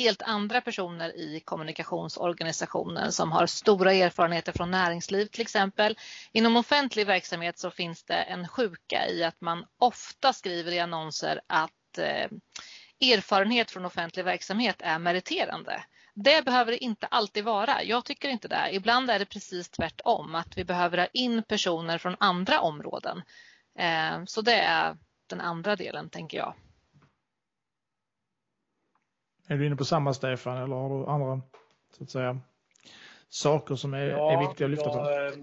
helt 0.00 0.22
andra 0.22 0.60
personer 0.60 1.16
i 1.16 1.40
kommunikationsorganisationen 1.40 3.12
som 3.12 3.32
har 3.32 3.46
stora 3.46 3.92
erfarenheter 3.92 4.52
från 4.52 4.70
näringsliv 4.70 5.26
till 5.26 5.40
exempel. 5.40 5.98
Inom 6.32 6.56
offentlig 6.56 7.06
verksamhet 7.06 7.58
så 7.58 7.70
finns 7.70 8.04
det 8.04 8.14
en 8.14 8.48
sjuka 8.48 9.08
i 9.08 9.24
att 9.24 9.40
man 9.40 9.66
ofta 9.78 10.32
skriver 10.32 10.72
i 10.72 10.80
annonser 10.80 11.40
att 11.46 11.98
eh, 11.98 12.30
erfarenhet 13.00 13.70
från 13.70 13.84
offentlig 13.84 14.24
verksamhet 14.24 14.76
är 14.78 14.98
meriterande. 14.98 15.84
Det 16.14 16.44
behöver 16.44 16.72
det 16.72 16.84
inte 16.84 17.06
alltid 17.06 17.44
vara. 17.44 17.82
Jag 17.82 18.04
tycker 18.04 18.28
inte 18.28 18.48
det. 18.48 18.68
Ibland 18.72 19.10
är 19.10 19.18
det 19.18 19.26
precis 19.26 19.70
tvärtom, 19.70 20.34
att 20.34 20.56
vi 20.56 20.64
behöver 20.64 20.98
ha 20.98 21.06
in 21.12 21.42
personer 21.42 21.98
från 21.98 22.16
andra 22.20 22.60
områden. 22.60 23.22
Eh, 23.78 24.24
så 24.26 24.40
det 24.40 24.60
är 24.60 24.96
den 25.26 25.40
andra 25.40 25.76
delen, 25.76 26.10
tänker 26.10 26.38
jag. 26.38 26.54
Är 29.50 29.56
du 29.56 29.66
inne 29.66 29.76
på 29.76 29.84
samma 29.84 30.14
Stefan 30.14 30.56
eller 30.56 30.76
har 30.76 30.88
du 30.88 31.06
andra 31.06 31.40
så 31.96 32.04
att 32.04 32.10
säga, 32.10 32.40
saker 33.28 33.74
som 33.74 33.94
är, 33.94 34.06
ja, 34.06 34.32
är 34.32 34.48
viktiga 34.48 34.64
att 34.64 34.70
lyfta 34.70 34.88
på? 34.90 34.98
Jag, 34.98 35.26
eh, 35.26 35.38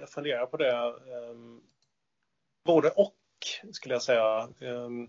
jag 0.00 0.10
funderar 0.10 0.46
på 0.46 0.56
det. 0.56 0.94
Um, 1.30 1.62
både 2.64 2.90
och 2.90 3.14
skulle 3.72 3.94
jag 3.94 4.02
säga. 4.02 4.48
Um, 4.60 5.08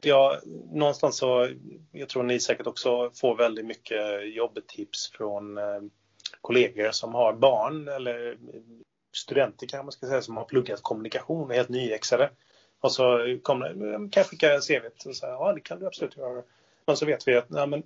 jag, 0.00 0.46
någonstans 0.72 1.16
så, 1.16 1.50
jag 1.92 2.08
tror 2.08 2.22
ni 2.22 2.40
säkert 2.40 2.66
också 2.66 3.10
får 3.14 3.36
väldigt 3.36 3.66
mycket 3.66 4.34
jobbtips 4.34 5.10
från 5.10 5.58
kollegor 6.40 6.90
som 6.90 7.14
har 7.14 7.32
barn 7.32 7.88
eller 7.88 8.38
studenter 9.16 9.66
kan 9.66 9.84
man 9.84 9.92
ska 9.92 10.06
säga 10.06 10.22
som 10.22 10.36
har 10.36 10.44
pluggat 10.44 10.82
kommunikation 10.82 11.48
och 11.48 11.54
helt 11.54 11.68
nyexade. 11.68 12.30
Och 12.80 12.92
så 12.92 13.38
kommer, 13.42 13.68
kan 14.10 14.20
jag 14.20 14.26
skicka 14.26 14.60
CVt 14.60 15.06
och 15.06 15.16
säga 15.16 15.32
ja 15.32 15.52
det 15.52 15.60
kan 15.60 15.78
du 15.78 15.86
absolut 15.86 16.16
göra. 16.16 16.42
Men 16.88 16.96
så 16.96 17.06
vet 17.06 17.28
vi 17.28 17.36
att 17.36 17.50
nej, 17.50 17.66
men, 17.66 17.82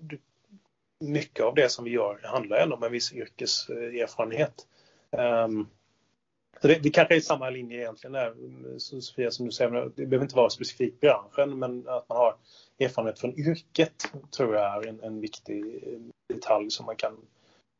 mycket 1.00 1.44
av 1.44 1.54
det 1.54 1.68
som 1.68 1.84
vi 1.84 1.90
gör 1.90 2.20
handlar 2.24 2.56
ändå 2.56 2.76
om 2.76 2.82
en 2.82 2.92
viss 2.92 3.12
yrkeserfarenhet. 3.12 4.66
Um, 5.10 5.68
det, 6.62 6.82
det 6.82 6.90
kanske 6.90 7.16
är 7.16 7.20
samma 7.20 7.50
linje 7.50 7.78
egentligen 7.78 8.12
där, 8.12 8.34
Sofia, 8.78 9.30
som 9.30 9.46
du 9.46 9.52
säger. 9.52 9.90
Det 9.96 10.06
behöver 10.06 10.24
inte 10.24 10.36
vara 10.36 10.50
specifikt 10.50 11.00
branschen, 11.00 11.58
men 11.58 11.88
att 11.88 12.08
man 12.08 12.18
har 12.18 12.34
erfarenhet 12.78 13.18
från 13.18 13.38
yrket 13.38 14.12
tror 14.36 14.54
jag 14.54 14.84
är 14.84 14.88
en, 14.88 15.00
en 15.02 15.20
viktig 15.20 15.60
eh, 15.60 16.34
detalj 16.34 16.70
som 16.70 16.86
man 16.86 16.96
kan 16.96 17.16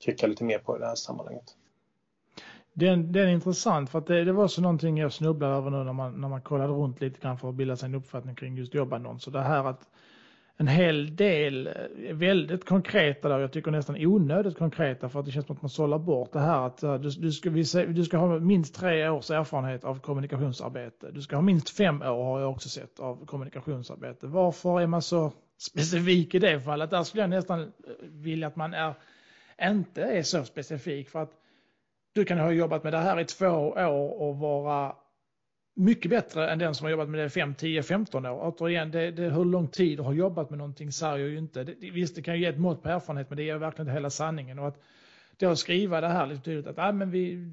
trycka 0.05 0.27
lite 0.27 0.45
mer 0.45 0.59
på 0.59 0.77
i 0.77 0.79
det 0.79 0.87
här 0.87 0.95
sammanhanget. 0.95 1.57
Den, 2.73 3.13
den 3.13 3.29
är 3.29 3.33
intressant 3.33 3.91
för 3.91 3.99
att 3.99 4.07
det, 4.07 4.25
det 4.25 4.33
var 4.33 4.49
så 4.49 4.61
någonting 4.61 4.99
jag 4.99 5.13
snubblade 5.13 5.55
över 5.55 5.71
nu 5.71 5.85
när 5.85 5.93
man, 5.93 6.21
när 6.21 6.29
man 6.29 6.43
kollade 6.43 6.73
runt 6.73 7.01
lite 7.01 7.21
grann 7.21 7.39
för 7.39 7.49
att 7.49 7.55
bilda 7.55 7.77
sig 7.77 7.87
en 7.87 7.95
uppfattning 7.95 8.35
kring 8.35 8.57
just 8.57 8.75
jobbannonser. 8.75 9.31
Det 9.31 9.43
här 9.43 9.65
att 9.65 9.89
en 10.57 10.69
hel 10.69 11.17
del 11.17 11.67
eh, 11.67 12.15
väldigt 12.15 12.65
konkreta 12.65 13.29
där. 13.29 13.39
Jag 13.39 13.53
tycker 13.53 13.71
nästan 13.71 13.97
onödigt 13.99 14.59
konkreta 14.59 15.09
för 15.09 15.21
att 15.21 15.27
det 15.27 15.33
känns 15.33 15.47
som 15.47 15.57
att 15.57 15.63
man 15.63 15.69
sållar 15.69 15.99
bort 15.99 16.33
det 16.33 16.41
här 16.41 16.67
att 16.67 16.83
eh, 16.83 16.95
du, 16.95 17.11
du, 17.11 17.33
ska, 17.33 17.51
du 17.87 18.05
ska 18.05 18.17
ha 18.17 18.39
minst 18.39 18.75
tre 18.75 19.09
års 19.09 19.31
erfarenhet 19.31 19.85
av 19.85 20.01
kommunikationsarbete. 20.01 21.11
Du 21.11 21.23
ska 21.23 21.37
ha 21.37 21.43
minst 21.43 21.71
fem 21.71 22.03
år 22.03 22.25
har 22.25 22.41
jag 22.41 22.51
också 22.51 22.69
sett 22.69 23.01
av 23.01 23.27
kommunikationsarbete. 23.27 24.27
Varför 24.27 24.81
är 24.81 24.87
man 24.87 25.03
så 25.03 25.33
specifik 25.59 26.35
i 26.35 26.39
det 26.39 26.61
fallet? 26.61 26.91
Där 26.91 27.03
skulle 27.03 27.23
jag 27.23 27.31
nästan 27.31 27.61
eh, 27.61 27.69
vilja 28.03 28.47
att 28.47 28.57
man 28.57 28.75
är, 28.75 28.95
inte 29.63 30.03
är 30.03 30.23
så 30.23 30.45
specifik 30.45 31.11
för 31.11 31.23
att 31.23 31.33
du 32.15 32.25
kan 32.25 32.39
ha 32.39 32.51
jobbat 32.51 32.85
med 32.85 32.93
det 32.93 32.99
här 32.99 33.21
i 33.21 33.25
två 33.25 33.47
år 33.47 34.21
och 34.23 34.37
vara 34.37 34.97
mycket 35.75 36.11
bättre 36.11 36.51
än 36.51 36.59
den 36.59 36.75
som 36.75 36.85
har 36.85 36.91
jobbat 36.91 37.09
med 37.09 37.21
det 37.21 37.31
5, 37.31 37.55
10, 37.55 37.83
15 37.83 38.27
år. 38.27 38.39
Återigen, 38.43 38.91
det, 38.91 39.11
det, 39.11 39.31
hur 39.31 39.45
lång 39.45 39.69
tid 39.69 39.99
du 39.99 40.03
har 40.03 40.13
jobbat 40.13 40.51
med 40.51 40.59
någonting 40.59 40.93
säger 40.93 41.27
ju 41.27 41.39
inte. 41.39 41.65
Det, 41.65 41.91
visst, 41.91 42.15
det 42.15 42.23
kan 42.23 42.35
ju 42.35 42.41
ge 42.41 42.47
ett 42.47 42.59
mått 42.59 42.83
på 42.83 42.89
erfarenhet, 42.89 43.31
men 43.31 43.37
det 43.37 43.43
ger 43.43 43.59
verkligen 43.59 43.87
inte 43.87 43.95
hela 43.95 44.11
sanningen. 44.11 44.59
Och 44.59 44.69
att 44.69 44.79
då 45.37 45.57
skriva 45.57 46.01
det 46.01 46.09
här 46.09 46.27
lite 46.27 46.43
tydligt 46.43 46.67
att 46.67 46.79
ah, 46.79 46.93
men 46.93 47.11
vi, 47.11 47.51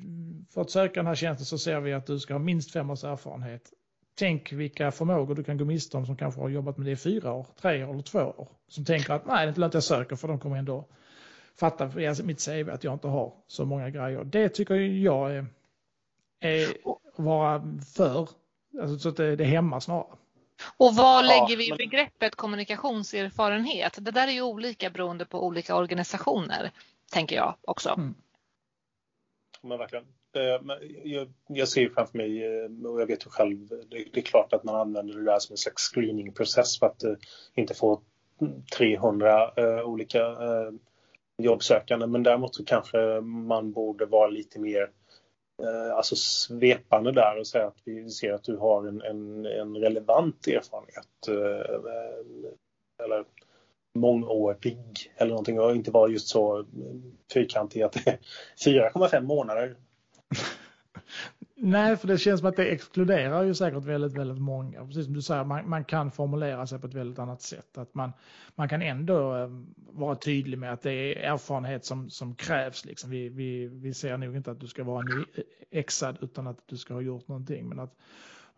för 0.54 0.62
att 0.62 0.72
söka 0.72 1.00
den 1.00 1.08
här 1.08 1.16
tjänsten 1.16 1.46
så 1.46 1.58
ser 1.58 1.80
vi 1.80 1.94
att 1.94 2.06
du 2.06 2.20
ska 2.20 2.34
ha 2.34 2.40
minst 2.40 2.72
fem 2.72 2.90
års 2.90 3.04
erfarenhet. 3.04 3.74
Tänk 4.16 4.54
vilka 4.54 4.92
förmågor 4.92 5.36
du 5.36 5.44
kan 5.44 5.58
gå 5.58 5.66
miste 5.66 5.98
om 5.98 6.06
som 6.06 6.18
kanske 6.18 6.42
har 6.42 6.50
jobbat 6.50 6.78
med 6.78 6.88
det 6.88 6.92
i 6.92 6.96
fyra 6.96 7.34
år, 7.34 7.48
tre 7.62 7.84
år 7.84 7.94
eller 7.94 8.04
två 8.04 8.20
år. 8.20 8.48
Som 8.68 8.86
tänker 8.86 9.14
att 9.14 9.26
nej, 9.26 9.38
det 9.38 9.44
är 9.44 9.48
inte 9.48 9.60
lönt 9.60 9.74
jag 9.74 9.84
söker 9.84 10.16
för 10.16 10.28
de 10.28 10.40
kommer 10.40 10.58
ändå 10.58 10.86
fatta 11.60 11.86
via 11.86 12.16
mitt 12.24 12.46
CV 12.46 12.70
att 12.70 12.84
jag 12.84 12.94
inte 12.94 13.08
har 13.08 13.34
så 13.48 13.66
många 13.66 13.90
grejer. 13.90 14.24
Det 14.24 14.50
tycker 14.50 14.76
jag 14.76 15.36
är, 15.36 15.46
är 16.40 16.68
vara 17.24 17.64
för. 17.96 18.30
Alltså, 18.82 19.00
så 19.00 19.10
att 19.10 19.18
det, 19.18 19.36
det 19.36 19.44
hämmar 19.44 19.80
snarare. 19.80 20.18
Och 20.78 20.96
vad 20.96 21.26
lägger 21.26 21.58
vi 21.58 21.68
i 21.68 21.74
begreppet 21.78 22.36
kommunikationserfarenhet? 22.36 23.98
Det 24.02 24.12
där 24.12 24.28
är 24.28 24.32
ju 24.32 24.42
olika 24.42 24.90
beroende 24.90 25.26
på 25.26 25.46
olika 25.46 25.76
organisationer, 25.76 26.72
tänker 27.12 27.36
jag 27.36 27.56
också. 27.62 27.90
Mm. 27.90 28.16
Men 29.62 29.78
verkligen. 29.78 30.06
Eh, 30.36 30.78
jag, 31.04 31.34
jag 31.48 31.68
ser 31.68 31.90
framför 31.90 32.18
mig, 32.18 32.46
eh, 32.46 32.92
och 32.92 33.02
jag 33.02 33.08
vet 33.08 33.26
ju 33.26 33.30
själv, 33.30 33.68
det, 33.90 34.20
är 34.20 34.22
klart 34.22 34.54
att 34.54 34.64
man 34.64 34.76
använder 34.76 35.14
det 35.14 35.24
där 35.24 35.40
som 35.40 35.54
en 35.54 35.58
slags 35.58 35.84
screeningprocess 35.84 36.80
för 36.80 36.86
att 36.86 37.04
eh, 37.04 37.14
inte 37.56 37.74
få 37.74 38.02
300 38.78 39.84
olika 39.86 40.36
jobbsökande. 41.38 42.08
Men 42.08 42.24
däremot 42.24 42.56
så 42.56 42.66
kanske 42.66 43.22
man 43.22 43.72
borde 43.72 44.06
vara 44.06 44.28
lite 44.28 44.60
mer 44.60 44.90
Eh, 45.64 45.96
alltså 45.96 46.16
svepande 46.16 47.12
där 47.12 47.40
och 47.40 47.48
säga 47.48 47.68
att 47.68 47.78
vi 47.84 48.10
ser 48.10 48.34
att 48.34 48.44
du 48.44 48.58
har 48.58 48.88
en, 48.88 49.02
en, 49.02 49.46
en 49.46 49.78
relevant 49.78 50.48
erfarenhet. 50.48 51.28
Eh, 51.28 53.06
eller 53.06 53.26
mångårig 53.96 54.78
eller 55.18 55.30
någonting 55.30 55.60
och 55.60 55.76
inte 55.76 55.92
vara 55.92 56.12
just 56.12 56.28
så 56.28 56.66
fyrkantig 57.34 57.82
att 57.82 57.92
det 57.94 58.08
är 58.08 58.20
4,5 58.66 59.22
månader. 59.22 59.76
Nej, 61.62 61.98
för 61.98 62.08
det 62.08 62.18
känns 62.18 62.40
som 62.40 62.50
att 62.50 62.56
det 62.56 62.66
exkluderar 62.66 63.44
ju 63.44 63.54
säkert 63.54 63.84
väldigt, 63.84 64.14
väldigt 64.14 64.42
många. 64.42 64.86
Precis 64.86 65.06
som 65.06 65.14
du 65.14 65.22
säger, 65.22 65.44
man, 65.44 65.70
man 65.70 65.86
kan 65.86 66.12
formulera 66.12 66.68
sig 66.68 66.80
på 66.80 66.88
ett 66.88 66.94
väldigt 66.94 67.20
annat 67.20 67.42
sätt. 67.42 67.78
Att 67.78 67.94
man, 67.94 68.12
man 68.56 68.70
kan 68.70 68.82
ändå 68.82 69.36
eh, 69.36 69.50
vara 69.92 70.16
tydlig 70.16 70.60
med 70.60 70.74
att 70.74 70.82
det 70.82 70.92
är 70.94 71.34
erfarenhet 71.34 71.86
som, 71.86 72.10
som 72.10 72.36
krävs. 72.36 72.86
Liksom. 72.86 73.10
Vi, 73.10 73.30
vi, 73.30 73.68
vi 73.68 73.94
ser 73.94 74.18
nog 74.18 74.36
inte 74.36 74.52
att 74.52 74.60
du 74.60 74.68
ska 74.68 74.84
vara 74.84 75.06
eh, 75.10 75.44
exad 75.72 76.18
utan 76.22 76.48
att 76.48 76.68
du 76.68 76.78
ska 76.78 76.94
ha 76.94 77.02
gjort 77.02 77.28
någonting. 77.28 77.70
Men 77.70 77.80
att 77.80 77.96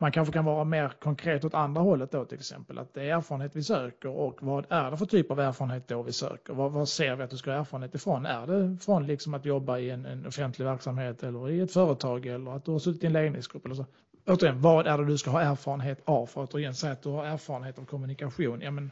man 0.01 0.11
kanske 0.11 0.33
kan 0.33 0.45
vara 0.45 0.63
mer 0.63 0.89
konkret 0.99 1.45
åt 1.45 1.53
andra 1.53 1.81
hållet 1.81 2.11
då 2.11 2.25
till 2.25 2.37
exempel. 2.37 2.77
Att 2.77 2.93
det 2.93 3.01
är 3.01 3.17
erfarenhet 3.17 3.55
vi 3.55 3.63
söker 3.63 4.09
och 4.09 4.37
vad 4.41 4.65
är 4.69 4.91
det 4.91 4.97
för 4.97 5.05
typ 5.05 5.31
av 5.31 5.39
erfarenhet 5.39 5.87
då 5.87 6.01
vi 6.01 6.11
söker? 6.11 6.53
Vad, 6.53 6.71
vad 6.71 6.89
ser 6.89 7.15
vi 7.15 7.23
att 7.23 7.29
du 7.29 7.37
ska 7.37 7.51
ha 7.51 7.59
erfarenhet 7.59 7.95
ifrån? 7.95 8.25
Är 8.25 8.47
det 8.47 8.77
från 8.77 9.07
liksom 9.07 9.33
att 9.33 9.45
jobba 9.45 9.77
i 9.77 9.89
en, 9.89 10.05
en 10.05 10.25
offentlig 10.25 10.65
verksamhet 10.65 11.23
eller 11.23 11.49
i 11.49 11.59
ett 11.59 11.73
företag 11.73 12.25
eller 12.25 12.55
att 12.55 12.65
du 12.65 12.71
har 12.71 12.79
suttit 12.79 13.03
i 13.03 13.07
en 13.07 13.13
ledningsgrupp 13.13 13.65
eller 13.65 13.75
så? 13.75 13.85
Återigen, 14.27 14.61
vad 14.61 14.87
är 14.87 14.97
det 14.97 15.05
du 15.05 15.17
ska 15.17 15.29
ha 15.29 15.41
erfarenhet 15.41 16.01
av? 16.05 16.25
För 16.25 16.43
att 16.43 16.53
återigen 16.53 16.75
säga 16.75 16.93
att 16.93 17.03
du 17.03 17.09
har 17.09 17.25
erfarenhet 17.25 17.79
av 17.79 17.85
kommunikation. 17.85 18.61
Ja 18.61 18.71
men, 18.71 18.91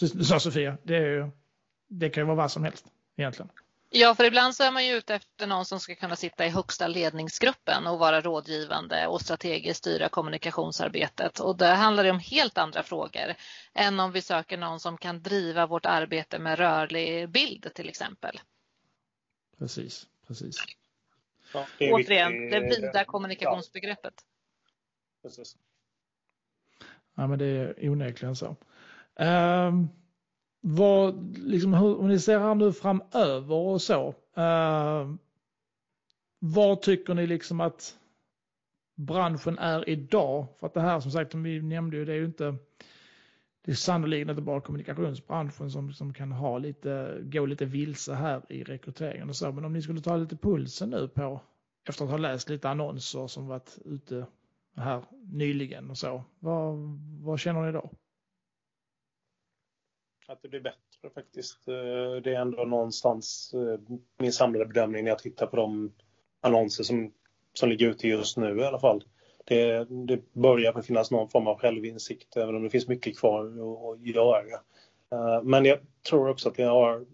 precis 0.00 0.18
du 0.18 0.24
sa 0.24 0.40
Sofia, 0.40 0.76
det, 0.82 0.96
är 0.96 1.06
ju, 1.06 1.30
det 1.88 2.10
kan 2.10 2.20
ju 2.20 2.26
vara 2.26 2.36
vad 2.36 2.50
som 2.50 2.64
helst 2.64 2.86
egentligen. 3.16 3.48
Ja, 3.90 4.14
för 4.14 4.24
ibland 4.24 4.54
så 4.54 4.64
är 4.64 4.70
man 4.70 4.86
ju 4.86 4.92
ute 4.92 5.14
efter 5.14 5.46
någon 5.46 5.64
som 5.64 5.80
ska 5.80 5.94
kunna 5.94 6.16
sitta 6.16 6.46
i 6.46 6.48
högsta 6.48 6.86
ledningsgruppen 6.86 7.86
och 7.86 7.98
vara 7.98 8.20
rådgivande 8.20 9.06
och 9.06 9.20
strategiskt 9.20 9.78
styra 9.78 10.08
kommunikationsarbetet. 10.08 11.40
Och 11.40 11.56
det 11.56 11.66
handlar 11.66 12.10
om 12.10 12.18
helt 12.18 12.58
andra 12.58 12.82
frågor 12.82 13.34
än 13.74 14.00
om 14.00 14.12
vi 14.12 14.22
söker 14.22 14.56
någon 14.58 14.80
som 14.80 14.98
kan 14.98 15.22
driva 15.22 15.66
vårt 15.66 15.86
arbete 15.86 16.38
med 16.38 16.58
rörlig 16.58 17.28
bild 17.28 17.74
till 17.74 17.88
exempel. 17.88 18.40
Precis, 19.58 20.06
precis. 20.26 20.56
Ja, 21.54 21.66
det 21.78 21.92
Återigen, 21.92 22.50
det 22.50 22.60
vida 22.60 23.04
kommunikationsbegreppet. 23.04 24.14
Ja. 25.22 25.28
Precis. 25.28 25.56
Ja, 27.14 27.26
men 27.26 27.38
det 27.38 27.46
är 27.46 27.88
onekligen 27.88 28.36
så. 28.36 28.56
Um, 29.14 29.88
vad, 30.60 31.36
liksom, 31.38 31.74
hur, 31.74 31.98
om 31.98 32.08
ni 32.08 32.18
ser 32.18 32.38
här 32.38 32.54
nu 32.54 32.72
framöver 32.72 33.54
och 33.54 33.82
så. 33.82 34.08
Uh, 34.38 35.14
vad 36.38 36.82
tycker 36.82 37.14
ni 37.14 37.26
liksom 37.26 37.60
att 37.60 37.98
branschen 38.96 39.58
är 39.58 39.88
idag? 39.88 40.46
För 40.60 40.66
att 40.66 40.74
det 40.74 40.80
här 40.80 41.00
som 41.00 41.10
sagt, 41.10 41.30
som 41.30 41.42
vi 41.42 41.62
nämnde 41.62 41.96
ju, 41.96 42.04
det 42.04 42.12
är 42.12 42.16
ju 42.16 42.24
inte 42.24 42.56
det 43.68 43.72
är 43.72 43.76
sannolikt 43.76 44.30
inte 44.30 44.42
bara 44.42 44.60
kommunikationsbranschen 44.60 45.70
som, 45.70 45.92
som 45.92 46.14
kan 46.14 46.32
ha 46.32 46.58
lite, 46.58 47.18
gå 47.22 47.46
lite 47.46 47.64
vilse 47.64 48.14
här 48.14 48.42
i 48.48 48.64
rekryteringen 48.64 49.28
och 49.28 49.36
så. 49.36 49.52
Men 49.52 49.64
om 49.64 49.72
ni 49.72 49.82
skulle 49.82 50.00
ta 50.00 50.16
lite 50.16 50.36
pulsen 50.36 50.90
nu 50.90 51.08
på, 51.08 51.40
efter 51.88 52.04
att 52.04 52.10
ha 52.10 52.18
läst 52.18 52.48
lite 52.48 52.68
annonser 52.68 53.26
som 53.26 53.46
varit 53.46 53.78
ute 53.84 54.26
här 54.76 55.02
nyligen 55.22 55.90
och 55.90 55.98
så. 55.98 56.24
Vad, 56.38 56.76
vad 57.20 57.40
känner 57.40 57.66
ni 57.66 57.72
då? 57.72 57.90
Att 60.30 60.42
det 60.42 60.48
blir 60.48 60.60
bättre 60.60 61.10
faktiskt. 61.14 61.68
Eh, 61.68 62.22
det 62.22 62.34
är 62.34 62.40
ändå 62.40 62.64
någonstans 62.64 63.54
eh, 63.54 63.96
min 64.18 64.32
samlade 64.32 64.66
bedömning 64.66 65.04
när 65.04 65.10
jag 65.10 65.18
tittar 65.18 65.46
på 65.46 65.56
de 65.56 65.92
annonser 66.40 66.84
som, 66.84 67.12
som 67.52 67.68
ligger 67.68 67.88
ute 67.88 68.08
just 68.08 68.36
nu 68.36 68.60
i 68.60 68.64
alla 68.64 68.80
fall. 68.80 69.04
Det, 69.44 69.84
det 69.84 70.32
börjar 70.32 70.82
finnas 70.82 71.10
någon 71.10 71.28
form 71.28 71.46
av 71.46 71.58
självinsikt 71.58 72.36
även 72.36 72.56
om 72.56 72.62
det 72.62 72.70
finns 72.70 72.88
mycket 72.88 73.18
kvar 73.18 73.44
att, 73.44 74.06
göra. 74.06 74.52
Eh, 75.12 75.42
men 75.42 75.64
jag 75.64 75.78
tror 76.08 76.28
också 76.28 76.48
att 76.48 76.58
vi 76.58 76.62
har, 76.62 77.06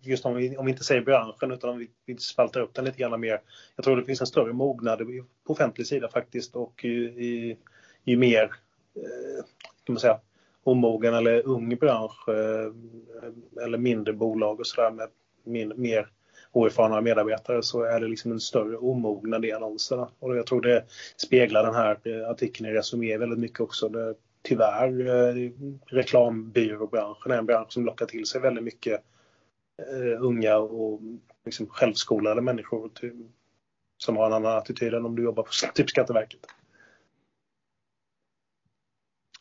just 0.00 0.24
om 0.24 0.34
vi, 0.34 0.56
om 0.56 0.66
vi 0.66 0.72
inte 0.72 0.84
säger 0.84 1.02
branschen 1.02 1.52
utan 1.52 1.70
om 1.70 1.78
vi, 1.78 1.90
vi 2.06 2.16
spaltar 2.16 2.60
upp 2.60 2.74
den 2.74 2.84
lite 2.84 2.98
grann 2.98 3.20
mer. 3.20 3.40
Jag 3.76 3.84
tror 3.84 3.96
det 3.96 4.04
finns 4.04 4.20
en 4.20 4.26
större 4.26 4.52
mognad 4.52 4.98
på 5.46 5.52
offentlig 5.52 5.86
sida 5.86 6.08
faktiskt 6.08 6.56
och 6.56 6.84
ju, 6.84 7.56
ju 8.04 8.16
mer 8.16 8.50
kan 9.84 9.92
man 9.92 10.00
säga, 10.00 10.20
omogen 10.70 11.14
eller 11.14 11.46
ung 11.46 11.76
bransch 11.76 12.28
eh, 12.28 12.72
eller 13.64 13.78
mindre 13.78 14.12
bolag 14.12 14.60
och 14.60 14.66
sådär 14.66 14.90
med 14.90 15.08
min, 15.44 15.72
mer 15.76 16.08
oerfarna 16.52 17.00
medarbetare 17.00 17.62
så 17.62 17.82
är 17.82 18.00
det 18.00 18.08
liksom 18.08 18.32
en 18.32 18.40
större 18.40 18.76
omognad 18.76 19.44
i 19.44 19.52
annonserna. 19.52 20.08
Och 20.18 20.36
jag 20.36 20.46
tror 20.46 20.60
det 20.60 20.84
speglar 21.16 21.64
den 21.64 21.74
här 21.74 22.24
artikeln 22.30 22.68
i 22.68 22.72
Resumé 22.72 23.16
väldigt 23.16 23.38
mycket 23.38 23.60
också. 23.60 23.88
Det, 23.88 24.14
tyvärr 24.42 25.06
eh, 25.06 25.50
reklambyråbranschen 25.86 27.32
är 27.32 27.38
en 27.38 27.46
bransch 27.46 27.72
som 27.72 27.84
lockar 27.84 28.06
till 28.06 28.26
sig 28.26 28.40
väldigt 28.40 28.64
mycket 28.64 29.02
eh, 29.78 30.22
unga 30.24 30.56
och 30.56 31.00
liksom 31.44 31.66
självskolade 31.66 32.40
människor 32.40 32.88
till, 32.88 33.28
som 33.98 34.16
har 34.16 34.26
en 34.26 34.32
annan 34.32 34.58
attityd 34.58 34.94
än 34.94 35.06
om 35.06 35.16
du 35.16 35.22
jobbar 35.22 35.42
på 35.42 35.50
typ 35.74 35.90
Skatteverket. 35.90 36.40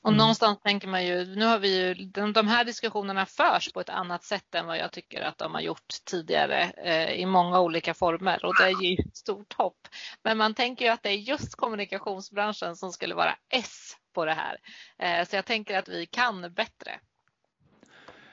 Och 0.01 0.09
mm. 0.09 0.17
någonstans 0.17 0.59
tänker 0.59 0.87
man 0.87 1.05
ju, 1.05 1.35
nu 1.35 1.45
har 1.45 1.59
vi 1.59 1.77
ju, 1.77 1.93
de, 1.93 2.33
de 2.33 2.47
här 2.47 2.63
diskussionerna 2.63 3.25
förs 3.25 3.73
på 3.73 3.79
ett 3.79 3.89
annat 3.89 4.23
sätt 4.23 4.55
än 4.55 4.65
vad 4.65 4.77
jag 4.77 4.91
tycker 4.91 5.21
att 5.21 5.37
de 5.37 5.53
har 5.53 5.61
gjort 5.61 5.87
tidigare 6.05 6.71
eh, 6.77 7.11
i 7.11 7.25
många 7.25 7.59
olika 7.59 7.93
former 7.93 8.45
och 8.45 8.55
det 8.55 8.69
ger 8.69 8.89
ju 8.89 9.07
ett 9.07 9.17
stort 9.17 9.53
hopp. 9.53 9.87
Men 10.23 10.37
man 10.37 10.53
tänker 10.53 10.85
ju 10.85 10.91
att 10.91 11.03
det 11.03 11.09
är 11.09 11.17
just 11.17 11.55
kommunikationsbranschen 11.55 12.75
som 12.75 12.91
skulle 12.91 13.15
vara 13.15 13.35
S 13.49 13.97
på 14.13 14.25
det 14.25 14.33
här. 14.33 14.57
Eh, 14.97 15.27
så 15.27 15.35
jag 15.35 15.45
tänker 15.45 15.77
att 15.77 15.89
vi 15.89 16.05
kan 16.05 16.41
bättre. 16.53 16.99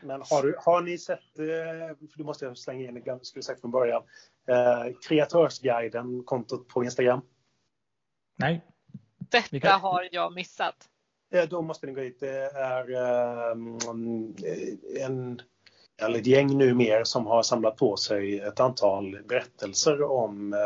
Men 0.00 0.22
har, 0.30 0.42
du, 0.42 0.56
har 0.58 0.80
ni 0.80 0.98
sett, 0.98 1.38
eh, 1.38 1.96
för 2.10 2.18
du 2.18 2.24
måste 2.24 2.54
slänga 2.54 2.88
in 2.88 2.94
det 3.04 3.24
skulle 3.24 3.42
sagt 3.42 3.60
från 3.60 3.70
början, 3.70 4.02
eh, 4.48 4.94
Kreatörsguiden, 5.08 6.24
kontot 6.24 6.68
på 6.68 6.84
Instagram? 6.84 7.20
Nej. 8.36 8.64
Detta 9.18 9.70
har 9.70 10.08
jag 10.12 10.34
missat. 10.34 10.88
Eh, 11.36 11.48
då 11.48 11.62
måste 11.62 11.86
ni 11.86 11.92
gå 11.92 12.00
hit. 12.00 12.20
Det 12.20 12.50
är 12.54 12.90
eh, 12.90 13.50
en, 15.04 15.40
eller 16.02 16.18
ett 16.18 16.26
gäng 16.26 16.58
numera 16.58 17.04
som 17.04 17.26
har 17.26 17.42
samlat 17.42 17.76
på 17.76 17.96
sig 17.96 18.40
ett 18.40 18.60
antal 18.60 19.18
berättelser 19.28 20.02
om 20.02 20.52
eh, 20.52 20.58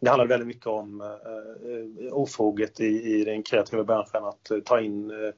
det 0.00 0.08
handlar 0.08 0.26
väldigt 0.26 0.46
mycket 0.46 0.66
om 0.66 1.00
eh, 1.00 2.12
ofoget 2.12 2.80
i, 2.80 2.84
i 2.86 3.24
den 3.24 3.42
kreativa 3.42 3.84
branschen 3.84 4.24
att 4.24 4.50
eh, 4.50 4.58
ta 4.58 4.80
in 4.80 5.10
eh, 5.10 5.34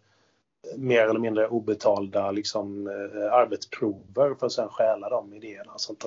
mer 0.76 1.08
eller 1.08 1.20
mindre 1.20 1.48
obetalda 1.48 2.30
liksom, 2.30 2.86
eh, 2.86 3.32
arbetsprover 3.32 4.34
för 4.34 4.46
att 4.46 4.52
sedan 4.52 4.68
stjäla 4.68 5.08
de 5.08 5.34
idéerna. 5.34 5.72
Sånt 5.76 6.04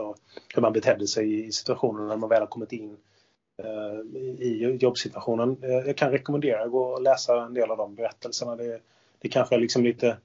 hur 0.56 0.62
man 0.62 0.74
betedde 0.74 1.08
sig 1.08 1.48
i 1.48 1.52
situationen 1.52 2.08
när 2.08 2.18
man 2.18 2.30
väl 2.30 2.40
har 2.40 2.48
kommit 2.48 2.72
in 2.72 2.92
eh, 2.92 2.98
Eh, 3.64 4.20
i 4.40 4.78
jobbsituationen. 4.80 5.58
Eh, 5.64 5.70
jag 5.70 5.98
kan 5.98 6.12
rekommendera 6.12 6.64
att 6.64 6.72
gå 6.72 6.84
och 6.84 7.02
läsa 7.02 7.46
en 7.46 7.54
del 7.54 7.72
av 7.72 7.78
de 7.78 7.96
berättelserna. 7.96 8.56
Det, 8.56 8.80
det 9.20 9.30
kanske 9.30 9.56
är 9.56 9.60
liksom 9.60 9.84
lite 9.84 10.18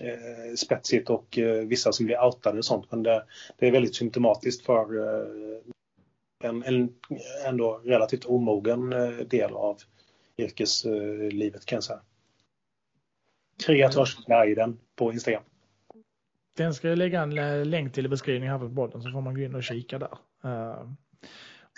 eh, 0.00 0.54
spetsigt 0.56 1.10
och 1.10 1.38
eh, 1.38 1.66
vissa 1.66 1.92
som 1.92 2.06
blir 2.06 2.24
outade 2.24 2.58
och 2.58 2.64
sånt 2.64 2.90
men 2.90 3.02
det, 3.02 3.24
det 3.58 3.66
är 3.66 3.72
väldigt 3.72 3.94
symptomatiskt 3.94 4.66
för 4.66 4.98
eh, 4.98 5.26
en, 6.44 6.62
en 6.62 6.92
ändå 7.46 7.80
relativt 7.84 8.24
omogen 8.24 8.92
eh, 8.92 9.08
del 9.08 9.52
av 9.52 9.78
yrkeslivet 10.38 11.66
kan 11.66 11.76
jag 11.76 11.84
säga. 11.84 12.00
Kreatörsguiden 13.66 14.78
på 14.96 15.12
Instagram. 15.12 15.42
Den 16.56 16.74
ska 16.74 16.88
jag 16.88 16.98
lägga 16.98 17.22
en 17.22 17.70
länk 17.70 17.92
till 17.92 18.06
i 18.06 18.08
beskrivningen 18.08 18.60
här 18.60 18.68
på 18.68 18.74
podden 18.74 19.02
så 19.02 19.10
får 19.10 19.20
man 19.20 19.34
gå 19.34 19.40
in 19.40 19.54
och 19.54 19.62
kika 19.62 19.98
där. 19.98 20.18
Uh, 20.44 20.92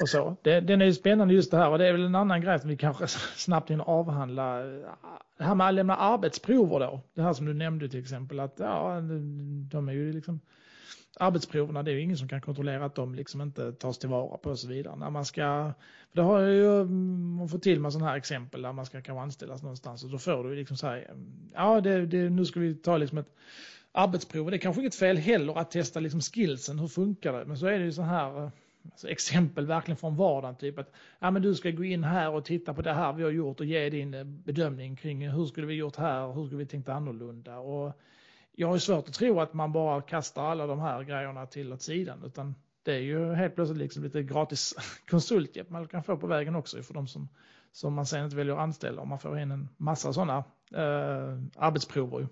och 0.03 0.09
så. 0.09 0.37
Det, 0.43 0.61
den 0.61 0.81
är 0.81 0.87
ju 0.87 0.93
spännande 0.93 1.35
just 1.35 1.51
det 1.51 1.57
här 1.57 1.71
och 1.71 1.79
det 1.79 1.87
är 1.87 1.93
väl 1.93 2.05
en 2.05 2.15
annan 2.15 2.41
grej 2.41 2.61
som 2.61 2.71
vi 2.71 2.77
kanske 2.77 3.07
snabbt 3.37 3.71
hinner 3.71 3.85
avhandla. 3.85 4.59
Det 5.39 5.45
här 5.45 5.55
med 5.55 5.69
att 5.69 5.75
lämna 5.75 5.97
arbetsprover 5.97 6.81
då. 6.81 7.01
Det 7.15 7.23
här 7.23 7.33
som 7.33 7.47
du 7.47 7.55
nämnde 7.55 7.89
till 7.89 8.01
exempel 8.01 8.41
att 8.41 8.55
ja, 8.59 9.01
de 9.71 9.89
är 9.89 9.93
ju 9.93 10.13
liksom 10.13 10.41
arbetsproverna, 11.21 11.83
det 11.83 11.91
är 11.91 11.95
ju 11.95 12.01
ingen 12.01 12.17
som 12.17 12.29
kan 12.29 12.41
kontrollera 12.41 12.85
att 12.85 12.95
de 12.95 13.15
liksom 13.15 13.41
inte 13.41 13.73
tas 13.73 13.99
tillvara 13.99 14.39
på 14.39 14.51
och 14.51 14.59
så 14.59 14.69
vidare. 14.69 14.97
När 14.97 15.11
man 15.11 15.25
ska, 15.25 15.73
för 16.11 16.17
det 16.17 16.23
har 16.23 16.41
jag 16.41 16.55
ju 16.55 16.81
mm, 16.81 17.35
man 17.35 17.49
får 17.49 17.59
till 17.59 17.81
med 17.81 17.93
sådana 17.93 18.11
här 18.11 18.17
exempel 18.17 18.63
där 18.63 18.73
man 18.73 18.87
ska 18.87 19.03
kanske 19.03 19.23
anställas 19.23 19.63
någonstans 19.63 20.05
och 20.05 20.11
då 20.11 20.19
får 20.19 20.45
du 20.45 20.55
liksom 20.55 20.77
säga, 20.77 21.05
ja 21.55 21.81
det, 21.81 22.07
det, 22.07 22.31
nu 22.31 22.45
ska 22.45 22.61
vi 22.61 22.75
ta 22.75 22.97
liksom 22.97 23.19
ett 23.19 23.35
arbetsprov. 23.93 24.51
Det 24.51 24.57
är 24.57 24.59
kanske 24.59 24.81
inget 24.81 24.95
fel 24.95 25.17
heller 25.17 25.59
att 25.59 25.71
testa 25.71 26.01
liksom 26.01 26.21
skillsen, 26.21 26.79
hur 26.79 26.89
funkar 26.89 27.33
det? 27.33 27.45
Men 27.45 27.59
så 27.59 27.67
är 27.67 27.79
det 27.79 27.85
ju 27.85 27.93
så 27.93 28.03
här 28.03 28.51
alltså 28.85 29.09
exempel 29.09 29.67
verkligen 29.67 29.97
från 29.97 30.17
vardagen, 30.17 30.57
typ 30.57 30.79
att 30.79 30.93
ja, 31.19 31.31
men 31.31 31.43
du 31.43 31.55
ska 31.55 31.71
gå 31.71 31.85
in 31.85 32.05
här 32.05 32.31
och 32.31 32.45
titta 32.45 32.75
på 32.75 32.83
det 32.83 32.93
här 32.93 33.13
vi 33.13 33.23
har 33.23 33.31
gjort 33.31 33.61
och 33.61 33.67
ge 33.67 33.91
din 33.91 34.15
eh, 34.15 34.25
bedömning 34.25 34.97
kring 34.97 35.29
hur 35.29 35.47
skulle 35.47 35.67
vi 35.67 35.75
gjort 35.75 35.97
här, 35.97 36.33
hur 36.33 36.47
skulle 36.47 36.59
vi 36.59 36.67
tänkt 36.67 36.89
annorlunda 36.89 37.59
och 37.59 37.93
jag 38.53 38.69
har 38.69 38.79
svårt 38.79 39.09
att 39.09 39.15
tro 39.15 39.41
att 39.41 39.55
man 39.55 39.73
bara 39.73 40.03
kastar 40.03 40.51
alla 40.51 40.67
de 40.67 40.81
här 40.81 41.03
grejerna 41.03 41.47
till 41.47 41.73
åt 41.73 41.83
sidan 41.83 42.23
utan 42.25 42.55
det 42.83 42.95
är 42.95 43.01
ju 43.01 43.35
helt 43.35 43.55
plötsligt 43.55 43.79
liksom 43.79 44.03
lite 44.03 44.23
gratis 44.23 44.75
konsulthjälp 45.11 45.71
man 45.71 45.89
kan 45.89 46.03
få 46.03 46.17
på 46.17 46.27
vägen 46.27 46.57
också 46.57 46.83
för 46.83 46.95
de 46.95 47.09
som, 47.09 47.29
som 47.73 47.95
man 47.95 48.07
sen 48.07 48.25
inte 48.25 48.37
väljer 48.37 48.55
att 48.55 48.61
anställa 48.61 49.03
om 49.03 49.09
man 49.09 49.19
får 49.19 49.39
in 49.39 49.51
en 49.51 49.69
massa 49.77 50.13
sådana 50.13 50.45
eh, 50.75 51.39
arbetsprover. 51.57 52.29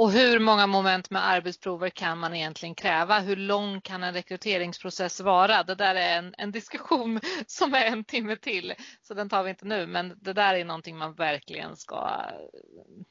Och 0.00 0.12
hur 0.12 0.38
många 0.38 0.66
moment 0.66 1.10
med 1.10 1.28
arbetsprover 1.28 1.90
kan 1.90 2.18
man 2.18 2.34
egentligen 2.34 2.74
kräva? 2.74 3.20
Hur 3.20 3.36
lång 3.36 3.80
kan 3.80 4.02
en 4.02 4.14
rekryteringsprocess 4.14 5.20
vara? 5.20 5.62
Det 5.62 5.74
där 5.74 5.94
är 5.94 6.18
en, 6.18 6.34
en, 6.38 6.52
diskussion 6.52 7.20
som 7.46 7.74
är 7.74 7.84
en 7.84 8.04
timme 8.04 8.36
till, 8.36 8.74
så 9.02 9.14
den 9.14 9.28
tar 9.28 9.42
vi 9.42 9.50
inte 9.50 9.64
nu. 9.64 9.86
Men 9.86 10.18
det 10.20 10.32
där 10.32 10.54
är 10.54 10.64
någonting 10.64 10.96
man 10.96 11.14
verkligen 11.14 11.76
ska 11.76 12.20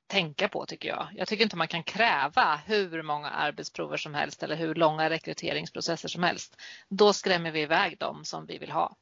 tänka 0.08 0.47
på 0.47 0.65
tycker 0.65 0.89
jag. 0.89 1.08
Jag 1.15 1.28
tycker 1.28 1.43
inte 1.43 1.58
man 1.58 1.67
kan 1.67 1.84
kräva 1.84 2.62
hur 2.65 3.04
många 3.04 3.30
arbetsprover 3.30 3.97
som 3.97 4.13
helst 4.13 4.43
eller 4.43 4.56
hur 4.56 4.75
långa 4.75 5.10
rekryteringsprocesser 5.10 6.10
som 6.10 6.23
helst. 6.23 6.56
Då 6.90 7.13
skrämmer 7.13 7.52
vi 7.52 7.62
iväg 7.62 7.98
dem 7.98 8.25
som 8.25 8.46
vi 8.46 8.58
vill 8.58 8.71
ha. 8.71 8.96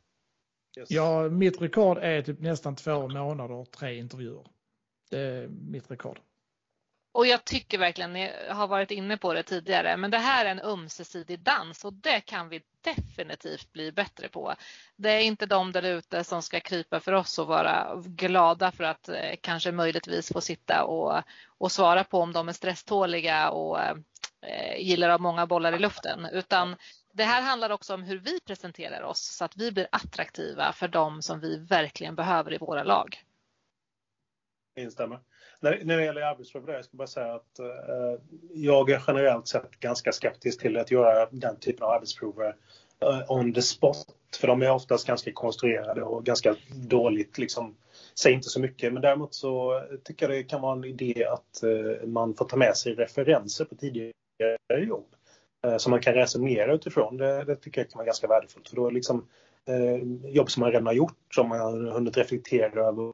Yes. 0.78 0.92
Ja, 0.92 1.30
mitt 1.30 1.62
rekord 1.62 1.98
är 1.98 2.22
typ 2.22 2.40
nästan 2.40 2.76
två 2.76 3.08
månader 3.08 3.56
och 3.56 3.72
tre 3.72 3.98
intervjuer. 3.98 4.48
Det 5.10 5.20
är 5.20 5.48
mitt 5.48 5.92
rekord. 5.92 6.20
Och 7.18 7.28
jag 7.28 7.46
tycker 7.46 7.78
verkligen, 7.78 8.14
ni 8.14 8.32
har 8.50 8.68
varit 8.68 8.92
inne 8.92 9.18
på 9.18 9.34
det 9.34 9.44
tidigare, 9.44 9.98
men 9.98 10.12
det 10.12 10.18
här 10.18 10.46
är 10.46 10.50
en 10.50 10.60
ömsesidig 10.60 11.40
dans 11.40 11.86
och 11.86 11.94
det 11.94 12.22
kan 12.22 12.50
vi 12.50 12.62
definitivt 12.82 13.74
bli 13.74 13.92
bättre 13.92 14.30
på. 14.30 14.56
Det 14.96 15.10
är 15.10 15.20
inte 15.20 15.46
de 15.46 15.72
där 15.72 15.84
ute 15.84 16.24
som 16.24 16.42
ska 16.42 16.60
krypa 16.60 17.00
för 17.00 17.14
oss 17.14 17.40
och 17.40 17.48
vara 17.48 17.96
glada 18.06 18.72
för 18.72 18.84
att 18.84 19.10
eh, 19.10 19.36
kanske 19.42 19.72
möjligtvis 19.72 20.32
få 20.34 20.42
sitta 20.42 20.84
och, 20.84 21.22
och 21.48 21.72
svara 21.72 22.04
på 22.04 22.20
om 22.20 22.34
de 22.34 22.50
är 22.50 22.54
stresståliga 22.54 23.50
och 23.50 23.80
eh, 23.80 23.98
gillar 24.80 25.10
att 25.10 25.20
ha 25.20 25.24
många 25.24 25.48
bollar 25.48 25.74
i 25.74 25.80
luften, 25.80 26.26
utan 26.26 26.76
det 27.14 27.24
här 27.24 27.42
handlar 27.42 27.70
också 27.70 27.94
om 27.94 28.04
hur 28.04 28.18
vi 28.18 28.40
presenterar 28.40 29.02
oss 29.02 29.22
så 29.22 29.46
att 29.46 29.58
vi 29.58 29.72
blir 29.72 29.88
attraktiva 29.92 30.74
för 30.74 30.88
dem 30.88 31.22
som 31.22 31.40
vi 31.40 31.58
verkligen 31.58 32.16
behöver 32.16 32.54
i 32.54 32.58
våra 32.58 32.84
lag. 32.84 33.24
Jag 34.74 34.84
instämmer. 34.84 35.20
När, 35.60 35.82
när 35.84 35.98
det 35.98 36.04
gäller 36.04 36.22
arbetsprover, 36.22 36.74
jag 36.74 36.86
ska 36.86 36.98
bara 36.98 37.08
säga 37.08 37.34
att 37.34 37.60
eh, 37.60 38.22
jag 38.54 38.90
är 38.90 39.04
generellt 39.08 39.48
sett 39.48 39.80
ganska 39.80 40.12
skeptisk 40.12 40.62
till 40.62 40.78
att 40.78 40.92
göra 40.92 41.28
den 41.32 41.60
typen 41.60 41.84
av 41.84 41.92
arbetsprover 41.92 42.56
eh, 43.02 43.32
on 43.32 43.54
the 43.54 43.62
spot. 43.62 44.06
För 44.40 44.48
de 44.48 44.62
är 44.62 44.72
oftast 44.72 45.08
ganska 45.08 45.32
konstruerade 45.34 46.04
och 46.04 46.26
ganska 46.26 46.56
dåligt 46.88 47.38
liksom, 47.38 47.76
säger 48.16 48.36
inte 48.36 48.50
så 48.50 48.60
mycket. 48.60 48.94
Men 48.94 49.02
däremot 49.02 49.34
så 49.34 49.84
tycker 50.04 50.30
jag 50.30 50.38
det 50.38 50.44
kan 50.44 50.62
vara 50.62 50.74
en 50.74 50.86
idé 50.86 51.26
att 51.26 51.64
eh, 51.64 52.08
man 52.08 52.34
får 52.34 52.46
ta 52.46 52.58
med 52.58 52.78
sig 52.78 52.94
referenser 52.94 53.66
på 53.66 53.76
tidigare 53.76 54.14
jobb. 54.88 55.06
Eh, 55.66 55.78
som 55.78 55.92
man 55.92 56.02
kan 56.02 56.14
resonera 56.14 56.74
utifrån. 56.74 57.18
Det, 57.18 57.44
det, 57.44 57.56
tycker 57.56 57.82
jag 57.82 57.90
kan 57.90 57.98
vara 57.98 58.06
ganska 58.06 58.28
värdefullt. 58.28 58.70
För 58.70 58.76
då 58.76 58.88
är 58.88 58.92
liksom 58.92 59.28
eh, 59.66 60.32
jobb 60.32 60.52
som 60.52 60.62
man 60.62 60.72
redan 60.72 60.86
har 60.86 60.94
gjort, 60.94 61.18
som 61.36 61.50
man 61.50 61.60
har 61.60 61.92
hunnit 61.92 62.18
reflektera 62.18 62.88
över 62.88 63.14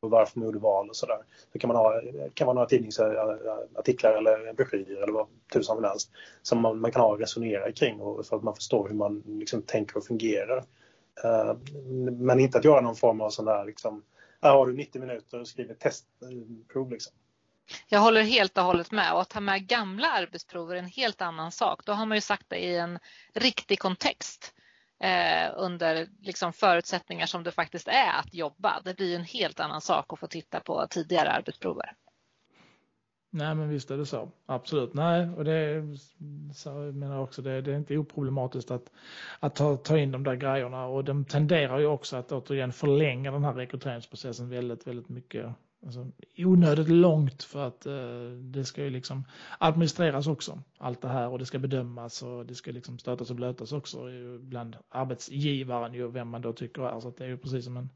och 0.00 0.10
varför 0.10 0.38
man 0.38 0.46
gjorde 0.46 0.58
val 0.58 0.88
och 0.88 0.96
sådär. 0.96 1.18
Det 1.52 1.58
kan 1.58 1.68
man 1.68 1.76
ha, 1.76 2.00
kan 2.34 2.46
vara 2.46 2.54
några 2.54 2.68
tidningsartiklar 2.68 4.12
eller 4.12 4.52
broschyrer 4.52 5.02
eller 5.02 5.12
vad 5.12 5.26
tusan 5.52 5.76
som 5.76 5.84
helst 5.84 6.10
som 6.42 6.60
man, 6.60 6.80
man, 6.80 6.92
kan 6.92 7.02
ha 7.02 7.08
och 7.08 7.18
resonera 7.18 7.72
kring 7.72 8.00
och 8.00 8.26
för 8.26 8.36
att 8.36 8.42
man 8.42 8.54
förstår 8.54 8.88
hur 8.88 8.94
man 8.94 9.22
liksom 9.26 9.62
tänker 9.62 9.96
och 9.96 10.04
fungerar. 10.04 10.64
Uh, 11.24 11.56
men 12.12 12.40
inte 12.40 12.58
att 12.58 12.64
göra 12.64 12.80
någon 12.80 12.96
form 12.96 13.20
av 13.20 13.30
sån 13.30 13.44
där 13.44 13.64
liksom, 13.64 14.02
här 14.42 14.50
har 14.50 14.66
du 14.66 14.72
90 14.72 15.00
minuter 15.00 15.40
och 15.40 15.48
skriver 15.48 15.74
testprov 15.74 16.90
liksom. 16.90 17.12
Jag 17.88 18.00
håller 18.00 18.22
helt 18.22 18.58
och 18.58 18.64
hållet 18.64 18.90
med 18.90 19.12
och 19.12 19.20
att 19.20 19.28
ta 19.28 19.40
med 19.40 19.66
gamla 19.66 20.08
arbetsprover 20.08 20.74
är 20.74 20.78
en 20.78 20.86
helt 20.86 21.22
annan 21.22 21.52
sak. 21.52 21.84
Då 21.84 21.92
har 21.92 22.06
man 22.06 22.16
ju 22.16 22.20
sagt 22.20 22.44
det 22.48 22.56
i 22.56 22.76
en 22.76 22.98
riktig 23.32 23.78
kontext 23.78 24.54
eh, 25.00 25.52
under 25.56 26.08
liksom 26.20 26.52
förutsättningar 26.52 27.26
som 27.26 27.42
det 27.42 27.52
faktiskt 27.52 27.88
är 27.88 28.18
att 28.18 28.34
jobba. 28.34 28.80
Det 28.84 28.96
blir 28.96 29.16
en 29.16 29.24
helt 29.24 29.60
annan 29.60 29.80
sak 29.80 30.12
att 30.12 30.18
få 30.18 30.26
titta 30.26 30.60
på 30.60 30.86
tidigare 30.90 31.30
arbetsprover. 31.30 31.92
Nej 33.30 33.54
men 33.54 33.68
visst 33.68 33.90
är 33.90 33.96
det 33.96 34.06
så, 34.06 34.30
absolut. 34.46 34.94
Nej, 34.94 35.28
och 35.36 35.44
det 35.44 35.52
är, 35.52 35.96
så 36.54 36.68
jag 36.68 36.94
menar 36.94 37.18
också 37.18 37.42
det, 37.42 37.60
det 37.60 37.72
är 37.72 37.76
inte 37.76 37.96
oproblematiskt 37.96 38.70
att, 38.70 38.90
att 39.40 39.54
ta, 39.54 39.76
ta 39.76 39.98
in 39.98 40.12
de 40.12 40.24
där 40.24 40.34
grejerna 40.34 40.86
och 40.86 41.04
de 41.04 41.24
tenderar 41.24 41.78
ju 41.78 41.86
också 41.86 42.16
att 42.16 42.32
återigen 42.32 42.72
förlänga 42.72 43.30
den 43.30 43.44
här 43.44 43.52
rekryteringsprocessen 43.52 44.48
väldigt, 44.48 44.86
väldigt 44.86 45.08
mycket 45.08 45.46
Alltså, 45.84 46.06
onödigt 46.36 46.88
långt 46.88 47.42
för 47.42 47.66
att 47.66 47.86
eh, 47.86 48.30
det 48.40 48.64
ska 48.64 48.84
ju 48.84 48.90
liksom 48.90 49.24
administreras 49.58 50.26
också. 50.26 50.62
Allt 50.78 51.00
det 51.00 51.08
här 51.08 51.28
och 51.28 51.38
det 51.38 51.46
ska 51.46 51.58
bedömas 51.58 52.22
och 52.22 52.46
det 52.46 52.54
ska 52.54 52.70
liksom 52.70 52.98
stötas 52.98 53.30
och 53.30 53.36
blötas 53.36 53.72
också 53.72 53.98
bland 54.40 54.76
arbetsgivaren 54.88 55.94
ju 55.94 56.08
vem 56.10 56.28
man 56.28 56.42
då 56.42 56.52
tycker 56.52 56.82
är. 56.82 57.00
Så 57.00 57.10
det 57.10 57.24
är 57.24 57.28
ju 57.28 57.38
precis 57.38 57.64
som 57.64 57.76
en 57.76 57.90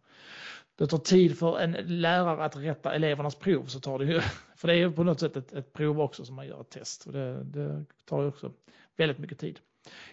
det 0.76 0.86
tar 0.86 0.98
tid 0.98 1.38
för 1.38 1.58
en 1.58 2.00
lärare 2.00 2.44
att 2.44 2.56
rätta 2.56 2.94
elevernas 2.94 3.34
prov 3.34 3.66
så 3.66 3.80
tar 3.80 3.98
det 3.98 4.04
ju, 4.04 4.20
för 4.56 4.68
det 4.68 4.74
är 4.74 4.78
ju 4.78 4.92
på 4.92 5.04
något 5.04 5.20
sätt 5.20 5.36
ett, 5.36 5.52
ett 5.52 5.72
prov 5.72 6.00
också 6.00 6.24
som 6.24 6.36
man 6.36 6.46
gör 6.46 6.60
ett 6.60 6.70
test 6.70 7.06
och 7.06 7.12
det, 7.12 7.44
det 7.44 7.84
tar 8.04 8.22
ju 8.22 8.28
också 8.28 8.52
väldigt 8.96 9.18
mycket 9.18 9.38
tid. 9.38 9.60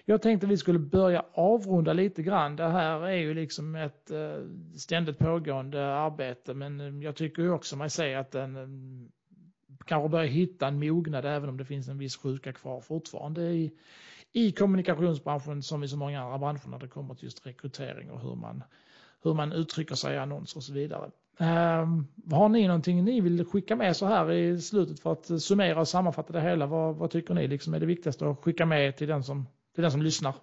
Jag 0.05 0.21
tänkte 0.21 0.47
vi 0.47 0.57
skulle 0.57 0.79
börja 0.79 1.25
avrunda 1.33 1.93
lite 1.93 2.23
grann. 2.23 2.55
Det 2.55 2.67
här 2.69 3.01
är 3.07 3.17
ju 3.17 3.33
liksom 3.33 3.75
ett 3.75 4.11
eh, 4.11 4.43
ständigt 4.75 5.17
pågående 5.17 5.95
arbete 5.95 6.53
men 6.53 6.79
eh, 6.79 7.03
jag 7.03 7.15
tycker 7.15 7.51
också 7.51 7.75
mig 7.75 7.89
se 7.89 8.15
att 8.15 8.31
den 8.31 8.55
eh, 8.55 9.09
kanske 9.85 10.09
börjar 10.09 10.25
hitta 10.25 10.67
en 10.67 10.79
mognad 10.79 11.25
även 11.25 11.49
om 11.49 11.57
det 11.57 11.65
finns 11.65 11.89
en 11.89 11.97
viss 11.97 12.17
sjuka 12.17 12.53
kvar 12.53 12.81
fortfarande 12.81 13.41
i, 13.41 13.71
i 14.31 14.51
kommunikationsbranschen 14.51 15.63
som 15.63 15.83
i 15.83 15.87
så 15.87 15.97
många 15.97 16.21
andra 16.21 16.37
branscher 16.37 16.69
när 16.69 16.79
det 16.79 16.87
kommer 16.87 17.15
till 17.15 17.23
just 17.23 17.45
rekrytering 17.45 18.11
och 18.11 18.21
hur 18.21 18.35
man, 18.35 18.63
hur 19.23 19.33
man 19.33 19.53
uttrycker 19.53 19.95
sig 19.95 20.15
i 20.15 20.17
annonser 20.17 20.57
och 20.57 20.63
så 20.63 20.73
vidare. 20.73 21.11
Um, 21.41 22.07
har 22.31 22.49
ni 22.49 22.67
någonting 22.67 23.03
ni 23.03 23.21
vill 23.21 23.45
skicka 23.45 23.75
med 23.75 23.95
så 23.95 24.05
här 24.05 24.31
i 24.31 24.61
slutet 24.61 24.99
för 24.99 25.11
att 25.11 25.41
summera 25.41 25.79
och 25.79 25.87
sammanfatta 25.87 26.33
det 26.33 26.41
hela? 26.41 26.65
Vad, 26.65 26.95
vad 26.95 27.11
tycker 27.11 27.33
ni 27.33 27.47
liksom 27.47 27.73
är 27.73 27.79
det 27.79 27.85
viktigaste 27.85 28.29
att 28.29 28.39
skicka 28.39 28.65
med 28.65 28.97
till 28.97 29.07
den 29.07 29.23
som 29.23 29.45
till 29.79 29.83
den 29.83 29.91
som 29.91 30.01
lyssnar? 30.01 30.33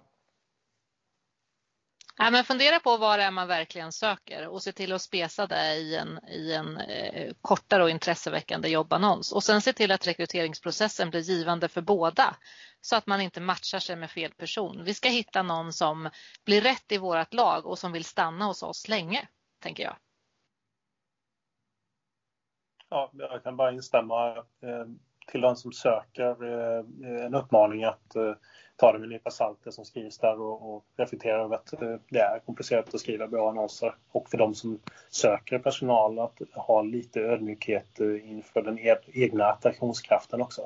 Ja, 2.17 2.31
men 2.31 2.43
fundera 2.43 2.79
på 2.79 2.97
vad 2.97 3.19
det 3.19 3.23
är 3.23 3.31
man 3.31 3.47
verkligen 3.47 3.91
söker 3.91 4.47
och 4.47 4.63
se 4.63 4.71
till 4.71 4.93
att 4.93 5.01
spesa 5.01 5.47
det 5.47 5.75
i 5.75 5.95
en, 5.95 6.19
i 6.27 6.53
en 6.53 6.77
eh, 6.77 7.33
kortare 7.41 7.83
och 7.83 7.89
intresseväckande 7.89 8.69
jobbannons. 8.69 9.31
Och 9.31 9.43
sen 9.43 9.61
se 9.61 9.73
till 9.73 9.91
att 9.91 10.07
rekryteringsprocessen 10.07 11.09
blir 11.09 11.21
givande 11.21 11.67
för 11.67 11.81
båda 11.81 12.35
så 12.81 12.95
att 12.95 13.07
man 13.07 13.21
inte 13.21 13.41
matchar 13.41 13.79
sig 13.79 13.95
med 13.95 14.11
fel 14.11 14.31
person. 14.31 14.83
Vi 14.83 14.93
ska 14.93 15.09
hitta 15.09 15.43
någon 15.43 15.73
som 15.73 16.09
blir 16.45 16.61
rätt 16.61 16.91
i 16.91 16.97
vårt 16.97 17.33
lag 17.33 17.65
och 17.65 17.79
som 17.79 17.91
vill 17.91 18.05
stanna 18.05 18.45
hos 18.45 18.63
oss 18.63 18.87
länge, 18.87 19.27
tänker 19.59 19.83
jag. 19.83 19.97
Ja, 22.89 23.11
jag 23.13 23.43
kan 23.43 23.57
bara 23.57 23.71
instämma. 23.71 24.37
Eh, 24.37 24.85
till 25.27 25.41
de 25.41 25.55
som 25.55 25.71
söker 25.71 26.43
eh, 26.43 27.25
en 27.25 27.35
uppmaning 27.35 27.83
att 27.83 28.15
eh, 28.15 28.33
ta 28.77 28.91
det 28.91 28.99
med 28.99 29.05
en 29.05 29.09
nypa 29.09 29.31
salt 29.31 29.59
det 29.63 29.71
som 29.71 29.85
skrivs 29.85 30.17
där 30.17 30.41
och, 30.41 30.75
och 30.75 30.85
reflektera 30.97 31.43
över 31.43 31.55
att 31.55 31.81
eh, 31.81 31.95
det 32.09 32.19
är 32.19 32.39
komplicerat 32.39 32.93
att 32.93 32.99
skriva 32.99 33.27
bra 33.27 33.49
annonser. 33.49 33.95
Och 34.11 34.29
för 34.29 34.37
de 34.37 34.55
som 34.55 34.79
söker 35.09 35.59
personal 35.59 36.19
att 36.19 36.39
ha 36.53 36.81
lite 36.81 37.21
ödmjukhet 37.21 37.99
eh, 37.99 38.29
inför 38.31 38.61
den 38.61 38.79
e-, 38.79 38.95
egna 39.13 39.45
attraktionskraften 39.45 40.41
också. 40.41 40.61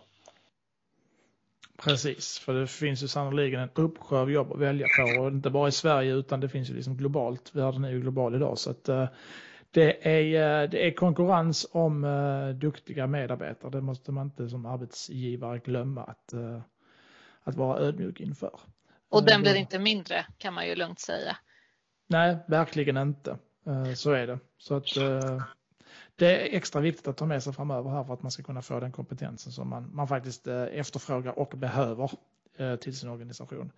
Precis, 1.84 2.40
för 2.40 2.54
det 2.54 2.68
finns 2.68 3.04
ju 3.04 3.08
sannoliken 3.08 3.60
en 3.60 3.70
uppsjö 3.76 4.18
av 4.18 4.32
jobb 4.32 4.52
att 4.52 4.60
välja 4.60 4.88
på 4.98 5.22
och 5.22 5.28
inte 5.28 5.50
bara 5.50 5.68
i 5.68 5.72
Sverige 5.72 6.14
utan 6.14 6.40
det 6.40 6.50
finns 6.50 6.70
ju 6.70 6.74
liksom 6.74 6.98
globalt. 6.98 7.56
Världen 7.56 7.84
är 7.84 7.90
ju 7.90 8.02
global 8.02 8.36
idag 8.36 8.58
så 8.58 8.72
att 8.72 8.90
eh, 8.90 9.08
det 9.72 10.08
är, 10.08 10.68
det 10.68 10.88
är 10.88 10.92
konkurrens 10.92 11.68
om 11.72 12.02
duktiga 12.62 13.08
medarbetare. 13.08 13.72
Det 13.72 13.82
måste 13.82 14.12
man 14.12 14.26
inte 14.26 14.50
som 14.50 14.66
arbetsgivare 14.66 15.60
glömma 15.60 16.04
att 16.04 16.34
att 17.44 17.56
vara 17.56 17.80
ödmjuk 17.80 18.20
inför. 18.20 18.60
Och 19.10 19.26
den 19.26 19.42
blir 19.42 19.56
inte 19.56 19.80
mindre 19.80 20.26
kan 20.38 20.54
man 20.54 20.68
ju 20.68 20.76
lugnt 20.76 21.00
säga. 21.00 21.38
Nej, 22.08 22.38
verkligen 22.48 22.98
inte. 22.98 23.38
Eh, 23.66 23.94
så 23.94 24.12
är 24.12 24.28
det. 24.28 24.40
Så 24.58 24.76
att 24.76 24.98
eh, 24.98 25.44
det 26.16 26.36
är 26.36 26.58
extra 26.58 26.82
viktigt 26.82 27.08
att 27.08 27.18
ta 27.18 27.26
med 27.26 27.44
sig 27.44 27.54
framöver 27.54 27.90
här 27.90 28.04
för 28.04 28.14
att 28.14 28.22
man 28.22 28.32
ska 28.32 28.44
kunna 28.44 28.62
få 28.62 28.80
den 28.80 28.92
kompetensen 28.92 29.52
som 29.52 29.70
man, 29.70 29.96
man 29.96 30.08
faktiskt 30.08 30.48
eh, 30.48 30.64
efterfrågar 30.64 31.40
och 31.40 31.54
behöver 31.58 32.12
till 32.82 32.98
sin 32.98 33.10
organisation. 33.10 33.72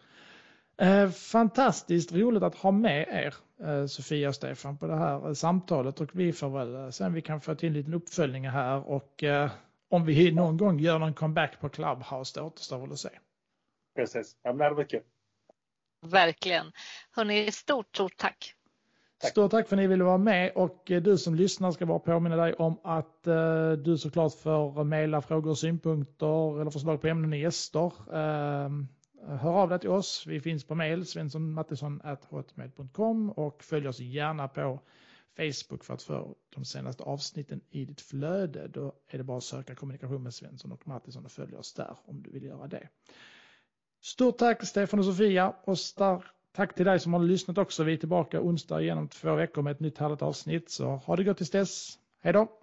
Fantastiskt 1.14 2.12
roligt 2.12 2.44
att 2.44 2.56
ha 2.56 2.72
med 2.72 3.08
er 3.08 3.88
Sofia 3.88 4.30
och 4.30 4.36
Stefan 4.36 4.78
på 4.78 4.88
det 4.88 4.96
här 4.96 5.34
samtalet 5.34 6.02
och 6.02 6.10
vi 6.14 6.34
får 6.34 6.50
väl 6.50 6.92
sen 6.94 7.14
vi 7.14 7.22
kan 7.22 7.42
få 7.42 7.56
till 7.56 7.68
en 7.68 7.74
liten 7.74 7.94
uppföljning 7.94 8.50
här 8.50 8.88
och 8.90 9.24
om 9.90 10.06
vi 10.06 10.32
någon 10.32 10.58
gång 10.58 10.80
gör 10.80 11.00
någon 11.00 11.14
comeback 11.14 11.60
på 11.60 11.70
Clubhouse 11.70 12.40
det 12.40 12.46
återstår 12.46 12.80
väl 12.80 12.92
att 12.92 13.00
se. 13.00 13.10
Precis, 13.96 14.38
ja, 14.44 14.50
men 14.50 14.58
det 14.58 14.64
hade 14.64 14.76
varit 14.76 14.92
kul. 14.92 15.04
Verkligen. 16.02 16.72
Hörni, 17.12 17.52
stort, 17.52 17.96
stort 17.96 18.18
tack. 18.18 18.54
tack. 19.18 19.32
Stort 19.32 19.52
tack 19.52 19.68
för 19.68 19.76
att 19.76 19.82
ni 19.82 19.88
ville 19.88 20.04
vara 20.04 20.18
med 20.18 20.52
och 20.56 20.92
eh, 20.92 21.02
du 21.02 21.18
som 21.18 21.36
lyssnar 21.36 21.72
ska 21.72 21.86
bara 21.86 22.00
påminna 22.00 22.36
dig 22.36 22.54
om 22.54 22.80
att 22.84 23.28
uh, 23.28 23.72
du 23.72 23.98
såklart 23.98 24.34
får 24.34 24.84
mejla 24.84 25.22
frågor 25.22 25.52
och 25.52 25.58
synpunkter 25.58 26.62
eller 26.62 26.72
förslag 26.72 27.02
på 27.02 27.08
ämnen 27.08 27.34
och 27.34 27.38
gäster. 27.38 27.86
Uh, 27.86 28.70
hör 29.28 29.54
av 29.54 29.70
dig 29.70 29.80
till 29.80 29.90
oss. 29.90 30.26
Vi 30.28 30.40
finns 30.40 30.64
på 30.64 30.76
mejl 30.76 31.06
svenssonmattisson.hotmail.com 31.06 33.30
och 33.30 33.64
följ 33.64 33.88
oss 33.88 34.00
gärna 34.00 34.48
på 34.48 34.80
Facebook 35.38 35.84
för 35.84 35.94
att 35.94 36.04
få 36.04 36.36
de 36.56 36.66
senaste 36.66 37.04
avsnitten 37.04 37.62
i 37.70 37.86
ditt 37.86 38.02
flöde. 38.02 38.68
Då 38.68 38.94
är 39.08 39.18
det 39.18 39.24
bara 39.24 39.38
att 39.38 39.44
söka 39.44 39.76
kommunikation 39.76 40.24
med 40.24 40.34
Svensson 40.34 40.72
och 40.72 40.88
Mattisson 40.88 41.26
och 41.26 41.32
följa 41.32 41.58
oss 41.58 41.74
där 41.74 41.98
om 42.06 42.24
du 42.24 42.32
vill 42.32 42.44
göra 42.44 42.68
det. 42.68 42.88
Stort 44.06 44.38
tack 44.38 44.66
Stefan 44.68 45.00
och 45.00 45.06
Sofia 45.06 45.54
och 45.64 45.78
tack 46.56 46.76
till 46.76 46.86
dig 46.86 47.00
som 47.00 47.14
har 47.14 47.20
lyssnat 47.20 47.58
också. 47.58 47.84
Vi 47.84 47.94
är 47.94 47.98
tillbaka 47.98 48.42
onsdag 48.42 48.82
igen 48.82 48.98
om 48.98 49.08
två 49.08 49.36
veckor 49.36 49.62
med 49.62 49.72
ett 49.72 49.80
nytt 49.80 49.98
härligt 49.98 50.22
avsnitt. 50.22 50.70
Så 50.70 50.86
ha 50.86 51.16
det 51.16 51.24
gott 51.24 51.38
tills 51.38 51.50
dess. 51.50 51.98
Hej 52.22 52.34
då! 52.34 52.63